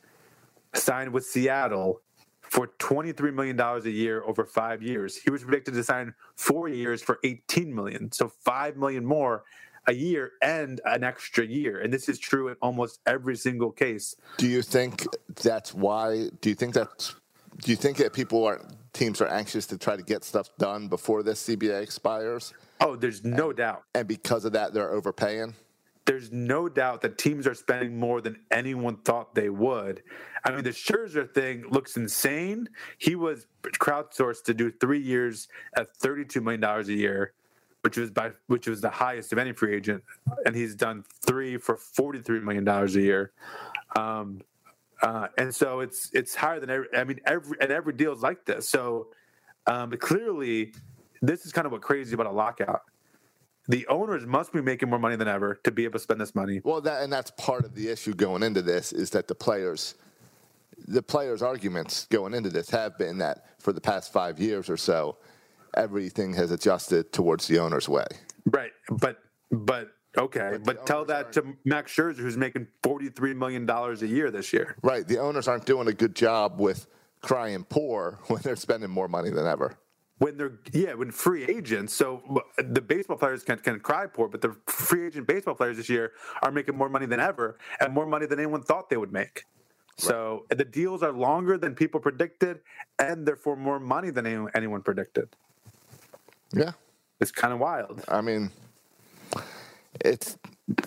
signed 0.74 1.12
with 1.12 1.26
Seattle 1.26 2.02
for 2.50 2.68
$23 2.80 3.34
million 3.34 3.60
a 3.60 3.80
year 3.90 4.24
over 4.24 4.46
five 4.46 4.82
years. 4.82 5.16
He 5.18 5.30
was 5.30 5.44
predicted 5.44 5.74
to 5.74 5.84
sign 5.84 6.14
four 6.36 6.68
years 6.70 7.02
for 7.02 7.20
18 7.24 7.74
million. 7.74 8.12
So 8.12 8.30
5 8.30 8.78
million 8.78 9.06
more 9.06 9.44
a 9.88 9.94
year 9.94 10.34
and 10.42 10.82
an 10.86 11.04
extra 11.04 11.46
year. 11.46 11.80
And 11.80 11.92
this 11.94 12.10
is 12.10 12.20
true 12.20 12.50
in 12.50 12.56
almost 12.62 13.00
every 13.06 13.36
single 13.38 13.72
case. 13.72 14.16
Do 14.38 14.48
you 14.48 14.62
think 14.62 15.06
that's 15.42 15.74
why? 15.74 16.30
Do 16.42 16.50
you 16.50 16.56
think 16.56 16.74
that's? 16.74 17.16
Do 17.64 17.72
you 17.72 17.78
think 17.78 17.98
that 17.98 18.14
people 18.14 18.44
are 18.46 18.62
teams 18.94 19.22
are 19.22 19.28
anxious 19.28 19.66
to 19.68 19.78
try 19.78 19.96
to 19.96 20.04
get 20.04 20.24
stuff 20.24 20.50
done 20.58 20.88
before 20.90 21.24
this 21.24 21.48
CBA 21.48 21.82
expires, 21.82 22.54
Oh, 22.82 22.96
there's 22.96 23.24
no 23.24 23.52
doubt. 23.54 23.84
and 23.96 24.08
because 24.08 24.46
of 24.46 24.52
that 24.54 24.74
they're 24.74 24.92
overpaying? 24.92 25.56
There's 26.08 26.32
no 26.32 26.70
doubt 26.70 27.02
that 27.02 27.18
teams 27.18 27.46
are 27.46 27.54
spending 27.54 28.00
more 28.00 28.22
than 28.22 28.40
anyone 28.50 28.96
thought 28.96 29.36
they 29.36 29.50
would. 29.50 30.02
I 30.46 30.52
mean, 30.52 30.64
the 30.64 30.70
Scherzer 30.70 31.32
thing 31.32 31.66
looks 31.70 31.98
insane. 31.98 32.70
He 32.98 33.16
was 33.16 33.46
crowdsourced 33.62 34.46
to 34.46 34.54
do 34.54 34.72
three 34.72 35.02
years 35.02 35.50
at 35.76 35.88
$32 36.00 36.42
million 36.42 36.64
a 36.64 36.82
year, 36.84 37.34
which 37.82 37.98
was 37.98 38.10
by 38.10 38.32
which 38.48 38.68
was 38.68 38.80
the 38.80 38.90
highest 38.90 39.34
of 39.34 39.38
any 39.38 39.52
free 39.52 39.76
agent, 39.76 40.02
and 40.46 40.56
he's 40.56 40.76
done 40.76 41.04
three 41.26 41.58
for 41.58 41.76
$43 41.76 42.42
million 42.42 42.66
a 42.66 42.88
year. 42.88 43.34
Um, 43.98 44.40
uh, 45.02 45.28
and 45.38 45.54
so 45.54 45.82
it's 45.82 46.10
it's 46.14 46.34
higher 46.34 46.62
than 46.62 46.70
every. 46.70 46.88
I 46.96 47.04
mean, 47.04 47.20
every 47.26 47.58
and 47.60 47.70
every 47.70 47.94
deal 47.94 48.14
is 48.14 48.22
like 48.22 48.46
this. 48.46 48.70
So 48.70 49.08
um, 49.68 49.92
clearly, 49.92 50.74
this 51.22 51.46
is 51.46 51.52
kind 51.52 51.66
of 51.66 51.74
what 51.74 51.82
crazy 51.82 52.14
about 52.14 52.28
a 52.28 52.32
lockout. 52.32 52.84
The 53.68 53.86
owners 53.88 54.26
must 54.26 54.54
be 54.54 54.62
making 54.62 54.90
more 54.90 55.00
money 55.00 55.16
than 55.16 55.28
ever 55.28 55.60
to 55.64 55.72
be 55.72 55.84
able 55.84 55.94
to 55.94 56.00
spend 56.00 56.22
this 56.22 56.34
money. 56.34 56.62
Well, 56.64 56.82
that 56.82 57.04
and 57.04 57.12
that's 57.12 57.32
part 57.32 57.66
of 57.66 57.76
the 57.76 57.90
issue 57.90 58.14
going 58.14 58.44
into 58.44 58.62
this 58.62 58.94
is 58.94 59.10
that 59.12 59.28
the 59.28 59.36
players, 59.36 59.96
the 60.88 61.04
players' 61.04 61.42
arguments 61.42 62.08
going 62.10 62.34
into 62.34 62.50
this 62.50 62.70
have 62.70 62.98
been 62.98 63.18
that 63.18 63.46
for 63.60 63.74
the 63.74 63.82
past 63.82 64.14
five 64.14 64.40
years 64.40 64.70
or 64.70 64.78
so, 64.78 65.18
everything 65.76 66.34
has 66.34 66.52
adjusted 66.52 67.12
towards 67.12 67.48
the 67.48 67.60
owner's 67.60 67.90
way. 67.90 68.06
Right, 68.46 68.72
but 68.90 69.20
but 69.52 69.92
okay, 70.18 70.52
But 70.52 70.64
but 70.64 70.86
tell 70.86 71.04
that 71.06 71.34
to 71.34 71.56
Max 71.66 71.94
Scherzer, 71.94 72.18
who's 72.18 72.38
making 72.38 72.68
forty 72.82 73.10
three 73.10 73.34
million 73.34 73.66
dollars 73.66 74.02
a 74.02 74.08
year 74.08 74.32
this 74.32 74.54
year. 74.54 74.78
Right, 74.82 75.06
the 75.06 75.20
owners 75.20 75.48
aren't 75.48 75.66
doing 75.66 75.88
a 75.88 75.94
good 75.94 76.16
job 76.16 76.60
with 76.60 76.88
crying 77.22 77.66
poor 77.66 78.20
when 78.28 78.42
they're 78.42 78.56
spending 78.56 78.90
more 78.90 79.08
money 79.08 79.30
than 79.30 79.46
ever. 79.46 79.78
When 80.20 80.36
they're 80.38 80.54
yeah, 80.74 80.96
when 80.96 81.12
free 81.12 81.44
agents, 81.44 81.94
so 81.94 82.24
uh, 82.58 82.64
the 82.68 82.82
baseball 82.82 83.18
players 83.18 83.44
can 83.44 83.60
can 83.60 83.80
cry 83.80 84.08
poor, 84.08 84.28
but 84.28 84.42
the 84.42 84.56
free 84.66 85.06
agent 85.06 85.28
baseball 85.28 85.54
players 85.54 85.78
this 85.78 85.90
year 85.90 86.14
are 86.42 86.52
making 86.52 86.76
more 86.76 86.90
money 86.90 87.06
than 87.06 87.20
ever 87.20 87.58
and 87.80 87.94
more 87.94 88.08
money 88.08 88.26
than 88.26 88.40
anyone 88.40 88.64
thought 88.64 88.90
they 88.90 88.98
would 88.98 89.14
make. 89.14 89.44
So 89.98 90.46
the 90.50 90.66
deals 90.66 91.02
are 91.02 91.12
longer 91.12 91.58
than 91.58 91.74
people 91.74 92.00
predicted, 92.00 92.62
and 93.00 93.28
they're 93.28 93.36
for 93.36 93.56
more 93.56 93.80
money 93.80 94.12
than 94.12 94.26
anyone, 94.28 94.52
anyone 94.56 94.82
predicted. 94.82 95.30
Yeah. 96.54 96.72
It's 97.20 97.32
kind 97.32 97.54
of 97.54 97.60
wild. 97.60 98.04
I 98.08 98.22
mean, 98.22 98.52
it's 100.02 100.38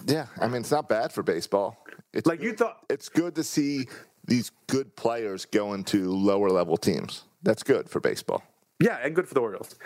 yeah. 0.06 0.26
I 0.40 0.46
mean, 0.46 0.60
it's 0.60 0.70
not 0.70 0.88
bad 0.88 1.12
for 1.12 1.22
baseball. 1.22 1.84
It's 2.12 2.26
Like 2.26 2.42
you 2.42 2.52
thought, 2.52 2.84
it's 2.88 3.08
good 3.08 3.34
to 3.34 3.44
see 3.44 3.88
these 4.24 4.52
good 4.68 4.94
players 4.96 5.44
going 5.44 5.84
to 5.84 6.10
lower 6.12 6.50
level 6.50 6.76
teams. 6.76 7.24
That's 7.42 7.62
good 7.62 7.88
for 7.88 8.00
baseball. 8.00 8.42
Yeah, 8.80 8.98
and 9.02 9.14
good 9.14 9.28
for 9.28 9.34
the 9.34 9.40
Orioles. 9.40 9.76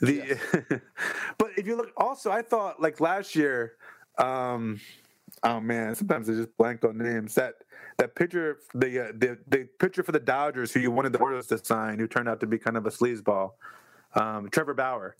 The 0.00 0.38
but 1.38 1.50
if 1.56 1.66
you 1.66 1.76
look 1.76 1.90
also 1.96 2.30
I 2.30 2.42
thought 2.42 2.80
like 2.80 3.00
last 3.00 3.34
year, 3.34 3.72
um 4.18 4.80
oh 5.42 5.60
man, 5.60 5.94
sometimes 5.94 6.28
I 6.30 6.34
just 6.34 6.56
blank 6.56 6.84
on 6.84 6.98
names. 6.98 7.34
That 7.34 7.54
that 7.98 8.14
pitcher 8.14 8.58
the 8.74 9.08
uh, 9.08 9.12
the 9.16 9.38
the 9.48 9.68
pitcher 9.78 10.02
for 10.02 10.12
the 10.12 10.20
Dodgers 10.20 10.72
who 10.72 10.80
you 10.80 10.90
wanted 10.90 11.12
the 11.12 11.18
Orioles 11.18 11.48
to 11.48 11.64
sign, 11.64 11.98
who 11.98 12.06
turned 12.06 12.28
out 12.28 12.40
to 12.40 12.46
be 12.46 12.58
kind 12.58 12.76
of 12.76 12.86
a 12.86 12.90
sleazeball, 12.90 13.52
um, 14.14 14.48
Trevor 14.50 14.74
Bauer. 14.74 15.16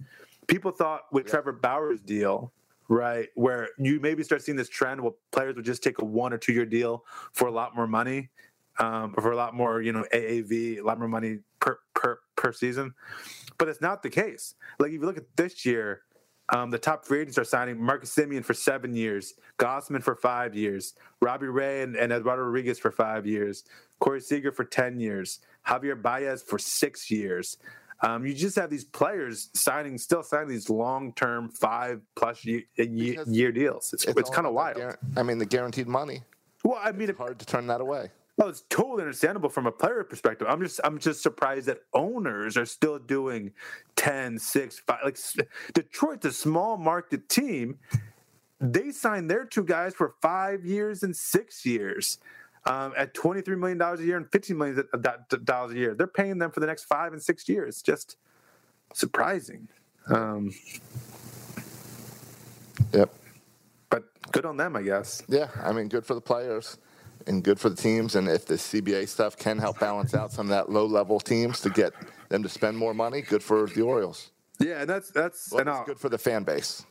People 0.47 0.71
thought 0.71 1.03
with 1.11 1.27
Trevor 1.27 1.53
Bauer's 1.53 2.01
deal, 2.01 2.53
right, 2.89 3.29
where 3.35 3.71
you 3.79 3.99
maybe 4.01 4.23
start 4.23 4.43
seeing 4.43 4.57
this 4.57 4.69
trend 4.69 5.01
where 5.01 5.13
players 5.33 5.57
would 5.57 5.65
just 5.65 5.83
take 5.83 6.01
a 6.01 6.05
one 6.05 6.33
or 6.33 6.39
two 6.39 6.53
year 6.53 6.67
deal 6.67 7.05
for 7.33 7.49
a 7.49 7.51
lot 7.51 7.75
more 7.75 7.87
money, 7.87 8.29
um, 8.79 9.15
for 9.15 9.33
a 9.33 9.37
lot 9.37 9.55
more, 9.55 9.81
you 9.81 9.93
know, 9.93 10.05
AAV, 10.13 10.79
a 10.79 10.83
lot 10.83 10.99
more 10.99 11.09
money 11.09 11.39
per 11.61 11.79
per 11.95 12.19
per 12.45 12.53
season. 12.53 12.95
But 13.59 13.69
it's 13.69 13.81
not 13.81 14.03
the 14.03 14.11
case. 14.11 14.55
Like 14.79 14.89
if 14.89 14.95
you 14.95 15.07
look 15.07 15.17
at 15.17 15.37
this 15.37 15.65
year, 15.65 16.03
um, 16.51 16.71
the 16.71 16.79
top 16.79 17.07
free 17.07 17.21
agents 17.21 17.39
are 17.39 17.45
signing 17.45 17.81
Marcus 17.81 18.15
Semien 18.15 18.45
for 18.45 18.53
seven 18.53 18.95
years, 18.95 19.35
Gausman 19.59 20.03
for 20.03 20.15
five 20.15 20.55
years, 20.55 20.95
Robbie 21.23 21.47
Ray 21.47 21.83
and, 21.83 21.97
and 21.97 22.13
Eduardo 22.13 22.43
Rodriguez 22.43 22.79
for 22.79 22.91
five 22.91 23.27
years, 23.27 23.65
Corey 23.99 24.21
Seager 24.21 24.53
for 24.53 24.65
ten 24.65 25.01
years, 25.01 25.41
Javier 25.67 26.01
Baez 26.01 26.43
for 26.43 26.59
six 26.59 27.11
years. 27.11 27.57
Um, 28.03 28.27
you 28.27 28.35
just 28.35 28.57
have 28.57 28.69
these 28.69 28.85
players 28.85 29.49
signing, 29.55 29.97
still 29.97 30.23
signing 30.23 30.49
these 30.49 30.69
long-term, 30.69 31.49
five-plus 31.49 32.45
year, 32.45 32.65
year, 32.77 33.53
deals. 33.53 33.95
It's, 33.95 34.05
it's, 34.05 34.29
all 34.29 34.35
kind 34.35 34.47
of 34.47 34.53
wild. 34.53 34.77
guar- 34.77 34.99
I 35.17 35.23
mean, 35.23 35.39
the 35.39 35.47
guaranteed 35.47 35.87
money. 35.87 36.21
well, 36.65 36.79
I 36.83 36.93
mean, 36.93 37.09
it, 37.09 37.17
Hard 37.17 37.39
to 37.39 37.47
turn 37.47 37.67
that 37.69 37.81
away. 37.81 38.11
Well, 38.37 38.49
it's 38.49 38.65
totally 38.69 39.03
understandable 39.03 39.49
from 39.49 39.67
a 39.67 39.73
player 39.73 40.03
perspective. 40.05 40.49
I'm 40.51 40.61
just 40.61 40.81
I'm 40.83 40.99
just 40.99 41.23
surprised 41.23 41.67
that 41.67 41.81
owners 41.93 42.57
are 42.57 42.67
still 42.67 42.99
doing 42.99 43.53
10, 43.97 44.39
6, 44.39 44.79
5. 44.81 44.99
Like 45.05 45.19
Detroit's 45.73 46.27
a 46.27 46.33
small 46.33 46.77
market 46.77 47.29
team. 47.29 47.79
They 48.61 48.91
signed 48.91 49.31
their 49.31 49.45
two 49.45 49.65
guys 49.65 49.95
for 49.95 50.15
five 50.23 50.65
years 50.65 51.03
and 51.03 51.15
six 51.15 51.65
years 51.67 52.19
um, 52.67 52.93
at 52.97 53.15
$23 53.15 53.59
million 53.59 53.81
a 53.81 53.97
year 54.01 54.17
and 54.17 54.27
$15 54.31 54.57
million 54.57 54.85
a 55.03 55.75
year. 55.75 55.95
They're 55.95 56.07
paying 56.07 56.39
them 56.39 56.51
for 56.51 56.61
the 56.61 56.67
next 56.67 56.85
five 56.85 57.13
and 57.13 57.23
six 57.23 57.49
years. 57.49 57.83
Just 57.83 58.17
surprising. 58.95 59.69
Um, 60.09 60.51
Yep. 62.93 63.13
but 63.91 64.05
good 64.33 64.45
on 64.47 64.57
them, 64.57 64.77
I 64.77 64.83
guess. 64.83 65.23
Yeah, 65.29 65.49
I 65.63 65.73
mean, 65.73 65.89
good 65.89 66.07
for 66.07 66.15
the 66.15 66.21
players 66.21 66.79
and 67.27 67.43
good 67.43 67.59
for 67.61 67.69
the 67.69 67.77
teams. 67.77 68.15
And 68.15 68.29
if 68.29 68.47
the 68.47 68.55
CBA 68.55 69.09
stuff 69.09 69.37
can 69.37 69.59
help 69.59 69.79
balance 69.79 70.15
out 70.15 70.33
some 70.33 70.47
of 70.47 70.51
that 70.51 70.71
low 70.71 70.87
level 70.87 71.21
teams 71.21 71.61
to 71.61 71.71
get 71.71 71.93
them 72.29 72.43
to 72.43 72.49
spend 72.49 72.77
more 72.77 72.95
money, 72.95 73.23
good 73.23 73.43
for 73.43 73.67
the 73.67 73.83
Orioles. 73.83 74.31
Yeah, 74.61 74.81
and 74.81 74.89
that's 74.89 75.11
that's 75.11 75.51
Well, 75.51 75.61
and 75.61 75.69
it's 75.69 75.87
good 75.87 75.99
for 75.99 76.09
the 76.09 76.19
fan 76.19 76.45
base. 76.45 76.85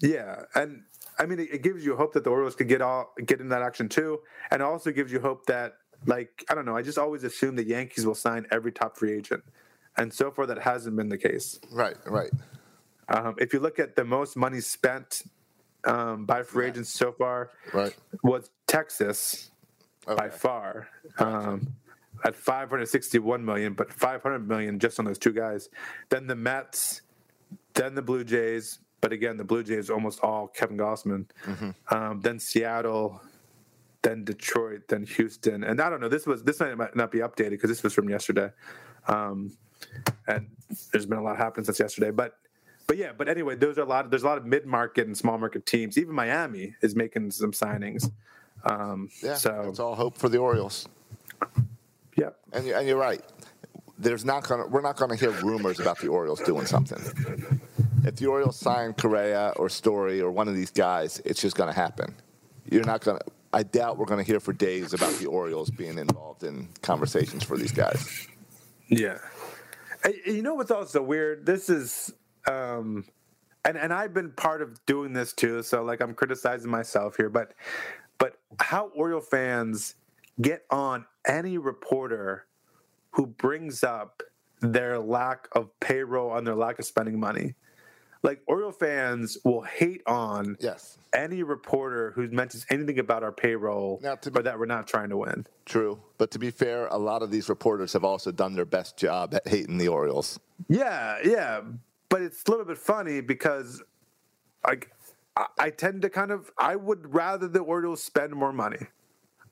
Yeah, 0.00 0.42
and 0.54 0.82
I 1.18 1.26
mean, 1.26 1.38
it, 1.38 1.48
it 1.54 1.62
gives 1.62 1.84
you 1.84 1.96
hope 1.96 2.12
that 2.14 2.24
the 2.24 2.30
Orioles 2.30 2.54
could 2.54 2.68
get 2.68 2.82
all 2.82 3.12
get 3.24 3.40
in 3.40 3.48
that 3.48 3.62
action 3.62 3.88
too, 3.88 4.20
and 4.50 4.60
it 4.60 4.64
also 4.64 4.90
gives 4.90 5.12
you 5.12 5.20
hope 5.20 5.46
that, 5.46 5.74
like, 6.06 6.44
I 6.50 6.54
don't 6.54 6.64
know, 6.64 6.76
I 6.76 6.82
just 6.82 6.98
always 6.98 7.24
assume 7.24 7.56
the 7.56 7.64
Yankees 7.64 8.04
will 8.04 8.14
sign 8.14 8.46
every 8.50 8.72
top 8.72 8.96
free 8.96 9.12
agent, 9.12 9.44
and 9.96 10.12
so 10.12 10.30
far 10.30 10.46
that 10.46 10.58
hasn't 10.58 10.96
been 10.96 11.08
the 11.08 11.18
case. 11.18 11.60
Right, 11.70 11.96
right. 12.06 12.30
Um, 13.08 13.36
if 13.38 13.52
you 13.52 13.60
look 13.60 13.78
at 13.78 13.96
the 13.96 14.04
most 14.04 14.36
money 14.36 14.60
spent 14.60 15.22
um, 15.84 16.26
by 16.26 16.42
free 16.42 16.66
agents 16.66 16.90
so 16.90 17.12
far, 17.12 17.50
Right. 17.72 17.94
was 18.22 18.50
Texas 18.66 19.50
by 20.06 20.28
far 20.30 20.88
um, 21.18 21.74
at 22.24 22.34
561 22.34 23.44
million, 23.44 23.74
but 23.74 23.92
500 23.92 24.46
million 24.48 24.78
just 24.78 24.98
on 24.98 25.04
those 25.04 25.18
two 25.18 25.32
guys. 25.32 25.68
Then 26.08 26.26
the 26.26 26.34
Mets, 26.36 27.02
then 27.74 27.94
the 27.94 28.02
Blue 28.02 28.24
Jays, 28.24 28.78
but 29.00 29.12
again 29.12 29.36
the 29.36 29.44
Blue 29.44 29.62
Jays 29.62 29.90
almost 29.90 30.20
all 30.20 30.46
Kevin 30.48 30.76
Gausman. 30.76 31.26
Um, 31.90 32.20
then 32.20 32.38
Seattle, 32.38 33.20
then 34.02 34.24
Detroit, 34.24 34.82
then 34.88 35.04
Houston, 35.04 35.62
and 35.64 35.80
I 35.80 35.88
don't 35.90 36.00
know. 36.00 36.08
This 36.08 36.26
was 36.26 36.42
this 36.42 36.58
might 36.60 36.76
might 36.76 36.96
not 36.96 37.10
be 37.12 37.18
updated 37.18 37.50
because 37.50 37.70
this 37.70 37.82
was 37.82 37.92
from 37.92 38.08
yesterday, 38.08 38.50
um, 39.08 39.52
and 40.26 40.48
there's 40.92 41.06
been 41.06 41.18
a 41.18 41.22
lot 41.22 41.36
happened 41.36 41.66
since 41.66 41.78
yesterday, 41.80 42.10
but. 42.10 42.34
But 42.92 42.98
yeah, 42.98 43.12
but 43.16 43.26
anyway, 43.26 43.56
those 43.56 43.78
are 43.78 43.84
a 43.84 43.86
lot. 43.86 44.10
there's 44.10 44.22
a 44.22 44.26
lot 44.26 44.36
of 44.36 44.44
mid-market 44.44 45.06
and 45.06 45.16
small 45.16 45.38
market 45.38 45.64
teams. 45.64 45.96
Even 45.96 46.14
Miami 46.14 46.76
is 46.82 46.94
making 46.94 47.30
some 47.30 47.52
signings. 47.52 48.12
Um, 48.66 49.08
Yeah, 49.22 49.32
so 49.36 49.64
it's 49.70 49.78
all 49.78 49.94
hope 49.94 50.18
for 50.18 50.28
the 50.28 50.36
Orioles. 50.36 50.86
yeah, 52.18 52.28
And, 52.52 52.66
you- 52.66 52.74
and 52.74 52.86
you're 52.86 52.98
right. 52.98 53.22
There's 53.98 54.26
not 54.26 54.46
gonna 54.46 54.66
we're 54.66 54.82
not 54.82 54.98
gonna 54.98 55.16
hear 55.16 55.30
rumors 55.30 55.80
about 55.80 56.00
the 56.00 56.08
Orioles 56.08 56.40
doing 56.40 56.66
something. 56.66 57.00
If 58.04 58.16
the 58.16 58.26
Orioles 58.26 58.58
sign 58.58 58.92
Correa 58.92 59.54
or 59.56 59.70
Story 59.70 60.20
or 60.20 60.30
one 60.30 60.46
of 60.46 60.54
these 60.54 60.70
guys, 60.70 61.18
it's 61.24 61.40
just 61.40 61.56
gonna 61.56 61.72
happen. 61.72 62.14
You're 62.70 62.84
not 62.84 63.00
gonna. 63.00 63.20
I 63.54 63.62
doubt 63.62 63.96
we're 63.96 64.04
gonna 64.04 64.22
hear 64.22 64.38
for 64.38 64.52
days 64.52 64.92
about 64.92 65.14
the 65.14 65.28
Orioles 65.28 65.70
being 65.70 65.96
involved 65.96 66.42
in 66.44 66.68
conversations 66.82 67.42
for 67.42 67.56
these 67.56 67.72
guys. 67.72 68.26
Yeah. 68.88 69.16
You 70.26 70.42
know 70.42 70.54
what's 70.56 70.70
also 70.70 71.00
weird? 71.00 71.46
This 71.46 71.70
is 71.70 72.12
um 72.46 73.04
and 73.64 73.76
and 73.76 73.92
I've 73.92 74.12
been 74.12 74.32
part 74.32 74.62
of 74.62 74.84
doing 74.86 75.12
this 75.12 75.32
too, 75.32 75.62
so 75.62 75.82
like 75.82 76.00
I'm 76.00 76.14
criticizing 76.14 76.70
myself 76.70 77.16
here, 77.16 77.28
but 77.28 77.54
but 78.18 78.38
how 78.60 78.88
Oriole 78.96 79.20
fans 79.20 79.94
get 80.40 80.64
on 80.70 81.04
any 81.26 81.58
reporter 81.58 82.46
who 83.12 83.26
brings 83.26 83.84
up 83.84 84.22
their 84.60 84.98
lack 84.98 85.48
of 85.52 85.68
payroll 85.80 86.34
and 86.36 86.46
their 86.46 86.54
lack 86.54 86.78
of 86.78 86.84
spending 86.84 87.18
money. 87.20 87.54
Like 88.22 88.40
Oriole 88.46 88.70
fans 88.72 89.36
will 89.44 89.62
hate 89.62 90.02
on 90.06 90.56
Yes, 90.60 90.96
any 91.12 91.42
reporter 91.42 92.12
who 92.14 92.28
mentions 92.28 92.64
anything 92.70 93.00
about 93.00 93.24
our 93.24 93.32
payroll 93.32 93.98
Now, 94.02 94.14
to 94.14 94.30
be- 94.30 94.38
or 94.38 94.42
that 94.44 94.58
we're 94.58 94.66
not 94.66 94.86
trying 94.86 95.08
to 95.10 95.16
win. 95.16 95.44
true. 95.66 96.00
But 96.18 96.30
to 96.30 96.38
be 96.38 96.50
fair, 96.52 96.86
a 96.86 96.98
lot 96.98 97.22
of 97.22 97.30
these 97.32 97.48
reporters 97.48 97.92
have 97.94 98.04
also 98.04 98.30
done 98.30 98.54
their 98.54 98.64
best 98.64 98.96
job 98.96 99.34
at 99.34 99.46
hating 99.48 99.78
the 99.78 99.88
Orioles. 99.88 100.38
Yeah, 100.68 101.18
yeah, 101.24 101.62
but 102.12 102.20
it's 102.20 102.44
a 102.46 102.50
little 102.50 102.66
bit 102.66 102.76
funny 102.76 103.22
because, 103.22 103.82
like, 104.66 104.92
I, 105.58 105.70
tend 105.70 106.02
to 106.02 106.10
kind 106.10 106.30
of 106.30 106.50
I 106.58 106.76
would 106.76 107.14
rather 107.14 107.48
the 107.48 107.60
Orioles 107.60 108.02
spend 108.02 108.34
more 108.34 108.52
money. 108.52 108.86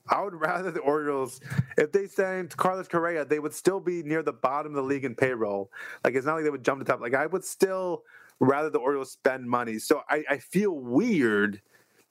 I 0.07 0.21
would 0.21 0.35
rather 0.35 0.69
the 0.69 0.81
Orioles, 0.81 1.41
if 1.75 1.91
they 1.91 2.05
signed 2.05 2.55
Carlos 2.55 2.87
Correa, 2.87 3.25
they 3.25 3.39
would 3.39 3.55
still 3.55 3.79
be 3.79 4.03
near 4.03 4.21
the 4.21 4.33
bottom 4.33 4.73
of 4.73 4.75
the 4.75 4.83
league 4.83 5.05
in 5.05 5.15
payroll. 5.15 5.71
Like 6.03 6.13
it's 6.13 6.27
not 6.27 6.35
like 6.35 6.43
they 6.43 6.51
would 6.51 6.63
jump 6.63 6.81
to 6.81 6.83
the 6.83 6.91
top. 6.91 7.01
Like 7.01 7.15
I 7.15 7.25
would 7.25 7.43
still 7.43 8.03
rather 8.39 8.69
the 8.69 8.77
Orioles 8.77 9.11
spend 9.11 9.49
money. 9.49 9.79
So 9.79 10.03
I, 10.07 10.23
I 10.29 10.37
feel 10.37 10.73
weird. 10.73 11.61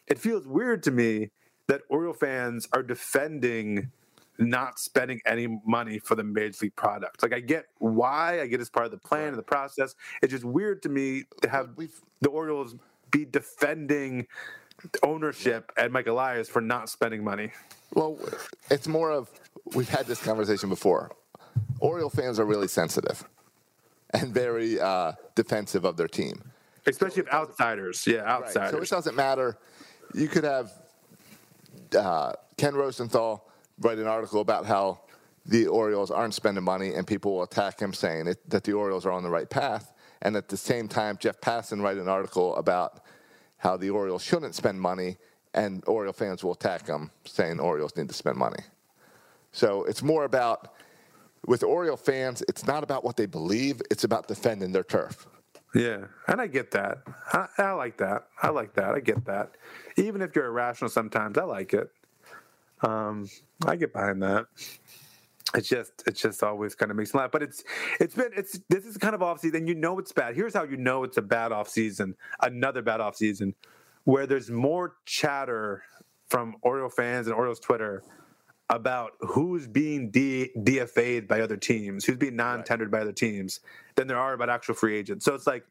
It 0.09 0.19
feels 0.19 0.49
weird 0.49 0.83
to 0.83 0.91
me 0.91 1.31
that 1.69 1.83
Oriole 1.89 2.13
fans 2.13 2.67
are 2.73 2.83
defending 2.83 3.93
not 4.41 4.79
spending 4.79 5.21
any 5.27 5.47
money 5.67 5.99
for 5.99 6.15
the 6.15 6.25
major 6.25 6.57
league 6.63 6.77
product. 6.77 7.23
Like 7.23 7.33
I 7.35 7.41
get 7.41 7.67
why, 7.79 8.41
I 8.41 8.47
get 8.47 8.61
it's 8.61 8.71
part 8.71 8.87
of 8.87 8.91
the 8.93 8.99
plan 8.99 9.29
and 9.29 9.39
the 9.39 9.43
process. 9.43 9.95
It's 10.23 10.31
just 10.33 10.45
weird 10.45 10.83
to 10.85 10.89
me 10.89 11.25
to 11.43 11.49
have 11.49 11.71
We've- 11.77 11.93
the 12.21 12.31
Orioles 12.31 12.75
be 13.11 13.25
defending 13.25 14.27
ownership 15.03 15.73
and 15.77 15.93
Mike 15.93 16.07
Elias 16.07 16.49
for 16.49 16.61
not 16.61 16.89
spending 16.89 17.23
money. 17.23 17.53
Well, 17.95 18.19
it's 18.71 18.89
more 18.89 19.11
of 19.11 19.31
we've 19.75 19.89
had 19.89 20.07
this 20.07 20.23
conversation 20.23 20.69
before. 20.69 21.11
Oriole 21.81 22.11
fans 22.11 22.39
are 22.39 22.45
really 22.47 22.69
sensitive 22.69 23.25
and 24.11 24.33
very 24.33 24.81
uh, 24.81 25.13
defensive 25.35 25.85
of 25.85 25.97
their 25.97 26.09
team. 26.09 26.43
Especially 26.87 27.23
if 27.23 27.29
outsiders, 27.33 28.07
yeah, 28.07 28.19
Right. 28.21 28.29
outsiders. 28.45 28.71
So 28.71 28.79
it 28.79 28.89
doesn't 29.01 29.17
matter. 29.17 29.59
You 30.15 30.29
could 30.29 30.45
have 30.45 30.73
uh, 31.97 32.33
Ken 32.57 32.75
Rosenthal 32.75 33.50
write 33.81 33.99
an 33.99 34.07
article 34.07 34.41
about 34.41 34.67
how 34.67 35.01
the 35.47 35.67
Orioles 35.67 36.11
aren't 36.11 36.35
spending 36.35 36.65
money, 36.65 36.95
and 36.95 37.07
people 37.07 37.35
will 37.35 37.43
attack 37.43 37.81
him 37.81 37.93
saying 37.93 38.27
it, 38.29 38.49
that 38.51 38.65
the 38.65 38.73
Orioles 38.73 39.07
are 39.07 39.13
on 39.13 39.23
the 39.23 39.31
right 39.31 39.49
path. 39.49 39.93
And 40.23 40.37
at 40.37 40.49
the 40.49 40.57
same 40.57 40.87
time, 40.87 41.17
Jeff 41.19 41.41
Passan 41.41 41.83
write 41.83 41.97
an 41.97 42.09
article 42.09 42.55
about 42.57 43.01
how 43.57 43.77
the 43.77 43.91
Orioles 43.91 44.23
shouldn't 44.23 44.55
spend 44.55 44.81
money, 44.81 45.17
and 45.55 45.83
Oriole 45.87 46.13
fans 46.13 46.45
will 46.45 46.53
attack 46.53 46.87
him 46.87 47.11
saying 47.25 47.59
Orioles 47.59 47.97
need 47.97 48.09
to 48.09 48.15
spend 48.15 48.37
money. 48.37 48.63
So 49.53 49.85
it's 49.85 50.03
more 50.03 50.25
about 50.25 50.75
with 51.47 51.63
Oriole 51.63 51.97
fans, 51.97 52.43
it's 52.49 52.67
not 52.67 52.85
about 52.85 53.03
what 53.03 53.17
they 53.17 53.27
believe; 53.27 53.81
it's 53.91 54.05
about 54.05 54.29
defending 54.29 54.73
their 54.73 54.85
turf. 54.85 55.27
Yeah, 55.75 56.07
and 56.29 56.41
I 56.41 56.47
get 56.47 56.71
that. 56.73 56.99
I, 57.33 57.47
I 57.59 57.73
like 57.73 57.97
that. 57.99 58.27
I 58.43 58.51
like 58.51 58.75
that. 58.75 58.95
I 58.95 59.01
get 59.01 59.25
that. 59.27 59.53
Even 59.97 60.21
if 60.21 60.35
you're 60.35 60.47
irrational 60.47 60.91
sometimes, 60.91 61.39
I 61.39 61.45
like 61.45 61.73
it. 61.73 61.91
Um, 62.83 63.29
I 63.67 63.77
get 63.77 63.93
behind 63.93 64.23
that. 64.23 64.47
It's 65.55 65.69
just 65.69 66.05
it's 66.07 66.21
just 66.21 66.43
always 66.43 66.75
kind 66.75 66.91
of 66.91 66.97
makes 66.97 67.13
me 67.13 67.21
laugh. 67.21 67.33
But 67.33 67.43
it's 67.43 67.65
it's 67.99 68.15
been 68.15 68.31
it's 68.37 68.61
this 68.69 68.85
is 68.87 68.97
kind 68.97 69.15
of 69.15 69.23
off 69.23 69.41
season. 69.41 69.67
You 69.67 69.75
know 69.75 69.99
it's 69.99 70.13
bad. 70.13 70.37
Here's 70.37 70.55
how 70.55 70.63
you 70.63 70.77
know 70.77 71.03
it's 71.05 71.17
a 71.17 71.23
bad 71.23 71.51
off 71.53 71.69
season. 71.69 72.15
Another 72.41 72.83
bad 72.83 73.01
off 73.01 73.17
season, 73.17 73.55
where 74.05 74.27
there's 74.27 74.51
more 74.51 74.95
chatter 75.07 75.83
from 76.29 76.55
Oriole 76.63 76.89
fans 76.89 77.27
and 77.27 77.35
Orioles 77.35 77.59
Twitter 77.59 78.03
about 78.69 79.13
who's 79.21 79.67
being 79.67 80.11
D- 80.13 80.51
DFA'd 80.57 81.27
by 81.27 81.41
other 81.41 81.57
teams, 81.57 82.05
who's 82.05 82.17
being 82.17 82.37
non-tendered 82.37 82.89
by 82.89 83.01
other 83.01 83.13
teams, 83.13 83.59
than 83.97 84.07
there 84.07 84.17
are 84.17 84.33
about 84.33 84.49
actual 84.49 84.77
free 84.77 84.97
agents. 84.97 85.25
So 85.25 85.35
it's 85.35 85.49
like 85.49 85.65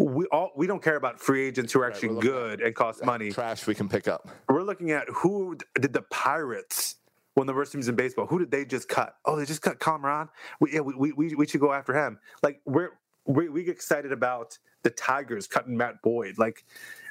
we 0.00 0.24
all 0.32 0.50
we 0.56 0.66
don't 0.66 0.82
care 0.82 0.96
about 0.96 1.20
free 1.20 1.46
agents 1.46 1.72
who 1.72 1.80
are 1.80 1.86
actually 1.86 2.08
we're 2.08 2.22
good 2.22 2.60
and 2.62 2.74
cost 2.74 3.04
money. 3.04 3.30
Trash 3.30 3.66
we 3.66 3.74
can 3.74 3.88
pick 3.88 4.08
up. 4.08 4.28
We're 4.48 4.62
looking 4.62 4.92
at 4.92 5.06
who 5.12 5.58
did 5.78 5.92
the 5.92 6.02
Pirates 6.02 6.96
one 7.34 7.48
of 7.48 7.54
the 7.54 7.56
worst 7.56 7.72
teams 7.72 7.88
in 7.88 7.94
baseball. 7.94 8.26
Who 8.26 8.38
did 8.38 8.50
they 8.50 8.64
just 8.64 8.88
cut? 8.88 9.16
Oh, 9.24 9.36
they 9.36 9.44
just 9.44 9.62
cut 9.62 9.78
Cameron. 9.78 10.28
We, 10.58 10.72
yeah, 10.72 10.80
we, 10.80 11.12
we, 11.12 11.34
we 11.34 11.46
should 11.46 11.60
go 11.60 11.72
after 11.72 11.94
him. 11.94 12.18
Like 12.42 12.60
we're 12.64 12.90
we, 13.26 13.48
we 13.50 13.62
get 13.62 13.72
excited 13.72 14.10
about 14.10 14.58
the 14.82 14.90
Tigers 14.90 15.46
cutting 15.46 15.76
Matt 15.76 16.00
Boyd. 16.02 16.38
Like 16.38 16.64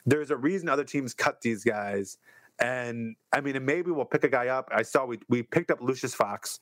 there's 0.06 0.32
a 0.32 0.38
reason 0.38 0.68
other 0.68 0.84
teams 0.84 1.14
cut 1.14 1.42
these 1.42 1.64
guys. 1.64 2.18
And 2.60 3.16
I 3.32 3.40
mean, 3.40 3.56
and 3.56 3.66
maybe 3.66 3.92
we'll 3.92 4.06
pick 4.06 4.24
a 4.24 4.30
guy 4.30 4.48
up. 4.48 4.68
I 4.74 4.82
saw 4.82 5.06
we 5.06 5.20
we 5.30 5.44
picked 5.44 5.70
up 5.70 5.80
Lucius 5.80 6.16
Fox. 6.16 6.60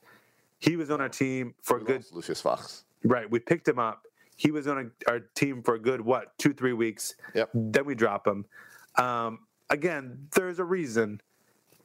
He 0.58 0.76
was 0.76 0.90
on 0.90 1.00
our 1.00 1.08
team 1.08 1.54
for 1.62 1.78
a 1.78 1.82
good 1.82 2.04
Lucius 2.12 2.40
Fox. 2.42 2.84
right. 3.02 3.30
We 3.30 3.38
picked 3.38 3.66
him 3.66 3.78
up. 3.78 4.02
He 4.38 4.50
was 4.52 4.66
on 4.68 4.78
a, 5.06 5.10
our 5.10 5.20
team 5.34 5.62
for 5.62 5.74
a 5.74 5.78
good 5.80 6.00
what 6.00 6.38
two 6.38 6.54
three 6.54 6.72
weeks. 6.72 7.14
Yep. 7.34 7.50
Then 7.52 7.84
we 7.84 7.94
drop 7.94 8.26
him. 8.26 8.46
Um, 8.96 9.40
again, 9.68 10.28
there's 10.34 10.58
a 10.60 10.64
reason, 10.64 11.20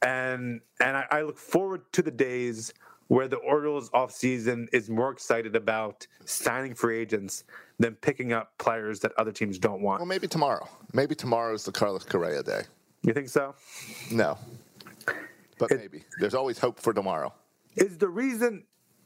and 0.02 0.60
and 0.80 0.96
I, 0.96 1.04
I 1.10 1.22
look 1.22 1.36
forward 1.36 1.82
to 1.92 2.00
the 2.02 2.10
days 2.12 2.72
where 3.08 3.28
the 3.28 3.36
Orioles 3.36 3.90
offseason 3.90 4.66
is 4.72 4.88
more 4.88 5.10
excited 5.10 5.54
about 5.56 6.06
signing 6.24 6.74
free 6.74 6.98
agents 6.98 7.44
than 7.78 7.94
picking 7.96 8.32
up 8.32 8.56
players 8.58 9.00
that 9.00 9.12
other 9.18 9.32
teams 9.32 9.58
don't 9.58 9.82
want. 9.82 9.98
Well, 10.00 10.06
maybe 10.06 10.26
tomorrow. 10.28 10.66
Maybe 10.94 11.14
tomorrow 11.14 11.52
is 11.54 11.64
the 11.64 11.72
Carlos 11.72 12.04
Correa 12.04 12.42
day. 12.42 12.62
You 13.02 13.12
think 13.12 13.28
so? 13.28 13.54
No, 14.10 14.38
but 15.58 15.70
It- 15.72 15.78
maybe. 15.80 16.04
There's 16.20 16.34
always 16.34 16.58
hope 16.58 16.78
for 16.80 16.92
tomorrow. 16.94 17.34
is 17.76 17.98
the 17.98 18.08
reason 18.08 18.64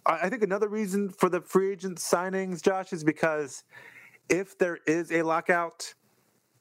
I 0.09 0.31
think 0.31 0.43
another 0.43 0.69
reason 0.69 1.11
for 1.11 1.29
the 1.29 1.41
free 1.43 1.71
agent 1.73 1.99
signings, 1.99 2.63
Josh, 2.63 2.93
is 2.95 3.05
because 3.05 3.65
if 4.31 4.57
there 4.59 4.79
is 4.87 5.13
a 5.13 5.23
lockout, 5.23 5.93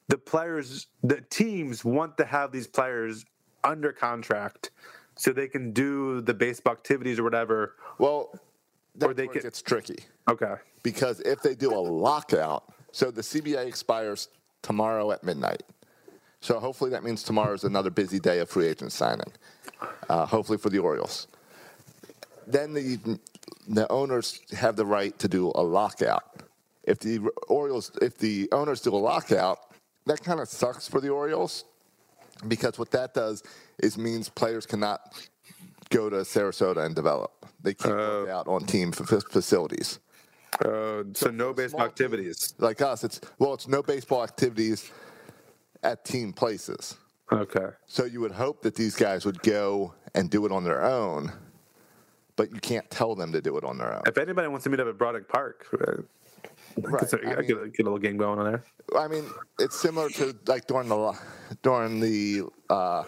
the 0.08 0.18
players, 0.18 0.86
the 1.02 1.22
teams 1.30 1.84
want 1.84 2.16
to 2.18 2.26
have 2.26 2.52
these 2.52 2.66
players 2.66 3.24
under 3.64 3.90
contract 3.92 4.70
so 5.16 5.32
they 5.32 5.48
can 5.48 5.72
do 5.72 6.20
the 6.20 6.34
baseball 6.34 6.74
activities 6.74 7.18
or 7.18 7.24
whatever. 7.24 7.74
Well, 7.98 8.30
that's 8.94 9.14
they 9.16 9.24
where 9.24 9.32
could- 9.32 9.40
it 9.40 9.42
gets 9.44 9.62
tricky 9.62 10.04
Okay. 10.28 10.54
because 10.82 11.20
if 11.20 11.40
they 11.42 11.54
do 11.54 11.72
a 11.74 11.80
lockout, 11.80 12.64
so 12.92 13.10
the 13.10 13.22
CBA 13.22 13.66
expires 13.66 14.28
tomorrow 14.62 15.10
at 15.10 15.24
midnight. 15.24 15.62
So 16.40 16.60
hopefully 16.60 16.90
that 16.90 17.02
means 17.02 17.22
tomorrow 17.22 17.54
is 17.54 17.64
another 17.64 17.90
busy 17.90 18.20
day 18.20 18.38
of 18.40 18.48
free 18.50 18.66
agent 18.66 18.92
signing. 18.92 19.32
Uh, 20.08 20.26
hopefully 20.26 20.58
for 20.58 20.70
the 20.70 20.78
Orioles. 20.78 21.26
Then 22.46 22.72
the 22.72 22.98
the 23.68 23.90
owners 23.92 24.40
have 24.52 24.76
the 24.76 24.86
right 24.86 25.16
to 25.18 25.28
do 25.28 25.52
a 25.54 25.62
lockout. 25.62 26.42
If 26.82 27.00
the 27.00 27.20
Orioles, 27.48 27.90
if 28.00 28.16
the 28.16 28.48
owners 28.50 28.80
do 28.80 28.94
a 28.94 28.96
lockout, 28.96 29.58
that 30.06 30.22
kind 30.24 30.40
of 30.40 30.48
sucks 30.48 30.88
for 30.88 31.00
the 31.00 31.10
Orioles 31.10 31.64
because 32.46 32.78
what 32.78 32.90
that 32.92 33.14
does 33.14 33.42
is 33.78 33.98
means 33.98 34.28
players 34.28 34.64
cannot 34.64 35.00
go 35.90 36.08
to 36.08 36.16
Sarasota 36.16 36.84
and 36.84 36.94
develop. 36.94 37.46
They 37.62 37.74
can't 37.74 37.96
work 37.96 38.28
out 38.28 38.48
on 38.48 38.64
team 38.64 38.92
f- 38.98 39.22
facilities. 39.30 39.98
Uh, 40.64 41.04
so 41.12 41.30
no 41.30 41.52
baseball 41.52 41.82
activities. 41.82 42.54
Like 42.58 42.80
us, 42.80 43.04
it's 43.04 43.20
well, 43.38 43.54
it's 43.54 43.68
no 43.68 43.82
baseball 43.82 44.22
activities 44.22 44.90
at 45.82 46.04
team 46.04 46.32
places. 46.32 46.96
Okay. 47.30 47.68
So 47.86 48.04
you 48.04 48.20
would 48.20 48.32
hope 48.32 48.62
that 48.62 48.74
these 48.74 48.96
guys 48.96 49.26
would 49.26 49.42
go 49.42 49.94
and 50.14 50.30
do 50.30 50.46
it 50.46 50.52
on 50.52 50.64
their 50.64 50.82
own, 50.82 51.30
but 52.38 52.54
you 52.54 52.60
can't 52.60 52.88
tell 52.88 53.14
them 53.14 53.32
to 53.32 53.42
do 53.42 53.58
it 53.58 53.64
on 53.64 53.76
their 53.76 53.94
own. 53.94 54.02
If 54.06 54.16
anybody 54.16 54.48
wants 54.48 54.64
to 54.64 54.70
meet 54.70 54.80
up 54.80 54.86
at 54.88 54.96
Broderick 54.96 55.28
Park, 55.28 55.66
uh, 55.74 56.02
Right. 56.80 57.12
I 57.12 57.16
I 57.16 57.36
mean- 57.36 57.46
get, 57.48 57.56
a, 57.60 57.68
get 57.68 57.80
a 57.80 57.82
little 57.82 57.98
game 57.98 58.16
going 58.16 58.38
on 58.38 58.44
there. 58.44 58.62
I 58.96 59.08
mean, 59.08 59.24
it's 59.58 59.78
similar 59.78 60.08
to 60.10 60.34
like 60.46 60.66
during 60.68 60.88
the 60.88 61.18
during 61.62 61.98
the 62.00 62.44
uh, 62.70 63.02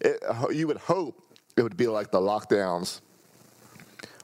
it, 0.00 0.20
you 0.52 0.66
would 0.66 0.76
hope 0.78 1.14
it 1.56 1.62
would 1.62 1.76
be 1.76 1.86
like 1.86 2.10
the 2.10 2.18
lockdowns 2.20 3.00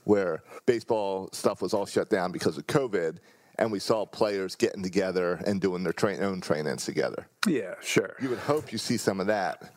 where 0.05 0.43
baseball 0.67 1.29
stuff 1.33 1.63
was 1.63 1.73
all 1.73 1.87
shut 1.87 2.11
down 2.11 2.33
because 2.33 2.59
of 2.59 2.67
COVID, 2.67 3.19
and 3.59 3.71
we 3.71 3.79
saw 3.79 4.05
players 4.05 4.57
getting 4.57 4.83
together 4.83 5.41
and 5.47 5.61
doing 5.61 5.85
their 5.85 5.93
train, 5.93 6.21
own 6.23 6.41
trainings 6.41 6.85
together. 6.85 7.29
Yeah, 7.47 7.75
sure. 7.83 8.17
You 8.21 8.31
would 8.31 8.39
hope 8.41 8.73
you 8.73 8.79
see 8.79 8.97
some 8.97 9.21
of 9.21 9.29
that, 9.29 9.73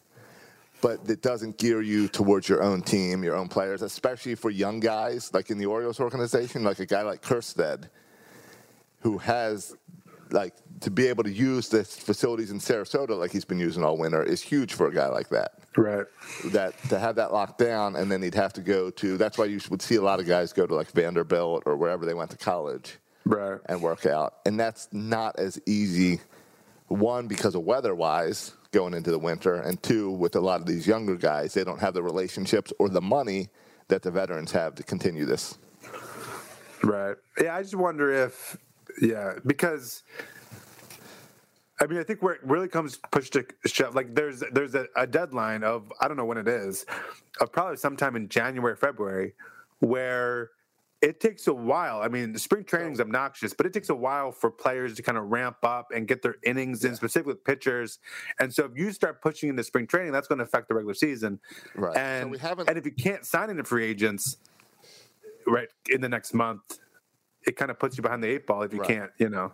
but 0.86 1.10
it 1.10 1.24
doesn't 1.24 1.58
gear 1.58 1.82
you 1.82 2.08
towards 2.08 2.48
your 2.48 2.62
own 2.62 2.80
team, 2.80 3.24
your 3.24 3.36
own 3.36 3.48
players, 3.48 3.82
especially 3.82 4.36
for 4.36 4.52
young 4.52 4.80
guys 4.80 5.34
like 5.34 5.50
in 5.50 5.58
the 5.58 5.66
Orioles 5.66 6.00
organization, 6.00 6.64
like 6.64 6.78
a 6.78 6.86
guy 6.86 7.02
like 7.02 7.24
Kjerstad, 7.24 7.90
who 9.00 9.18
has 9.18 9.76
like 10.30 10.54
to 10.82 10.92
be 10.92 11.08
able 11.08 11.24
to 11.24 11.32
use 11.32 11.70
the 11.70 11.84
facilities 11.84 12.52
in 12.52 12.60
Sarasota 12.60 13.18
like 13.18 13.32
he's 13.32 13.46
been 13.46 13.58
using 13.58 13.84
all 13.84 13.98
winter 13.98 14.22
is 14.22 14.44
huge 14.44 14.76
for 14.76 14.86
a 14.86 14.94
guy 14.94 15.08
like 15.08 15.30
that. 15.30 15.54
Right. 15.76 16.06
That 16.52 16.78
to 16.90 17.00
have 17.00 17.16
that 17.16 17.34
locked 17.34 17.58
down, 17.58 17.96
and 17.96 18.12
then 18.12 18.22
he'd 18.22 18.36
have 18.36 18.54
to 18.54 18.62
go 18.62 18.92
to. 18.92 19.18
That's 19.18 19.40
why 19.40 19.46
you 19.46 19.60
would 19.72 19.82
see 19.82 19.96
a 19.96 20.04
lot 20.04 20.20
of 20.20 20.28
guys 20.28 20.54
go 20.54 20.68
to 20.68 20.76
like 20.76 20.92
Vanderbilt 20.92 21.64
or 21.66 21.78
wherever 21.78 22.06
they 22.06 22.14
went 22.14 22.30
to 22.30 22.38
college 22.38 23.00
Right. 23.26 23.60
and 23.66 23.82
work 23.82 24.06
out. 24.06 24.36
And 24.46 24.60
that's 24.60 24.88
not 24.92 25.40
as 25.40 25.60
easy, 25.66 26.20
one, 26.90 27.26
because 27.26 27.56
of 27.56 27.64
weather 27.64 27.96
wise 27.96 28.54
going 28.76 28.94
into 28.94 29.10
the 29.10 29.18
winter, 29.18 29.56
and 29.56 29.82
two, 29.82 30.12
with 30.12 30.36
a 30.36 30.40
lot 30.40 30.60
of 30.60 30.68
these 30.68 30.86
younger 30.86 31.16
guys, 31.16 31.54
they 31.54 31.64
don't 31.64 31.80
have 31.80 31.94
the 31.94 32.04
relationships 32.04 32.74
or 32.78 32.90
the 32.90 33.02
money 33.02 33.48
that 33.88 34.02
the 34.02 34.12
veterans 34.12 34.52
have 34.52 34.76
to 34.76 34.84
continue 34.84 35.26
this. 35.26 35.58
Right. 36.84 37.16
Yeah, 37.42 37.56
I 37.56 37.62
just 37.62 37.76
wonder 37.76 38.12
if, 38.12 38.58
yeah, 39.02 39.36
because 39.46 40.04
I 41.80 41.88
mean, 41.88 42.00
I 42.00 42.04
think 42.04 42.22
where 42.22 42.34
it 42.34 42.42
really 42.44 42.68
comes 42.68 43.00
push 43.12 43.30
to 43.32 43.46
shove, 43.66 43.96
like 43.96 44.14
there's 44.14 44.44
there's 44.52 44.76
a, 44.76 44.88
a 44.98 45.08
deadline 45.08 45.64
of 45.64 45.92
I 46.02 46.10
don't 46.10 46.18
know 46.18 46.26
when 46.26 46.38
it 46.38 46.48
is, 46.48 46.86
of 47.40 47.54
probably 47.54 47.78
sometime 47.78 48.18
in 48.18 48.28
January, 48.28 48.76
February, 48.76 49.34
where 49.80 50.52
it 51.06 51.20
takes 51.20 51.46
a 51.46 51.54
while. 51.54 52.02
I 52.02 52.08
mean, 52.08 52.34
the 52.34 52.40
spring 52.40 52.64
training 52.64 52.94
is 52.94 53.00
obnoxious, 53.00 53.54
but 53.54 53.68
it 53.68 53.74
takes 53.74 53.90
a 53.90 53.96
while 53.96 54.32
for 54.32 54.50
players 54.50 54.96
to 54.96 55.04
kind 55.04 55.20
of 55.20 55.26
ramp 55.26 55.58
up 55.64 55.92
and 55.94 56.08
get 56.08 56.24
their 56.24 56.38
innings 56.44 56.84
in, 56.84 56.96
specifically 56.96 57.34
with 57.34 57.44
pitchers. 57.44 58.00
And 58.40 58.52
so 58.52 58.66
if 58.66 58.72
you 58.76 58.92
start 58.92 59.22
pushing 59.22 59.50
into 59.50 59.64
spring 59.64 59.86
training, 59.86 60.12
that's 60.14 60.28
going 60.28 60.40
to 60.40 60.44
affect 60.44 60.68
the 60.68 60.74
regular 60.74 60.96
season. 60.96 61.40
Right. 61.76 61.94
So 61.94 62.00
And 62.00 62.32
we 62.32 62.40
haven't- 62.40 62.68
and 62.70 62.78
if 62.78 62.86
you 62.86 62.92
can't 62.92 63.24
sign 63.24 63.52
into 63.52 63.64
free 63.64 63.86
agents, 63.86 64.38
right 65.46 65.70
in 65.90 66.02
the 66.02 66.10
next 66.10 66.34
month, 66.34 66.80
it 67.46 67.56
kind 67.56 67.70
of 67.70 67.78
puts 67.78 67.98
you 67.98 68.02
behind 68.02 68.24
the 68.24 68.28
eight 68.28 68.48
ball 68.48 68.64
if 68.64 68.74
you 68.74 68.80
Right. 68.80 68.88
can't, 68.90 69.12
you 69.20 69.30
know. 69.30 69.54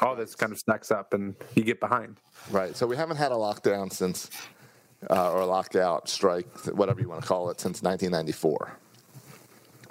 All 0.00 0.16
this 0.16 0.34
kind 0.34 0.50
of 0.52 0.58
stacks 0.58 0.90
up 0.90 1.12
and 1.12 1.34
you 1.54 1.62
get 1.62 1.78
behind. 1.78 2.20
Right. 2.50 2.74
So 2.74 2.86
we 2.86 2.96
haven't 2.96 3.16
had 3.18 3.32
a 3.32 3.36
lockdown 3.36 3.92
since, 3.92 4.30
uh, 5.10 5.30
or 5.32 5.40
a 5.40 5.46
lockout, 5.46 6.08
strike, 6.08 6.48
whatever 6.68 7.00
you 7.02 7.08
want 7.08 7.20
to 7.22 7.28
call 7.28 7.50
it, 7.50 7.60
since 7.60 7.82
1994. 7.82 8.78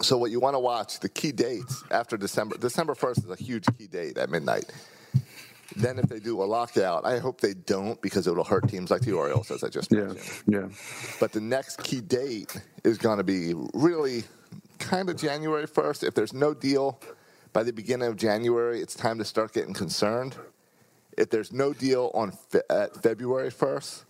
So 0.02 0.18
what 0.18 0.32
you 0.32 0.40
want 0.40 0.56
to 0.56 0.60
watch, 0.60 1.00
the 1.00 1.10
key 1.10 1.32
dates 1.32 1.84
after 1.92 2.18
December, 2.18 2.58
December 2.58 2.94
1st 2.96 3.26
is 3.26 3.30
a 3.30 3.36
huge 3.36 3.66
key 3.78 3.88
date 3.88 4.18
at 4.18 4.30
midnight. 4.30 4.72
Then 5.76 5.98
if 5.98 6.06
they 6.06 6.20
do 6.20 6.42
a 6.44 6.46
lockout, 6.46 7.06
I 7.06 7.18
hope 7.20 7.42
they 7.42 7.54
don't 7.54 8.00
because 8.02 8.28
it'll 8.28 8.44
hurt 8.44 8.68
teams 8.70 8.92
like 8.92 9.02
the 9.02 9.14
Orioles, 9.14 9.50
as 9.52 9.64
I 9.64 9.70
just 9.70 9.92
Yeah. 9.92 10.02
mentioned. 10.06 10.44
Yeah. 10.48 10.68
But 11.20 11.32
the 11.32 11.42
next 11.42 11.82
key 11.84 12.02
date 12.02 12.56
is 12.84 12.98
going 12.98 13.18
to 13.18 13.24
be 13.24 13.54
really 13.74 14.26
kind 14.80 15.10
of 15.10 15.18
January 15.18 15.66
1st. 15.68 16.04
If 16.04 16.14
there's 16.14 16.34
no 16.34 16.54
deal 16.54 17.00
by 17.52 17.64
the 17.64 17.74
beginning 17.74 18.08
of 18.08 18.16
January, 18.16 18.80
it's 18.82 18.94
time 18.96 19.18
to 19.18 19.26
start 19.26 19.54
getting 19.54 19.74
concerned. 19.74 20.36
If 21.18 21.30
there's 21.30 21.52
no 21.52 21.74
deal 21.74 22.12
on 22.14 22.32
fe- 22.32 22.62
February 23.02 23.50
1st, 23.50 24.04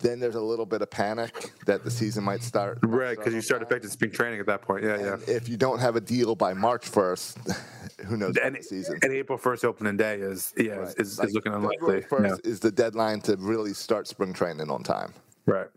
then 0.00 0.18
there's 0.20 0.34
a 0.34 0.40
little 0.40 0.66
bit 0.66 0.82
of 0.82 0.90
panic 0.90 1.52
that 1.66 1.84
the 1.84 1.90
season 1.90 2.24
might 2.24 2.42
start. 2.42 2.78
Right, 2.90 3.16
because 3.16 3.32
you 3.32 3.40
start 3.40 3.62
affecting 3.62 3.88
spring 3.90 4.10
training 4.10 4.40
at 4.40 4.46
that 4.46 4.62
point. 4.62 4.84
Yeah, 4.84 4.98
yeah. 4.98 5.16
If 5.26 5.48
you 5.48 5.56
don't 5.56 5.78
have 5.78 5.96
a 5.96 6.00
deal 6.00 6.34
by 6.34 6.52
March 6.54 6.90
1st, 6.90 7.58
who 8.06 8.16
knows 8.16 8.36
And, 8.36 8.56
the 8.56 8.62
season? 8.62 8.98
and 9.02 9.12
April 9.12 9.38
first 9.38 9.64
opening 9.64 9.96
day 9.96 10.16
is 10.16 10.52
yeah 10.56 10.74
Right. 10.74 10.94
is, 10.98 11.18
is, 11.20 11.32
looking 11.32 11.52
unlikely. 11.52 12.02
1st 12.02 12.46
is 12.46 12.60
the 12.60 12.70
deadline 12.70 13.20
to 13.22 13.36
really 13.36 13.72
start 13.74 14.06
spring 14.08 14.32
training 14.32 14.70
on 14.70 14.82
time. 14.82 15.12
Right. 15.46 15.68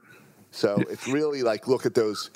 So 0.51 0.77
it's 0.89 1.07
really 1.07 1.43
like 1.43 1.67
look 1.67 1.85
at 1.85 1.93
those 1.93 2.29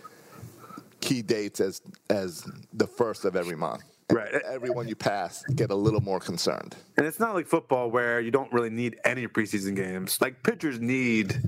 key 1.01 1.21
dates 1.21 1.59
as 1.59 1.81
as 2.09 2.43
the 2.73 2.87
first 2.87 3.25
of 3.25 3.35
every 3.35 3.55
month. 3.55 3.83
And 4.09 4.17
Right. 4.17 4.33
Everyone 4.33 4.87
you 4.87 4.95
pass 4.95 5.43
get 5.55 5.69
a 5.69 5.75
little 5.75 6.01
more 6.01 6.19
concerned. 6.19 6.75
And 6.97 7.05
it's 7.05 7.19
not 7.19 7.33
like 7.35 7.45
football 7.47 7.91
where 7.91 8.19
you 8.21 8.31
don't 8.31 8.51
really 8.53 8.69
need 8.69 8.97
any 9.03 9.27
preseason 9.27 9.75
games. 9.75 10.19
Like 10.21 10.43
pitchers 10.43 10.79
need 10.79 11.41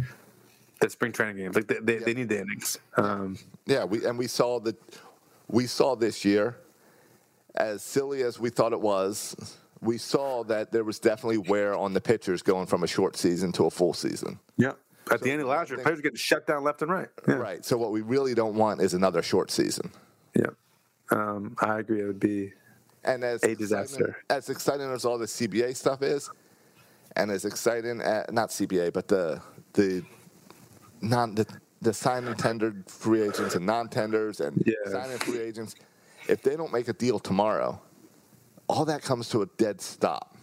the 0.82 0.89
spring 0.89 1.11
training 1.11 1.38
games. 1.38 1.55
Like 1.55 1.67
they, 1.67 1.80
they, 1.82 1.97
they 1.97 2.13
need 2.13 2.30
the 2.30 2.39
innings. 2.41 2.80
Um, 2.97 3.38
Yeah, 3.65 3.84
we 3.84 4.05
and 4.05 4.17
we 4.17 4.27
saw 4.27 4.59
the 4.59 4.75
we 5.47 5.65
saw 5.67 5.95
this 5.95 6.23
year, 6.23 6.57
as 7.55 7.82
silly 7.82 8.23
as 8.23 8.39
we 8.39 8.49
thought 8.49 8.71
it 8.73 8.80
was, 8.82 9.57
we 9.82 9.97
saw 9.97 10.43
that 10.45 10.71
there 10.71 10.84
was 10.84 10.99
definitely 10.99 11.39
wear 11.39 11.75
on 11.75 11.93
the 11.93 12.01
pitchers 12.01 12.41
going 12.41 12.65
from 12.67 12.84
a 12.84 12.88
short 12.88 13.15
season 13.17 13.51
to 13.53 13.65
a 13.65 13.69
full 13.69 13.93
season. 13.93 14.39
yeah. 14.57 14.73
At 15.11 15.21
the 15.21 15.32
end 15.32 15.41
of 15.41 15.47
last 15.47 15.71
year, 15.71 15.80
players 15.80 15.97
were 15.97 16.03
getting 16.03 16.17
shut 16.17 16.45
down 16.45 16.63
left 16.63 16.84
and 16.84 16.91
right. 16.91 17.07
Yeah. 17.27 17.34
Right. 17.34 17.65
So 17.65 17.77
what 17.80 17.91
we 17.91 18.01
really 18.01 18.36
don't 18.36 18.53
want 18.53 18.80
is 18.80 18.93
another 18.93 19.23
short 19.23 19.49
season. 19.49 19.89
Yeah. 20.36 20.45
Um, 21.09 21.55
I 21.61 21.80
agree. 21.80 22.01
It 22.01 22.05
would 22.05 22.19
be 22.19 22.53
And 23.03 23.23
as 23.23 23.43
A 23.43 23.55
disaster. 23.55 24.17
as 24.30 24.49
exciting 24.49 24.88
as 24.91 25.05
all 25.05 25.17
the 25.17 25.25
CBA 25.25 25.75
stuff 25.75 26.03
is, 26.03 26.30
and 27.15 27.32
as 27.32 27.43
exciting 27.43 28.01
at, 28.01 28.32
not 28.32 28.49
CBA, 28.49 28.93
but 28.93 29.07
the 29.07 29.41
the 29.73 30.03
non 31.02 31.36
the, 31.36 31.45
the 31.82 31.93
signed 31.93 32.28
and 32.28 32.38
tendered 32.38 32.89
free 32.89 33.22
agents 33.22 33.56
and 33.56 33.66
non-tenders 33.66 34.39
and 34.41 34.62
Yeah. 34.66 34.74
signing 34.91 35.18
free 35.18 35.39
agents, 35.39 35.76
if 36.28 36.41
they 36.43 36.56
don't 36.56 36.72
make 36.74 36.88
a 36.88 36.93
deal 36.93 37.20
tomorrow, 37.20 37.82
all 38.68 38.86
that 38.86 39.02
comes 39.02 39.30
to 39.30 39.41
a 39.41 39.45
dead 39.58 39.82
stop. 39.82 40.38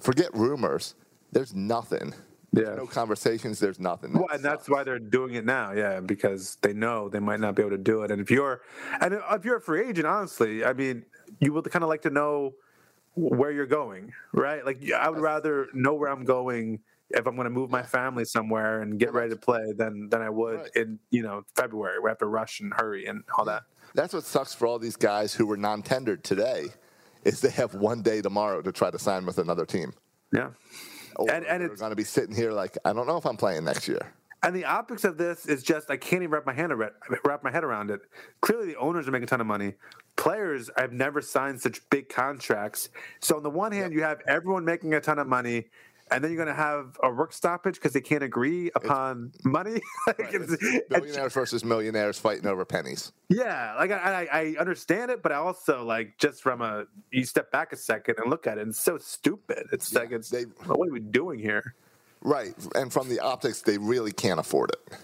Forget 0.00 0.34
rumors. 0.34 0.94
There's 1.32 1.54
nothing. 1.54 2.14
There's 2.52 2.68
Yeah. 2.68 2.74
no 2.74 2.86
conversations. 2.86 3.58
There's 3.58 3.80
nothing. 3.80 4.12
Well, 4.12 4.26
That 4.28 4.36
and 4.36 4.44
that's 4.44 4.68
why 4.68 4.84
they're 4.84 4.98
doing 4.98 5.34
it 5.34 5.44
now, 5.46 5.72
yeah, 5.72 6.00
because 6.00 6.56
they 6.62 6.72
know 6.74 7.08
they 7.08 7.20
might 7.20 7.40
not 7.40 7.54
be 7.54 7.62
able 7.62 7.70
to 7.70 7.78
do 7.78 8.02
it. 8.02 8.10
And 8.10 8.20
if 8.20 8.30
you're, 8.30 8.60
and 9.00 9.14
if 9.14 9.44
you're 9.44 9.56
a 9.56 9.60
free 9.60 9.88
agent, 9.88 10.06
honestly, 10.06 10.64
I 10.64 10.72
mean, 10.74 11.04
you 11.38 11.52
would 11.54 11.64
kind 11.70 11.82
of 11.82 11.88
like 11.88 12.02
to 12.02 12.10
know 12.10 12.52
where 13.14 13.50
you're 13.52 13.66
going, 13.66 14.12
right? 14.32 14.64
Like, 14.66 14.82
I 14.90 15.08
would 15.08 15.20
rather 15.20 15.68
know 15.72 15.94
where 15.94 16.10
I'm 16.10 16.24
going 16.24 16.80
if 17.14 17.26
I'm 17.26 17.34
going 17.34 17.44
to 17.44 17.50
move 17.50 17.70
my 17.70 17.82
family 17.82 18.24
somewhere 18.24 18.80
and 18.82 18.98
get 18.98 19.12
ready 19.12 19.30
to 19.30 19.36
play 19.36 19.72
than 19.76 20.08
than 20.10 20.22
I 20.22 20.30
would 20.30 20.60
Right. 20.60 20.70
in 20.76 20.98
you 21.10 21.22
know 21.22 21.42
February. 21.56 21.98
We 22.02 22.08
have 22.10 22.18
to 22.18 22.26
rush 22.26 22.60
and 22.60 22.72
hurry 22.74 23.06
and 23.06 23.22
all 23.36 23.44
that. 23.46 23.62
That's 23.94 24.14
what 24.14 24.24
sucks 24.24 24.54
for 24.54 24.66
all 24.66 24.78
these 24.78 24.96
guys 24.96 25.34
who 25.34 25.44
were 25.46 25.56
non-tendered 25.58 26.24
today, 26.24 26.68
is 27.24 27.40
they 27.40 27.50
have 27.50 27.74
one 27.74 28.02
day 28.02 28.22
tomorrow 28.22 28.62
to 28.62 28.72
try 28.72 28.90
to 28.90 28.98
sign 28.98 29.26
with 29.26 29.38
another 29.38 29.66
team. 29.66 29.92
Yeah. 30.32 30.50
Or 31.16 31.30
And- 31.30 31.44
and 31.46 31.62
it's- 31.62 31.78
going 31.78 31.90
to 31.90 31.96
be 31.96 32.04
sitting 32.04 32.34
here 32.34 32.52
like, 32.52 32.78
I 32.86 32.94
don't 32.94 33.06
know 33.06 33.18
if 33.18 33.26
I'm 33.26 33.36
playing 33.36 33.64
next 33.64 33.86
year. 33.88 34.00
And 34.44 34.56
the 34.56 34.64
optics 34.64 35.04
of 35.04 35.18
this 35.18 35.46
is 35.46 35.62
just 35.62 35.88
I 35.90 35.96
can't 35.98 36.22
even 36.22 36.30
wrap 36.32 36.46
my 36.46 36.52
hand 36.54 36.72
around, 36.72 36.92
wrap 37.24 37.44
my 37.44 37.50
head 37.52 37.62
around 37.64 37.90
it. 37.90 38.00
Clearly, 38.40 38.66
the 38.68 38.76
owners 38.76 39.06
are 39.06 39.12
making 39.12 39.24
a 39.24 39.26
ton 39.28 39.40
of 39.42 39.46
money. 39.46 39.74
Players 40.16 40.68
I've 40.76 40.92
never 40.92 41.20
signed 41.20 41.60
such 41.60 41.88
big 41.90 42.08
contracts. 42.08 42.88
So 43.20 43.36
on 43.36 43.42
the 43.44 43.50
one 43.50 43.70
hand, 43.72 43.92
you 43.92 44.02
have 44.02 44.20
everyone 44.26 44.64
making 44.64 44.94
a 44.94 45.00
ton 45.00 45.18
of 45.20 45.26
money, 45.28 45.68
and 46.14 46.22
then 46.22 46.30
you're 46.30 46.44
going 46.44 46.54
to 46.54 46.60
have 46.62 46.96
a 47.02 47.10
work 47.10 47.32
stoppage 47.32 47.74
because 47.74 47.92
they 47.92 48.00
can't 48.00 48.22
agree 48.22 48.70
upon 48.74 49.32
money. 49.44 49.80
Like, 50.06 50.34
it's- 50.34 50.52
it's- 50.52 50.80
Billionaires 50.90 51.32
versus 51.32 51.64
millionaires 51.64 52.18
fighting 52.18 52.46
over 52.46 52.64
pennies. 52.64 53.12
yeah, 53.28 53.74
like 53.78 53.90
I, 53.90 54.28
I, 54.32 54.40
I 54.40 54.54
understand 54.60 55.10
it, 55.10 55.22
but 55.22 55.32
I 55.32 55.36
also 55.36 55.84
like 55.84 56.18
just 56.18 56.42
from 56.42 56.60
a 56.62 56.84
you 57.10 57.24
step 57.24 57.50
back 57.52 57.72
a 57.72 57.76
second 57.76 58.16
and 58.18 58.30
look 58.30 58.46
at 58.46 58.58
it, 58.58 58.62
and 58.62 58.70
it's 58.70 58.80
so 58.80 58.98
stupid. 58.98 59.66
It's 59.72 59.92
like 59.94 60.10
it's 60.12 60.28
they- 60.30 60.44
what 60.66 60.88
are 60.88 60.92
we 60.92 61.00
doing 61.00 61.38
here? 61.38 61.74
Right. 62.20 62.54
And 62.74 62.92
from 62.92 63.08
the 63.08 63.18
optics, 63.20 63.62
they 63.62 63.78
really 63.78 64.12
can't 64.12 64.38
afford 64.38 64.70
it. 64.70 64.96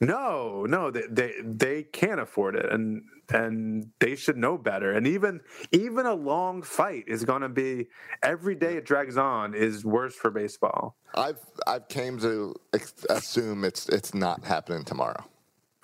No, 0.00 0.64
no, 0.66 0.90
they, 0.90 1.02
they 1.08 1.32
they 1.44 1.82
can't 1.84 2.18
afford 2.20 2.56
it, 2.56 2.66
and 2.72 3.02
and 3.32 3.90
they 3.98 4.14
should 4.16 4.36
know 4.36 4.58
better. 4.58 4.92
And 4.92 5.06
even 5.06 5.40
even 5.72 6.06
a 6.06 6.14
long 6.14 6.62
fight 6.62 7.04
is 7.06 7.24
going 7.24 7.42
to 7.42 7.48
be 7.48 7.88
every 8.22 8.54
day 8.54 8.76
it 8.76 8.84
drags 8.84 9.16
on 9.16 9.54
is 9.54 9.84
worse 9.84 10.14
for 10.14 10.30
baseball. 10.30 10.96
I've 11.14 11.40
I've 11.66 11.88
came 11.88 12.18
to 12.20 12.54
ex- 12.72 13.06
assume 13.10 13.64
it's 13.64 13.88
it's 13.88 14.14
not 14.14 14.44
happening 14.44 14.84
tomorrow. 14.84 15.24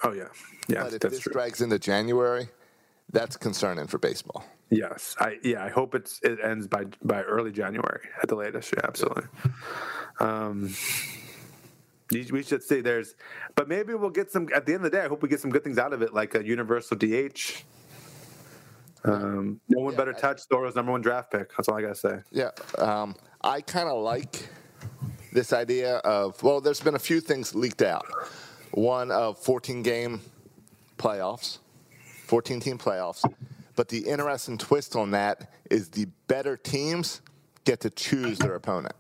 Oh 0.05 0.13
yeah, 0.13 0.29
yeah, 0.69 0.85
But 0.85 0.95
if 0.95 1.01
this 1.01 1.21
true. 1.21 1.33
drags 1.33 1.61
into 1.61 1.79
January, 1.79 2.49
that's 3.13 3.37
concerning 3.37 3.87
for 3.89 3.99
baseball. 3.99 4.45
Yes, 4.71 5.17
I 5.19 5.39
yeah, 5.43 5.65
I 5.65 5.71
hope 5.71 5.95
it's 5.95 6.21
it 6.23 6.39
ends 6.45 6.67
by 6.69 6.85
by 7.03 7.23
early 7.23 7.53
January 7.53 8.03
at 8.23 8.29
the 8.29 8.37
latest. 8.37 8.73
Yeah, 8.77 8.83
absolutely. 8.85 9.25
Um, 10.21 10.75
we 12.11 12.43
should 12.43 12.63
see 12.63 12.81
there's, 12.81 13.15
but 13.55 13.69
maybe 13.69 13.95
we'll 13.95 14.11
get 14.11 14.31
some 14.31 14.49
at 14.55 14.67
the 14.67 14.75
end 14.75 14.85
of 14.85 14.91
the 14.91 14.97
day. 14.97 15.05
I 15.05 15.09
hope 15.09 15.23
we 15.23 15.29
get 15.29 15.41
some 15.41 15.51
good 15.51 15.65
things 15.65 15.79
out 15.79 15.93
of 15.93 16.03
it, 16.03 16.15
like 16.15 16.35
a 16.35 16.45
universal 16.45 16.97
DH. 16.97 17.65
Um, 19.05 19.61
no 19.69 19.83
one 19.83 19.95
better 19.95 20.13
touch 20.13 20.43
Thoro's 20.51 20.75
number 20.75 20.93
one 20.93 21.01
draft 21.01 21.31
pick. 21.31 21.51
That's 21.57 21.69
all 21.69 21.77
I 21.77 21.83
gotta 21.83 21.95
say. 21.95 22.19
Yeah. 22.31 22.51
Um, 22.79 23.15
I 23.43 23.61
kind 23.61 23.89
of 23.89 24.03
like 24.03 24.49
this 25.33 25.53
idea 25.53 25.97
of 25.99 26.43
well, 26.43 26.61
there's 26.61 26.81
been 26.81 26.95
a 26.95 27.01
few 27.01 27.21
things 27.21 27.55
leaked 27.55 27.83
out. 27.83 28.07
One 28.73 29.11
of 29.11 29.39
14 29.39 29.83
game 29.83 30.21
playoffs, 30.99 31.59
14 32.27 32.61
team 32.61 32.79
playoffs. 32.79 33.25
But 33.77 33.89
the 33.89 34.01
interesting 34.01 34.59
twist 34.59 34.97
on 34.97 35.13
that 35.13 35.53
is 35.71 35.89
the 35.89 36.07
better 36.27 36.57
teams 36.57 37.21
get 37.65 37.81
to 37.81 37.91
choose 37.91 38.39
their 38.39 38.57
opponent, 38.57 38.97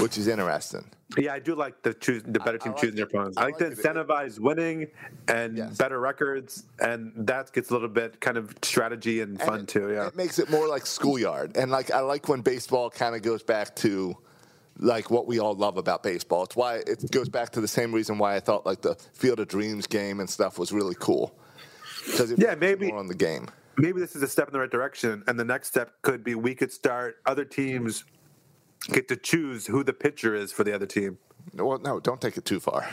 which 0.00 0.18
is 0.18 0.26
interesting. 0.26 0.84
Yeah, 1.18 1.32
I 1.34 1.38
do 1.40 1.54
like 1.54 1.82
the 1.82 1.92
choose 1.94 2.22
the 2.24 2.38
better 2.38 2.58
I 2.60 2.64
team 2.64 2.72
like 2.72 2.80
choosing 2.80 2.96
their 2.96 3.06
opponents. 3.06 3.36
I 3.36 3.42
I 3.42 3.44
like 3.46 3.58
to 3.58 3.68
like 3.68 3.78
incentivize 3.78 4.38
winning 4.38 4.86
and 5.28 5.56
Yes. 5.56 5.76
better 5.76 5.98
records, 6.00 6.64
and 6.80 7.12
that 7.16 7.52
gets 7.52 7.70
a 7.70 7.72
little 7.72 7.88
bit 7.88 8.20
kind 8.20 8.36
of 8.36 8.54
strategy 8.62 9.20
and 9.20 9.40
fun 9.40 9.60
it, 9.60 9.68
too. 9.68 9.90
Yeah, 9.92 10.06
It 10.06 10.16
makes 10.16 10.38
it 10.38 10.50
more 10.50 10.68
like 10.68 10.86
schoolyard. 10.86 11.56
And 11.56 11.70
like 11.70 11.90
I 11.90 12.00
like 12.00 12.28
when 12.28 12.42
baseball 12.42 12.90
kind 12.90 13.14
of 13.16 13.22
goes 13.22 13.42
back 13.42 13.74
to 13.76 14.16
like 14.78 15.10
what 15.10 15.26
we 15.26 15.40
all 15.40 15.54
love 15.54 15.76
about 15.76 16.02
baseball. 16.02 16.44
It's 16.44 16.56
why 16.56 16.76
it 16.76 17.10
goes 17.10 17.28
back 17.28 17.50
to 17.50 17.60
the 17.60 17.68
same 17.68 17.92
reason 17.92 18.16
why 18.16 18.36
I 18.36 18.40
thought 18.40 18.64
like 18.64 18.80
the 18.80 18.94
Field 19.14 19.40
of 19.40 19.48
Dreams 19.48 19.86
game 19.86 20.20
and 20.20 20.30
stuff 20.30 20.58
was 20.58 20.72
really 20.72 20.94
cool. 20.98 21.34
Because 22.06 22.32
Yeah, 22.38 22.54
maybe- 22.54 22.88
more 22.88 22.98
on 22.98 23.08
the 23.08 23.14
game. 23.14 23.48
maybe 23.76 24.00
this 24.00 24.14
is 24.16 24.22
a 24.22 24.28
step 24.28 24.46
in 24.48 24.52
the 24.52 24.60
right 24.60 24.70
direction, 24.70 25.22
and 25.26 25.38
the 25.38 25.44
next 25.44 25.68
step 25.68 26.00
could 26.02 26.22
be 26.24 26.34
we 26.34 26.54
could 26.54 26.72
start 26.72 27.16
other 27.26 27.44
teams 27.44 28.04
get 28.88 29.08
to 29.08 29.16
choose 29.16 29.66
who 29.66 29.84
the 29.84 29.92
pitcher 29.92 30.34
is 30.34 30.52
for 30.52 30.64
the 30.64 30.74
other 30.74 30.86
team, 30.86 31.18
Well, 31.54 31.78
no, 31.78 32.00
don't 32.00 32.20
take 32.20 32.36
it 32.36 32.44
too 32.44 32.60
far. 32.60 32.88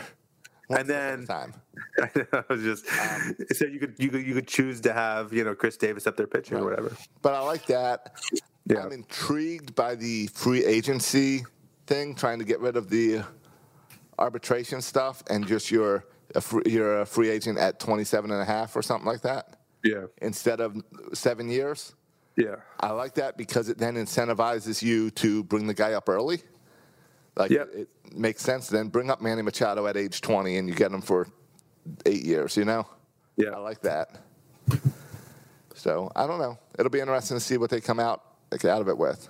One 0.68 0.80
and 0.80 0.86
step 0.88 0.96
at 1.00 1.14
a 1.14 1.16
then 1.16 1.26
time. 1.26 1.54
I 2.32 2.44
was 2.50 2.62
just 2.62 2.86
um, 2.92 3.36
so 3.52 3.64
you 3.64 3.78
could 3.78 3.94
you 3.98 4.10
could 4.10 4.26
you 4.26 4.34
could 4.34 4.46
choose 4.46 4.80
to 4.82 4.92
have 4.92 5.32
you 5.32 5.42
know 5.44 5.54
Chris 5.54 5.76
Davis 5.78 6.06
up 6.06 6.16
there 6.16 6.26
pitching 6.26 6.58
or 6.58 6.64
whatever. 6.64 6.94
But 7.22 7.32
I 7.34 7.40
like 7.40 7.64
that. 7.66 8.16
Yeah. 8.66 8.84
I'm 8.84 8.92
intrigued 8.92 9.74
by 9.74 9.94
the 9.94 10.26
free 10.28 10.64
agency 10.66 11.42
thing, 11.86 12.14
trying 12.14 12.38
to 12.38 12.44
get 12.44 12.60
rid 12.60 12.76
of 12.76 12.90
the 12.90 13.22
arbitration 14.18 14.82
stuff 14.82 15.22
and 15.30 15.46
just 15.46 15.70
you're 15.70 16.04
a 16.34 16.40
free, 16.42 16.62
you're 16.66 17.00
a 17.00 17.06
free 17.06 17.30
agent 17.30 17.56
at 17.58 17.80
27 17.80 18.30
and 18.30 18.42
a 18.42 18.44
half 18.44 18.76
or 18.76 18.82
something 18.82 19.06
like 19.06 19.22
that 19.22 19.56
Yeah, 19.82 20.04
instead 20.20 20.60
of 20.60 20.76
seven 21.14 21.48
years. 21.48 21.94
Yeah, 22.38 22.56
I 22.80 22.90
like 22.92 23.14
that 23.16 23.36
because 23.36 23.68
it 23.68 23.76
then 23.78 23.96
incentivizes 23.96 24.80
you 24.80 25.10
to 25.10 25.42
bring 25.44 25.66
the 25.66 25.74
guy 25.74 25.92
up 25.92 26.08
early. 26.08 26.40
Like 27.36 27.50
Yep. 27.50 27.68
it, 27.74 27.88
it 28.06 28.16
makes 28.16 28.42
sense. 28.42 28.68
Then 28.68 28.88
bring 28.88 29.10
up 29.10 29.20
Manny 29.20 29.42
Machado 29.42 29.86
at 29.88 29.96
age 29.96 30.20
20 30.20 30.56
and 30.56 30.68
you 30.68 30.74
get 30.74 30.90
him 30.92 31.00
for 31.02 31.26
eight 32.06 32.24
years. 32.24 32.56
You 32.56 32.64
know, 32.64 32.86
yeah. 33.36 33.50
I 33.50 33.58
like 33.58 33.80
that. 33.82 34.20
So 35.74 36.10
I 36.16 36.26
don't 36.26 36.38
know. 36.38 36.58
It'll 36.78 36.90
be 36.90 37.00
interesting 37.00 37.36
to 37.36 37.40
see 37.40 37.56
what 37.56 37.70
they 37.70 37.80
come 37.80 38.00
out 38.00 38.22
like, 38.50 38.64
out 38.64 38.80
of 38.80 38.88
it 38.88 38.96
with. 38.98 39.28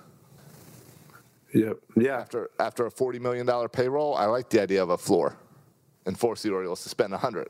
Yep. 1.53 1.77
Yeah. 1.97 2.17
After 2.17 2.49
after 2.59 2.85
a 2.85 2.91
forty 2.91 3.19
million 3.19 3.45
dollar 3.45 3.67
payroll, 3.69 4.15
I 4.15 4.25
like 4.25 4.49
the 4.49 4.61
idea 4.61 4.81
of 4.83 4.89
a 4.91 4.97
floor, 4.97 5.35
and 6.05 6.17
force 6.17 6.41
the 6.43 6.51
Orioles 6.51 6.83
to 6.83 6.89
spend 6.89 7.13
a 7.13 7.17
hundred. 7.17 7.49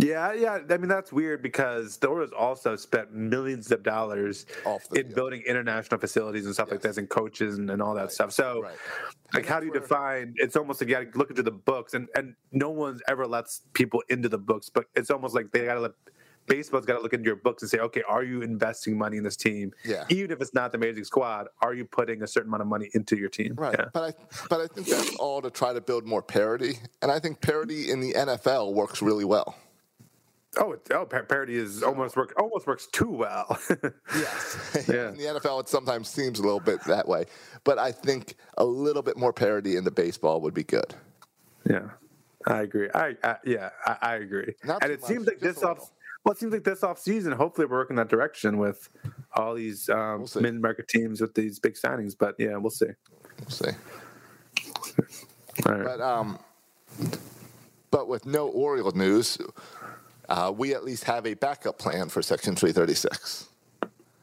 Yeah, 0.00 0.32
yeah. 0.32 0.58
I 0.68 0.76
mean, 0.76 0.88
that's 0.88 1.12
weird 1.12 1.42
because 1.42 1.98
the 1.98 2.08
Orioles 2.08 2.32
also 2.32 2.76
spent 2.76 3.12
millions 3.12 3.70
of 3.70 3.82
dollars 3.82 4.46
in 4.94 5.12
building 5.14 5.42
international 5.46 6.00
facilities 6.00 6.46
and 6.46 6.54
stuff 6.54 6.70
like 6.70 6.78
Yes. 6.82 6.94
this, 6.94 6.98
and 6.98 7.08
coaches 7.08 7.58
and, 7.58 7.70
and 7.70 7.82
all 7.82 7.94
that 7.94 8.12
stuff. 8.12 8.32
So, 8.32 8.62
right. 8.62 8.74
like, 9.34 9.46
how 9.46 9.60
do 9.60 9.66
you 9.66 9.72
define? 9.72 10.34
It's 10.36 10.56
almost 10.56 10.80
like 10.80 10.88
you 10.88 10.94
got 10.96 11.12
to 11.12 11.18
look 11.18 11.30
into 11.30 11.42
the 11.42 11.50
books, 11.50 11.94
and 11.94 12.08
and 12.14 12.34
no 12.52 12.70
one's 12.70 13.02
ever 13.08 13.26
lets 13.26 13.62
people 13.74 14.02
into 14.08 14.28
the 14.28 14.38
books, 14.38 14.70
but 14.70 14.86
it's 14.94 15.10
almost 15.10 15.34
like 15.34 15.50
they 15.52 15.64
got 15.66 15.74
to 15.74 15.80
let. 15.80 15.92
Baseball's 16.46 16.84
got 16.86 16.94
to 16.96 17.00
look 17.00 17.12
into 17.12 17.26
your 17.26 17.36
books 17.36 17.62
and 17.62 17.70
say, 17.70 17.78
okay, 17.78 18.02
are 18.08 18.24
you 18.24 18.42
investing 18.42 18.98
money 18.98 19.18
in 19.18 19.22
this 19.22 19.36
team? 19.36 19.72
Yeah. 19.84 20.04
Even 20.08 20.32
if 20.32 20.40
it's 20.40 20.52
not 20.52 20.72
the 20.72 20.78
amazing 20.78 21.04
squad, 21.04 21.46
are 21.60 21.74
you 21.74 21.84
putting 21.84 22.22
a 22.22 22.26
certain 22.26 22.48
amount 22.48 22.62
of 22.62 22.66
money 22.66 22.90
into 22.94 23.16
your 23.16 23.28
team? 23.28 23.54
Right. 23.56 23.76
Yeah. 23.78 23.84
But 23.92 24.02
I 24.02 24.12
but 24.48 24.60
I 24.62 24.66
think 24.66 24.88
that's 24.88 25.14
all 25.16 25.42
to 25.42 25.50
try 25.50 25.72
to 25.72 25.80
build 25.80 26.06
more 26.06 26.22
parity, 26.22 26.78
and 27.02 27.12
I 27.12 27.20
think 27.20 27.40
parity 27.40 27.90
in 27.90 28.00
the 28.00 28.14
NFL 28.14 28.72
works 28.72 29.00
really 29.00 29.24
well. 29.26 29.54
Oh, 30.58 30.72
it's, 30.72 30.90
oh, 30.90 31.06
parity 31.06 31.56
is 31.56 31.82
almost 31.82 32.16
work 32.16 32.32
almost 32.36 32.66
works 32.66 32.88
too 32.88 33.10
well. 33.10 33.58
Yes. 34.14 34.86
Yeah. 34.88 35.10
In 35.10 35.16
the 35.16 35.24
NFL, 35.24 35.60
it 35.60 35.68
sometimes 35.68 36.08
seems 36.08 36.38
a 36.38 36.42
little 36.42 36.60
bit 36.60 36.82
that 36.84 37.06
way, 37.06 37.26
but 37.64 37.78
I 37.78 37.92
think 37.92 38.34
a 38.58 38.64
little 38.64 39.02
bit 39.02 39.16
more 39.16 39.32
parity 39.32 39.76
in 39.76 39.84
the 39.84 39.90
baseball 39.90 40.40
would 40.40 40.54
be 40.54 40.64
good. 40.64 40.94
Yeah, 41.68 41.90
I 42.46 42.62
agree. 42.62 42.88
I, 42.94 43.16
I 43.22 43.36
yeah, 43.44 43.70
I, 43.86 43.96
I 44.02 44.14
agree. 44.16 44.54
Not 44.64 44.82
and 44.82 44.92
it 44.92 45.00
much, 45.00 45.08
seems 45.08 45.26
like 45.26 45.38
this 45.38 45.62
off. 45.62 45.90
Well, 46.24 46.32
it 46.32 46.38
seems 46.38 46.52
like 46.52 46.64
this 46.64 46.82
off 46.82 46.98
season. 46.98 47.32
Hopefully, 47.32 47.66
we're 47.66 47.78
working 47.78 47.96
that 47.96 48.08
direction 48.08 48.58
with 48.58 48.88
all 49.34 49.54
these 49.54 49.88
um, 49.88 50.26
We'll 50.34 50.42
mid 50.42 50.60
market 50.60 50.88
teams 50.88 51.20
with 51.20 51.34
these 51.34 51.58
big 51.58 51.74
signings. 51.74 52.16
But 52.18 52.34
yeah, 52.38 52.56
we'll 52.56 52.70
see. 52.70 52.86
We'll 53.40 53.50
see. 53.50 53.70
All 55.66 55.72
right. 55.74 55.84
But 55.84 56.00
um, 56.00 56.38
But 57.90 58.08
with 58.08 58.26
no 58.26 58.48
Oriole 58.48 58.92
news, 58.92 59.38
uh, 60.30 60.52
we 60.56 60.74
at 60.74 60.84
least 60.84 61.04
have 61.04 61.26
a 61.26 61.34
backup 61.34 61.78
plan 61.78 62.08
for 62.08 62.22
Section 62.22 62.56
336. 62.56 63.48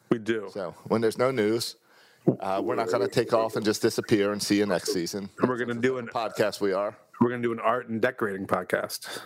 We 0.10 0.18
do. 0.18 0.50
So 0.54 0.74
when 0.88 1.02
there's 1.02 1.18
no 1.18 1.32
news, 1.32 1.76
uh, 2.40 2.62
we're 2.64 2.76
not 2.76 2.88
going 2.88 3.02
to 3.02 3.08
take 3.08 3.34
off 3.34 3.56
and 3.56 3.66
just 3.66 3.82
disappear 3.82 4.32
and 4.32 4.42
see 4.42 4.58
you 4.58 4.66
next 4.66 4.94
season. 4.94 5.30
And 5.40 5.50
we're 5.50 5.58
gonna 5.58 5.76
do 5.76 5.98
an 5.98 6.08
podcast. 6.08 6.62
We 6.62 6.74
are 6.74 6.98
we're 7.20 7.30
gonna 7.30 7.42
do 7.42 7.52
an 7.52 7.60
art 7.60 7.90
and 7.90 8.02
decorating 8.02 8.48
podcast. 8.48 9.20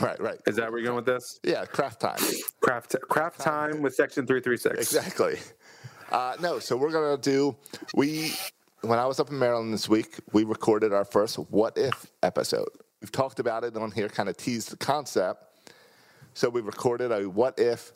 right, 0.02 0.20
right. 0.20 0.38
Is 0.46 0.56
that 0.56 0.70
where 0.70 0.78
you're 0.78 0.86
going 0.86 0.96
with 0.96 1.06
this? 1.06 1.40
Yeah, 1.42 1.64
craft 1.64 2.00
time. 2.00 2.18
Craft 2.60 2.96
craft 3.08 3.40
time 3.40 3.82
with 3.82 3.94
Section 3.94 4.26
three 4.26 4.40
three 4.40 4.56
six. 4.56 4.76
Exactly. 4.78 5.38
Uh, 6.10 6.36
no, 6.40 6.58
so 6.58 6.76
we're 6.76 6.92
gonna 6.92 7.20
do. 7.20 7.56
We 7.94 8.32
when 8.82 8.98
I 8.98 9.06
was 9.06 9.20
up 9.20 9.30
in 9.30 9.38
Maryland 9.38 9.72
this 9.72 9.88
week, 9.88 10.18
we 10.32 10.44
recorded 10.44 10.92
our 10.92 11.04
first 11.04 11.36
"What 11.36 11.76
If" 11.76 12.10
episode. 12.22 12.68
We've 13.00 13.12
talked 13.12 13.40
about 13.40 13.64
it 13.64 13.76
on 13.76 13.90
here, 13.90 14.08
kind 14.08 14.28
of 14.28 14.36
teased 14.36 14.70
the 14.70 14.76
concept. 14.76 15.44
So 16.36 16.50
we 16.50 16.60
recorded 16.60 17.12
a 17.12 17.30
"What 17.30 17.58
If" 17.58 17.92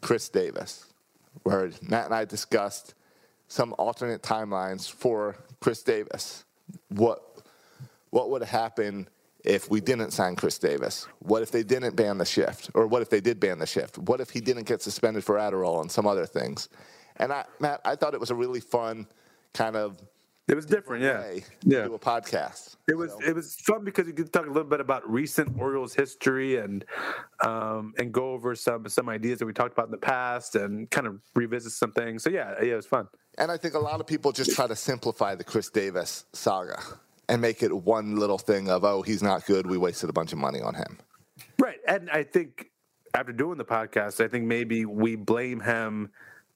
Chris 0.00 0.28
Davis, 0.28 0.86
where 1.44 1.70
Matt 1.80 2.06
and 2.06 2.14
I 2.14 2.24
discussed 2.24 2.94
some 3.46 3.72
alternate 3.78 4.20
timelines 4.20 4.90
for 4.90 5.36
Chris 5.60 5.80
Davis. 5.84 6.44
What 6.88 7.22
what 8.10 8.30
would 8.30 8.42
happen 8.42 9.08
if 9.44 9.70
we 9.70 9.80
didn't 9.80 10.10
sign 10.10 10.34
Chris 10.34 10.58
Davis? 10.58 11.06
What 11.20 11.42
if 11.42 11.52
they 11.52 11.62
didn't 11.62 11.94
ban 11.94 12.18
the 12.18 12.24
shift? 12.24 12.68
Or 12.74 12.88
what 12.88 13.00
if 13.00 13.10
they 13.10 13.20
did 13.20 13.38
ban 13.38 13.60
the 13.60 13.66
shift? 13.66 13.96
What 13.96 14.20
if 14.20 14.30
he 14.30 14.40
didn't 14.40 14.64
get 14.64 14.82
suspended 14.82 15.22
for 15.22 15.36
Adderall 15.36 15.82
and 15.82 15.90
some 15.90 16.04
other 16.04 16.26
things? 16.26 16.68
And 17.14 17.32
I, 17.32 17.44
Matt, 17.60 17.80
I 17.84 17.94
thought 17.94 18.12
it 18.12 18.18
was 18.18 18.30
a 18.30 18.34
really 18.34 18.58
fun 18.58 19.06
kind 19.54 19.76
of 19.76 20.02
It 20.48 20.56
was 20.56 20.66
different, 20.66 21.04
yeah. 21.04 21.34
Yeah. 21.64 21.84
do 21.84 21.94
a 21.94 21.98
podcast. 21.98 22.76
It 22.88 22.96
was 22.96 23.14
it 23.24 23.34
was 23.34 23.54
fun 23.54 23.84
because 23.84 24.08
you 24.08 24.12
could 24.12 24.32
talk 24.32 24.44
a 24.44 24.48
little 24.48 24.68
bit 24.68 24.80
about 24.80 25.08
recent 25.08 25.56
Orioles 25.58 25.94
history 25.94 26.56
and 26.56 26.84
um, 27.44 27.94
and 27.96 28.12
go 28.12 28.32
over 28.32 28.56
some 28.56 28.88
some 28.88 29.08
ideas 29.08 29.38
that 29.38 29.46
we 29.46 29.52
talked 29.52 29.72
about 29.72 29.86
in 29.86 29.92
the 29.92 29.98
past 29.98 30.56
and 30.56 30.90
kind 30.90 31.06
of 31.06 31.20
revisit 31.36 31.72
some 31.72 31.92
things. 31.92 32.24
So 32.24 32.30
yeah, 32.30 32.54
yeah, 32.60 32.72
it 32.72 32.76
was 32.76 32.86
fun. 32.86 33.06
And 33.38 33.52
I 33.52 33.56
think 33.56 33.74
a 33.74 33.78
lot 33.78 34.00
of 34.00 34.06
people 34.06 34.32
just 34.32 34.54
try 34.54 34.66
to 34.66 34.76
simplify 34.76 35.34
the 35.36 35.44
Chris 35.44 35.70
Davis 35.70 36.24
saga 36.32 36.82
and 37.28 37.40
make 37.40 37.62
it 37.62 37.72
one 37.72 38.16
little 38.16 38.36
thing 38.36 38.68
of, 38.68 38.84
oh, 38.84 39.02
he's 39.02 39.22
not 39.22 39.46
good. 39.46 39.66
We 39.66 39.78
wasted 39.78 40.10
a 40.10 40.12
bunch 40.12 40.32
of 40.32 40.38
money 40.38 40.60
on 40.60 40.74
him. 40.74 40.98
Right, 41.58 41.78
and 41.86 42.10
I 42.10 42.24
think 42.24 42.66
after 43.14 43.32
doing 43.32 43.58
the 43.58 43.64
podcast, 43.64 44.22
I 44.22 44.28
think 44.28 44.44
maybe 44.44 44.84
we 44.84 45.16
blame 45.16 45.60
him 45.60 46.10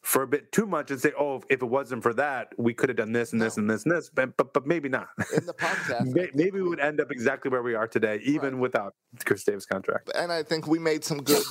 for 0.07 0.22
a 0.22 0.26
bit 0.26 0.52
too 0.52 0.66
much 0.66 0.92
and 0.92 1.00
say, 1.00 1.12
"Oh, 1.18 1.42
if 1.48 1.61
it 1.62 1.68
wasn't 1.68 2.00
for 2.04 2.14
that, 2.14 2.52
we 2.57 2.72
could 2.72 2.88
have 2.88 2.96
done 2.96 3.11
this 3.11 3.32
and 3.32 3.42
this 3.42 3.57
and 3.57 3.68
this 3.68 3.82
and 3.84 3.92
this," 3.92 4.09
but 4.09 4.36
but, 4.36 4.52
but 4.52 4.64
maybe 4.64 4.88
not. 4.88 5.09
In 5.36 5.44
the 5.46 5.52
podcast, 5.52 6.07
May- 6.14 6.30
maybe 6.32 6.61
we 6.61 6.68
would 6.68 6.78
end 6.78 7.00
up 7.00 7.11
exactly 7.11 7.50
where 7.50 7.62
we 7.62 7.74
are 7.74 7.88
today, 7.88 8.20
even 8.22 8.61
without 8.61 8.94
Chris 9.24 9.42
Davis' 9.42 9.66
contract. 9.66 10.11
and 10.14 10.32
I 10.32 10.44
think 10.44 10.68
we 10.68 10.78
made 10.78 11.02
some 11.04 11.22
good 11.22 11.42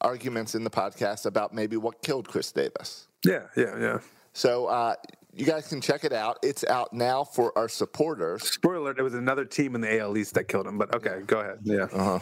arguments 0.00 0.54
in 0.54 0.64
the 0.64 0.70
podcast 0.70 1.26
about 1.26 1.52
maybe 1.52 1.76
what 1.76 2.00
killed 2.02 2.28
Chris 2.28 2.50
Davis. 2.50 3.08
Yeah, 3.26 3.42
yeah, 3.56 3.78
yeah. 3.78 3.98
So 4.32 4.66
uh, 4.66 4.94
you 5.34 5.44
guys 5.44 5.68
can 5.68 5.82
check 5.82 6.04
it 6.04 6.14
out. 6.14 6.38
It's 6.42 6.64
out 6.64 6.94
now 6.94 7.24
for 7.24 7.56
our 7.58 7.68
supporters. 7.68 8.50
Spoiler: 8.50 8.76
alert, 8.76 8.96
There 8.96 9.04
was 9.04 9.14
another 9.14 9.44
team 9.44 9.74
in 9.74 9.82
the 9.82 9.98
AL 10.00 10.16
East 10.16 10.32
that 10.34 10.44
killed 10.48 10.66
him. 10.66 10.78
But 10.78 10.94
okay, 10.94 11.20
go 11.26 11.40
ahead. 11.40 11.58
Yeah. 11.62 11.88
Uh-huh. 11.92 12.20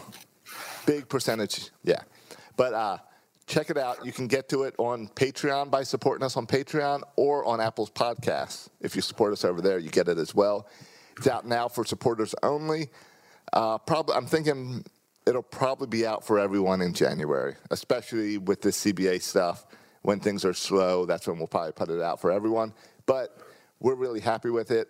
Big 0.85 1.07
percentage, 1.07 1.71
yeah. 1.83 2.01
But 2.57 2.73
uh, 2.73 2.97
check 3.47 3.69
it 3.69 3.77
out. 3.77 4.05
You 4.05 4.11
can 4.11 4.27
get 4.27 4.49
to 4.49 4.63
it 4.63 4.75
on 4.77 5.07
Patreon 5.09 5.69
by 5.69 5.83
supporting 5.83 6.25
us 6.25 6.37
on 6.37 6.47
Patreon 6.47 7.01
or 7.15 7.45
on 7.45 7.61
Apple's 7.61 7.91
podcast. 7.91 8.69
If 8.81 8.95
you 8.95 9.01
support 9.01 9.33
us 9.33 9.45
over 9.45 9.61
there, 9.61 9.77
you 9.77 9.89
get 9.89 10.07
it 10.07 10.17
as 10.17 10.33
well. 10.33 10.67
It's 11.17 11.27
out 11.27 11.45
now 11.45 11.67
for 11.67 11.85
supporters 11.85 12.35
only. 12.43 12.89
Uh, 13.53 13.77
probably, 13.77 14.15
I'm 14.15 14.25
thinking 14.25 14.83
it'll 15.25 15.43
probably 15.43 15.87
be 15.87 16.05
out 16.05 16.25
for 16.25 16.39
everyone 16.39 16.81
in 16.81 16.93
January, 16.93 17.55
especially 17.71 18.37
with 18.37 18.61
the 18.61 18.69
CBA 18.69 19.21
stuff. 19.21 19.65
When 20.01 20.19
things 20.19 20.45
are 20.45 20.53
slow, 20.53 21.05
that's 21.05 21.27
when 21.27 21.39
we'll 21.39 21.47
probably 21.47 21.71
put 21.71 21.89
it 21.89 21.99
out 21.99 22.21
for 22.21 22.31
everyone. 22.31 22.73
But 23.07 23.39
we're 23.79 23.95
really 23.95 24.19
happy 24.19 24.51
with 24.51 24.69
it. 24.69 24.87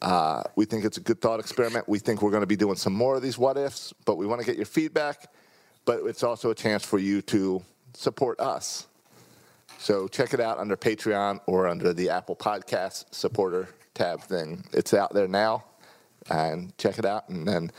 Uh, 0.00 0.42
we 0.56 0.64
think 0.64 0.84
it's 0.84 0.96
a 0.96 1.00
good 1.00 1.20
thought 1.20 1.40
experiment. 1.40 1.88
We 1.88 1.98
think 1.98 2.22
we're 2.22 2.30
going 2.30 2.42
to 2.42 2.46
be 2.46 2.56
doing 2.56 2.76
some 2.76 2.94
more 2.94 3.16
of 3.16 3.22
these 3.22 3.36
what 3.36 3.58
ifs, 3.58 3.92
but 4.04 4.16
we 4.16 4.26
want 4.26 4.40
to 4.40 4.46
get 4.46 4.56
your 4.56 4.66
feedback. 4.66 5.30
But 5.84 6.00
it's 6.04 6.22
also 6.22 6.50
a 6.50 6.54
chance 6.54 6.84
for 6.84 6.98
you 6.98 7.22
to 7.22 7.62
support 7.96 8.40
us. 8.40 8.86
So 9.78 10.08
check 10.08 10.34
it 10.34 10.40
out 10.40 10.58
under 10.58 10.76
Patreon 10.76 11.40
or 11.46 11.66
under 11.66 11.92
the 11.92 12.10
Apple 12.10 12.36
Podcast 12.36 13.06
supporter 13.14 13.68
tab 13.94 14.20
thing. 14.22 14.64
It's 14.72 14.94
out 14.94 15.12
there 15.14 15.28
now, 15.28 15.64
and 16.30 16.76
check 16.78 16.98
it 16.98 17.04
out. 17.04 17.28
And 17.28 17.46
then 17.46 17.70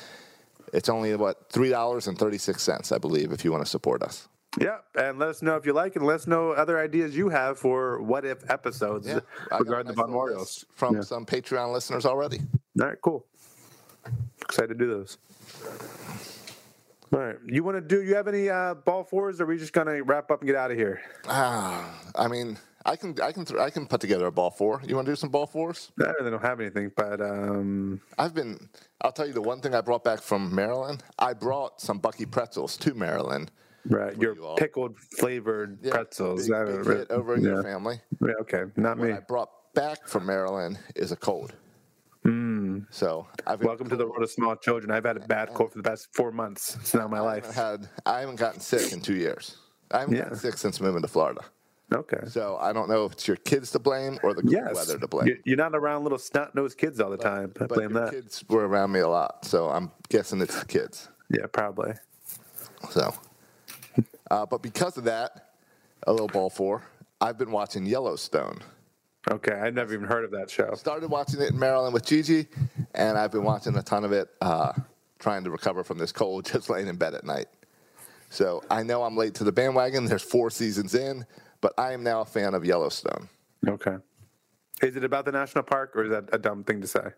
it's 0.74 0.90
only 0.90 1.16
what 1.16 1.50
three 1.52 1.70
dollars 1.70 2.08
and 2.08 2.18
thirty 2.18 2.38
six 2.38 2.62
cents, 2.64 2.92
I 2.92 2.98
believe, 2.98 3.32
if 3.32 3.44
you 3.44 3.52
want 3.52 3.64
to 3.64 3.70
support 3.70 4.04
us. 4.04 4.28
Yeah, 4.60 4.78
and 4.96 5.20
let 5.20 5.30
us 5.30 5.42
know 5.42 5.56
if 5.56 5.66
you 5.66 5.74
like. 5.74 5.96
And 5.96 6.06
let 6.06 6.16
us 6.16 6.28
know 6.28 6.52
other 6.52 6.80
ideas 6.80 7.16
you 7.16 7.30
have 7.30 7.60
for 7.60 8.02
what 8.02 8.26
if 8.26 8.50
episodes 8.50 9.08
I 9.08 9.14
got 9.14 9.24
a 9.52 9.58
regarding 9.60 9.86
the 9.88 9.92
nice 9.94 9.98
Baltimore 9.98 10.30
little 10.30 10.48
from 10.74 10.96
Yeah. 10.96 11.02
some 11.02 11.26
Patreon 11.26 11.74
listeners 11.74 12.06
already. 12.06 12.40
All 12.80 12.88
right, 12.88 12.98
cool. 13.02 13.26
Excited 14.42 14.70
to 14.70 14.76
do 14.76 14.88
those. 14.88 15.18
All 17.14 17.20
right, 17.20 17.38
you 17.46 17.64
want 17.64 17.78
to 17.78 17.82
do? 17.82 18.04
You 18.04 18.16
have 18.16 18.28
any 18.28 18.50
uh, 18.50 18.74
ball 18.74 19.04
fours? 19.04 19.40
Or 19.40 19.46
are 19.46 19.48
we 19.48 19.58
just 19.58 19.72
gonna 19.74 20.04
wrap 20.04 20.30
up 20.30 20.42
and 20.42 20.48
get 20.48 20.56
out 20.58 20.72
of 20.72 20.78
here? 20.78 21.02
Ah, 21.28 21.98
I 22.16 22.28
mean, 22.28 22.58
I 22.86 22.96
can, 22.98 23.16
I 23.22 23.32
can, 23.32 23.46
th- 23.46 23.60
I 23.60 23.70
can 23.70 23.86
put 23.88 24.02
together 24.02 24.26
a 24.28 24.32
ball 24.32 24.50
four. 24.52 24.82
You 24.86 24.96
want 24.96 25.06
to 25.06 25.12
do 25.12 25.16
some 25.16 25.30
ball 25.30 25.48
fours? 25.48 25.92
I 26.02 26.10
really 26.20 26.32
don't 26.32 26.42
have 26.42 26.60
anything, 26.60 26.92
but 26.96 27.22
um, 27.22 28.02
I've 28.18 28.34
been. 28.34 28.70
I'll 29.02 29.12
tell 29.14 29.26
you 29.28 29.34
the 29.34 29.42
one 29.42 29.62
thing 29.62 29.74
I 29.74 29.82
brought 29.82 30.04
back 30.04 30.22
from 30.22 30.54
Maryland. 30.54 31.04
I 31.18 31.34
brought 31.34 31.80
some 31.80 32.00
Bucky 32.00 32.26
pretzels 32.26 32.76
to 32.78 32.94
Maryland. 32.94 33.52
right, 33.86 34.18
your 34.18 34.36
you 34.36 34.56
pickled 34.58 34.98
flavored 35.00 35.78
Yeah, 35.82 35.92
pretzels. 35.92 36.50
Big, 36.50 36.84
big 36.84 37.12
over 37.12 37.36
in 37.36 37.42
yeah. 37.44 37.50
your 37.52 37.64
family. 37.64 38.02
Yeah, 38.22 38.34
okay, 38.42 38.64
not 38.76 38.98
What 38.98 39.08
me. 39.08 39.14
I 39.14 39.20
brought 39.22 39.52
back 39.74 40.08
from 40.08 40.26
Maryland 40.26 40.78
is 40.96 41.12
a 41.14 41.16
cold. 41.16 41.54
So 42.90 43.28
I've. 43.46 43.62
Welcome 43.64 43.90
to 43.90 43.96
the 43.96 44.06
world 44.08 44.24
of 44.24 44.30
small 44.32 44.56
children. 44.56 44.92
I've 44.92 45.06
had 45.06 45.18
a 45.18 45.22
bad 45.22 45.54
cold 45.54 45.72
for 45.72 45.78
the 45.78 45.84
past 45.90 46.08
four 46.14 46.32
months. 46.32 46.76
It's 46.80 46.94
not 46.94 47.10
my 47.10 47.18
I 47.18 47.22
life. 47.22 47.54
had. 47.54 47.88
I 48.06 48.20
haven't 48.22 48.36
gotten 48.38 48.60
sick 48.60 48.92
in 48.94 49.02
two 49.02 49.16
years. 49.16 49.58
I 49.92 50.00
haven't 50.00 50.16
Yeah. 50.16 50.24
gotten 50.24 50.38
sick 50.38 50.58
since 50.58 50.80
moving 50.82 51.02
to 51.02 51.08
Florida. 51.08 51.42
Okay. 51.94 52.20
So 52.28 52.58
I 52.60 52.74
don't 52.74 52.90
know 52.90 53.06
if 53.06 53.14
it's 53.14 53.28
your 53.28 53.38
kids 53.38 53.72
to 53.72 53.80
blame 53.80 54.20
or 54.24 54.34
the 54.34 54.44
Yes. 54.46 54.76
weather 54.76 54.98
to 55.00 55.08
blame. 55.08 55.28
You- 55.28 55.42
You're 55.46 55.58
not 55.58 55.74
around 55.76 56.04
little 56.04 56.18
snot 56.18 56.54
nosed 56.54 56.78
kids 56.78 57.00
all 57.00 57.10
the 57.10 57.18
time. 57.18 57.54
I 57.56 57.60
but 57.66 57.70
blame 57.70 57.94
that. 57.94 58.12
kids 58.12 58.44
were 58.50 58.68
around 58.68 58.92
me 58.92 59.00
a 59.00 59.08
lot, 59.08 59.46
so 59.46 59.70
I'm 59.70 59.92
guessing 60.10 60.42
it's 60.42 60.60
the 60.60 60.66
kids. 60.66 61.08
Yeah, 61.30 61.46
probably. 61.52 61.94
So, 62.92 63.14
uh, 64.30 64.46
but 64.46 64.62
because 64.62 64.98
of 64.98 65.06
that, 65.06 65.54
a 66.06 66.12
little 66.12 66.28
ball 66.28 66.50
four. 66.50 66.84
I've 67.22 67.38
been 67.38 67.52
watching 67.52 67.86
Yellowstone. 67.86 68.60
Okay, 69.30 69.54
I'd 69.54 69.76
never 69.76 69.94
even 69.94 70.08
heard 70.08 70.24
of 70.24 70.32
that 70.32 70.50
show. 70.50 70.74
Started 70.76 71.10
watching 71.10 71.42
it 71.42 71.52
in 71.52 71.60
Maryland 71.60 71.94
with 71.94 72.06
Gigi, 72.06 72.48
and 72.94 73.18
I've 73.18 73.32
been 73.32 73.44
watching 73.44 73.76
a 73.76 73.84
ton 73.84 74.06
of 74.06 74.14
it, 74.14 74.30
uh, 74.42 74.72
trying 75.20 75.44
to 75.44 75.52
recover 75.52 75.84
from 75.84 75.98
this 75.98 76.12
cold, 76.12 76.46
just 76.52 76.70
laying 76.70 76.88
in 76.88 76.96
bed 76.96 77.14
at 77.14 77.26
night. 77.26 77.48
So 78.30 78.64
I 78.70 78.84
know 78.84 79.04
I'm 79.04 79.18
late 79.18 79.34
to 79.36 79.44
the 79.44 79.52
bandwagon. 79.52 80.06
There's 80.06 80.24
four 80.24 80.50
seasons 80.50 80.96
in, 80.96 81.26
but 81.62 81.74
I 81.78 81.94
am 81.94 82.04
now 82.04 82.22
a 82.22 82.26
fan 82.26 82.54
of 82.54 82.66
Yellowstone. 82.66 83.30
Okay. 83.68 83.98
Is 84.82 84.96
it 84.96 85.04
about 85.04 85.26
the 85.26 85.32
national 85.32 85.64
park, 85.64 85.92
or 85.96 86.04
is 86.04 86.12
that 86.12 86.30
a 86.32 86.38
dumb 86.38 86.64
thing 86.64 86.82
to 86.82 86.88
say? 86.88 87.12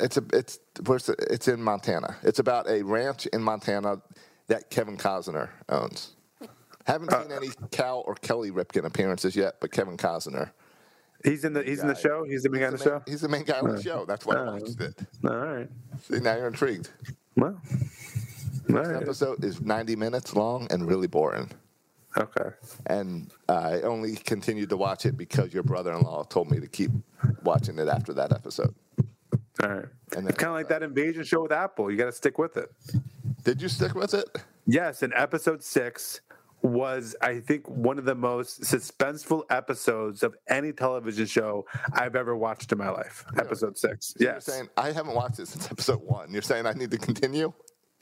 It's 0.00 0.16
a 0.16 0.24
it's 0.32 0.58
it's 0.78 1.48
in 1.48 1.62
Montana. 1.62 2.16
It's 2.22 2.38
about 2.38 2.68
a 2.68 2.82
ranch 2.82 3.26
in 3.26 3.42
Montana 3.42 4.02
that 4.48 4.70
Kevin 4.70 4.96
Costner 4.96 5.50
owns. 5.68 6.12
Haven't 6.86 7.12
seen 7.12 7.32
any 7.32 7.48
Cal 7.70 8.02
or 8.06 8.14
Kelly 8.14 8.50
Ripken 8.50 8.84
appearances 8.84 9.36
yet, 9.36 9.56
but 9.60 9.70
Kevin 9.70 9.96
Costner. 9.96 10.50
He's 11.24 11.44
in 11.44 11.52
the 11.52 11.62
he's 11.62 11.80
in 11.80 11.88
the 11.88 11.94
show. 11.94 12.24
He's 12.24 12.42
the 12.44 12.48
main 12.48 12.60
guy 12.60 12.68
in 12.68 12.72
the 12.72 12.78
He's 12.78 12.84
show. 12.84 13.02
He's 13.06 13.20
the 13.22 13.28
main 13.28 13.44
guy 13.44 13.58
on 13.58 13.74
the 13.74 13.82
show. 13.82 14.04
That's 14.04 14.24
why 14.24 14.36
I 14.36 14.50
watched 14.50 14.80
it. 14.80 14.94
All 15.24 15.36
right. 15.36 15.68
See, 16.02 16.20
now 16.20 16.36
you're 16.36 16.46
intrigued. 16.46 16.90
Well. 17.36 17.60
This 18.68 18.86
right. 18.86 19.02
episode 19.02 19.42
is 19.44 19.62
90 19.62 19.96
minutes 19.96 20.36
long 20.36 20.66
and 20.70 20.86
really 20.86 21.06
boring. 21.06 21.50
Okay. 22.18 22.50
And 22.86 23.32
I 23.48 23.80
only 23.80 24.16
continued 24.16 24.68
to 24.68 24.76
watch 24.76 25.06
it 25.06 25.16
because 25.16 25.54
your 25.54 25.62
brother-in-law 25.62 26.24
told 26.24 26.50
me 26.50 26.60
to 26.60 26.66
keep 26.66 26.90
watching 27.42 27.78
it 27.78 27.88
after 27.88 28.12
that 28.14 28.32
episode. 28.32 28.74
All 29.62 29.70
right. 29.70 29.86
And 30.16 30.28
it's 30.28 30.36
kind 30.36 30.50
of 30.50 30.54
like 30.54 30.68
that 30.68 30.82
invasion 30.82 31.24
show 31.24 31.42
with 31.42 31.52
Apple. 31.52 31.90
You 31.90 31.96
got 31.96 32.06
to 32.06 32.12
stick 32.12 32.36
with 32.38 32.58
it. 32.58 32.70
Did 33.44 33.62
you 33.62 33.68
stick 33.68 33.94
with 33.94 34.12
it? 34.12 34.28
Yes, 34.66 35.02
in 35.02 35.14
episode 35.14 35.62
six 35.62 36.20
was, 36.62 37.14
I 37.22 37.40
think, 37.40 37.68
one 37.68 37.98
of 37.98 38.04
the 38.04 38.14
most 38.14 38.62
suspenseful 38.62 39.42
episodes 39.50 40.22
of 40.22 40.34
any 40.48 40.72
television 40.72 41.26
show 41.26 41.66
I've 41.92 42.16
ever 42.16 42.36
watched 42.36 42.72
in 42.72 42.78
my 42.78 42.90
life. 42.90 43.24
Episode 43.38 43.78
six. 43.78 44.14
You're 44.18 44.32
Yes. 44.34 44.44
saying 44.46 44.68
I 44.76 44.92
haven't 44.92 45.14
watched 45.14 45.38
it 45.38 45.48
since 45.48 45.70
episode 45.70 46.00
one. 46.02 46.32
You're 46.32 46.42
saying 46.42 46.66
I 46.66 46.72
need 46.72 46.90
to 46.90 46.98
continue? 46.98 47.52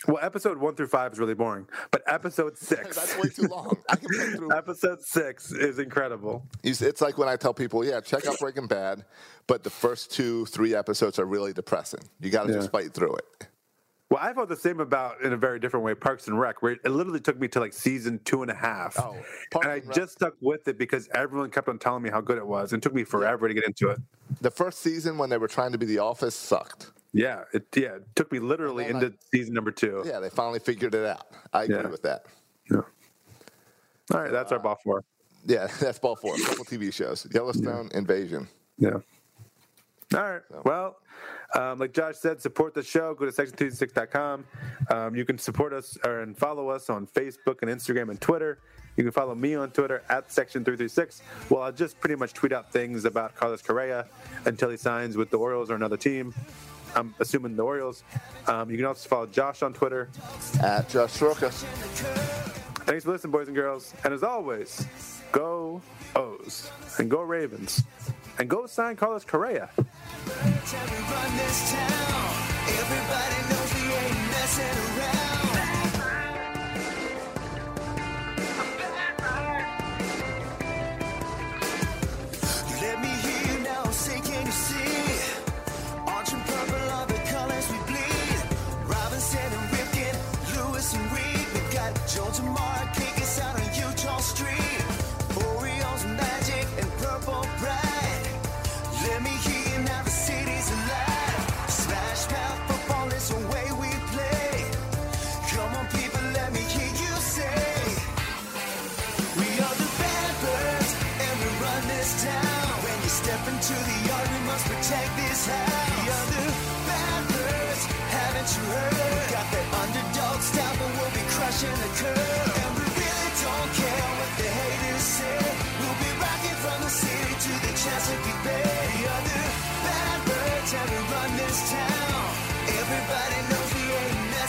Well, 0.07 0.19
episode 0.23 0.59
one 0.59 0.75
through 0.75 0.89
five 0.89 1.13
is 1.15 1.19
really 1.19 1.35
boring, 1.35 1.67
but 1.91 2.03
episode 2.07 2.59
six. 2.59 2.97
That's 2.97 3.17
way 3.19 3.31
too 3.31 3.49
long. 3.49 3.77
I 3.89 3.97
can 3.97 4.09
play 4.15 4.27
through. 4.33 4.53
Episode 4.57 5.01
six 5.01 5.53
is 5.53 5.79
incredible. 5.79 6.47
It's 6.63 7.01
like 7.01 7.17
when 7.17 7.29
I 7.31 7.37
tell 7.37 7.55
people, 7.55 7.83
yeah, 7.85 8.01
check 8.01 8.27
out 8.27 8.39
Breaking 8.39 8.67
Bad, 8.67 9.05
but 9.47 9.65
the 9.65 9.71
first 9.71 10.13
two, 10.13 10.45
three 10.47 10.75
episodes 10.75 11.19
are 11.19 11.25
really 11.25 11.55
depressing. 11.55 12.01
You 12.21 12.31
got 12.31 12.45
to 12.47 12.53
Yeah. 12.53 12.59
just 12.59 12.73
fight 12.73 12.93
through 12.93 13.15
it. 13.17 13.49
Well, 14.09 14.21
I 14.23 14.33
felt 14.33 14.49
the 14.49 14.57
same 14.57 14.79
about 14.79 15.21
in 15.23 15.33
a 15.33 15.37
very 15.37 15.59
different 15.59 15.85
way. 15.85 15.95
Parks 15.95 16.29
and 16.29 16.39
Rec, 16.39 16.63
where 16.63 16.73
it 16.73 16.85
literally 16.89 17.19
took 17.19 17.41
me 17.41 17.49
to 17.49 17.59
like 17.61 17.73
season 17.73 18.21
two 18.25 18.43
and 18.43 18.51
a 18.51 18.55
half, 18.55 18.97
Oh, 19.01 19.17
Parks 19.51 19.67
and 19.67 19.73
I 19.73 19.77
and 19.79 19.93
just 19.93 20.13
stuck 20.13 20.35
with 20.41 20.69
it 20.69 20.79
because 20.79 21.09
everyone 21.13 21.51
kept 21.51 21.69
on 21.69 21.79
telling 21.79 22.03
me 22.05 22.11
how 22.11 22.21
good 22.21 22.39
it 22.39 22.47
was, 22.47 22.73
and 22.73 22.81
it 22.81 22.85
took 22.85 22.95
me 22.95 23.03
forever 23.03 23.49
to 23.49 23.55
get 23.55 23.65
into 23.67 23.89
it. 23.91 23.99
The 24.43 24.51
first 24.51 24.79
season 24.79 25.19
when 25.19 25.29
they 25.29 25.39
were 25.39 25.49
trying 25.49 25.73
to 25.73 25.79
be 25.79 25.87
The 25.87 25.99
Office 25.99 26.37
sucked. 26.37 26.93
Yeah, 27.13 27.45
it 27.53 27.67
yeah 27.75 27.97
it 27.97 28.05
took 28.15 28.31
me 28.31 28.39
literally 28.39 28.87
into 28.87 29.13
season 29.35 29.55
number 29.55 29.71
two. 29.73 30.05
Yeah, 30.07 30.21
they 30.21 30.31
finally 30.31 30.59
figured 30.61 30.95
it 30.95 31.05
out. 31.07 31.27
I 31.53 31.65
agree 31.65 31.77
Yeah. 31.77 31.89
with 31.89 32.03
that. 32.03 32.27
Yeah. 32.71 32.77
All 34.15 34.21
right, 34.21 34.31
that's 34.31 34.53
our 34.53 34.59
uh, 34.59 34.63
ball 34.63 34.79
four. 34.85 35.03
Yeah, 35.47 35.67
that's 35.81 35.99
ball 35.99 36.15
four. 36.15 36.37
A 36.37 36.41
couple 36.41 36.65
TV 36.65 36.93
shows. 36.93 37.27
Yellowstone, 37.35 37.91
Invasion. 37.95 38.47
Yeah. 38.79 38.99
All 40.15 40.21
right. 40.21 40.43
Well, 40.65 40.97
um, 41.55 41.79
like 41.79 41.93
Josh 41.93 42.17
said, 42.17 42.41
support 42.41 42.75
the 42.75 42.83
show. 42.83 43.15
Go 43.15 43.25
to 43.25 43.33
section236.com. 43.33 44.45
Um, 44.91 45.17
you 45.17 45.25
can 45.25 45.37
support 45.39 45.73
us 45.73 45.99
or, 46.05 46.21
and 46.21 46.37
follow 46.37 46.69
us 46.69 46.89
on 46.89 47.07
Facebook 47.09 47.63
and 47.63 47.71
Instagram 47.71 48.11
and 48.11 48.21
Twitter. 48.21 48.59
You 48.97 49.03
can 49.03 49.13
follow 49.13 49.35
me 49.35 49.55
on 49.57 49.71
Twitter 49.71 50.03
at 50.09 50.29
section336. 50.29 51.21
Well, 51.51 51.63
I'll 51.63 51.73
just 51.73 51.99
pretty 52.01 52.15
much 52.15 52.35
tweet 52.35 52.53
out 52.53 52.73
things 52.73 53.05
about 53.05 53.35
Carlos 53.35 53.63
Correa 53.63 54.07
until 54.45 54.71
he 54.71 54.77
signs 54.77 55.17
with 55.17 55.31
the 55.31 55.39
Orioles 55.39 55.71
or 55.71 55.75
another 55.75 55.97
team. 55.97 56.33
I'm 56.95 57.15
assuming 57.21 57.57
the 57.57 57.63
Orioles. 57.63 58.05
Um, 58.47 58.71
you 58.71 58.77
can 58.77 58.87
also 58.87 59.09
follow 59.09 59.27
Josh 59.27 59.63
on 59.63 59.75
Twitter. 59.75 60.09
At 60.63 60.89
Josh 60.89 61.11
Sorokas. 61.13 61.65
Thanks 62.85 63.05
for 63.05 63.11
listening, 63.11 63.33
boys 63.33 63.49
and 63.49 63.57
girls. 63.57 63.93
And 64.05 64.15
as 64.15 64.23
always, 64.23 64.87
go 65.33 65.83
O's 66.15 66.71
and 66.99 67.11
go 67.11 67.21
Ravens 67.21 67.83
and 68.39 68.49
go 68.49 68.67
sign 68.67 68.97
Carlos 68.97 69.25
Correa. 69.25 69.69
Everybody 72.69 73.39
knows 73.49 73.75
we 73.75 73.95
ain't 73.95 74.21
messing 74.31 74.79
around. 74.99 75.16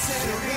Ain't 0.09 0.56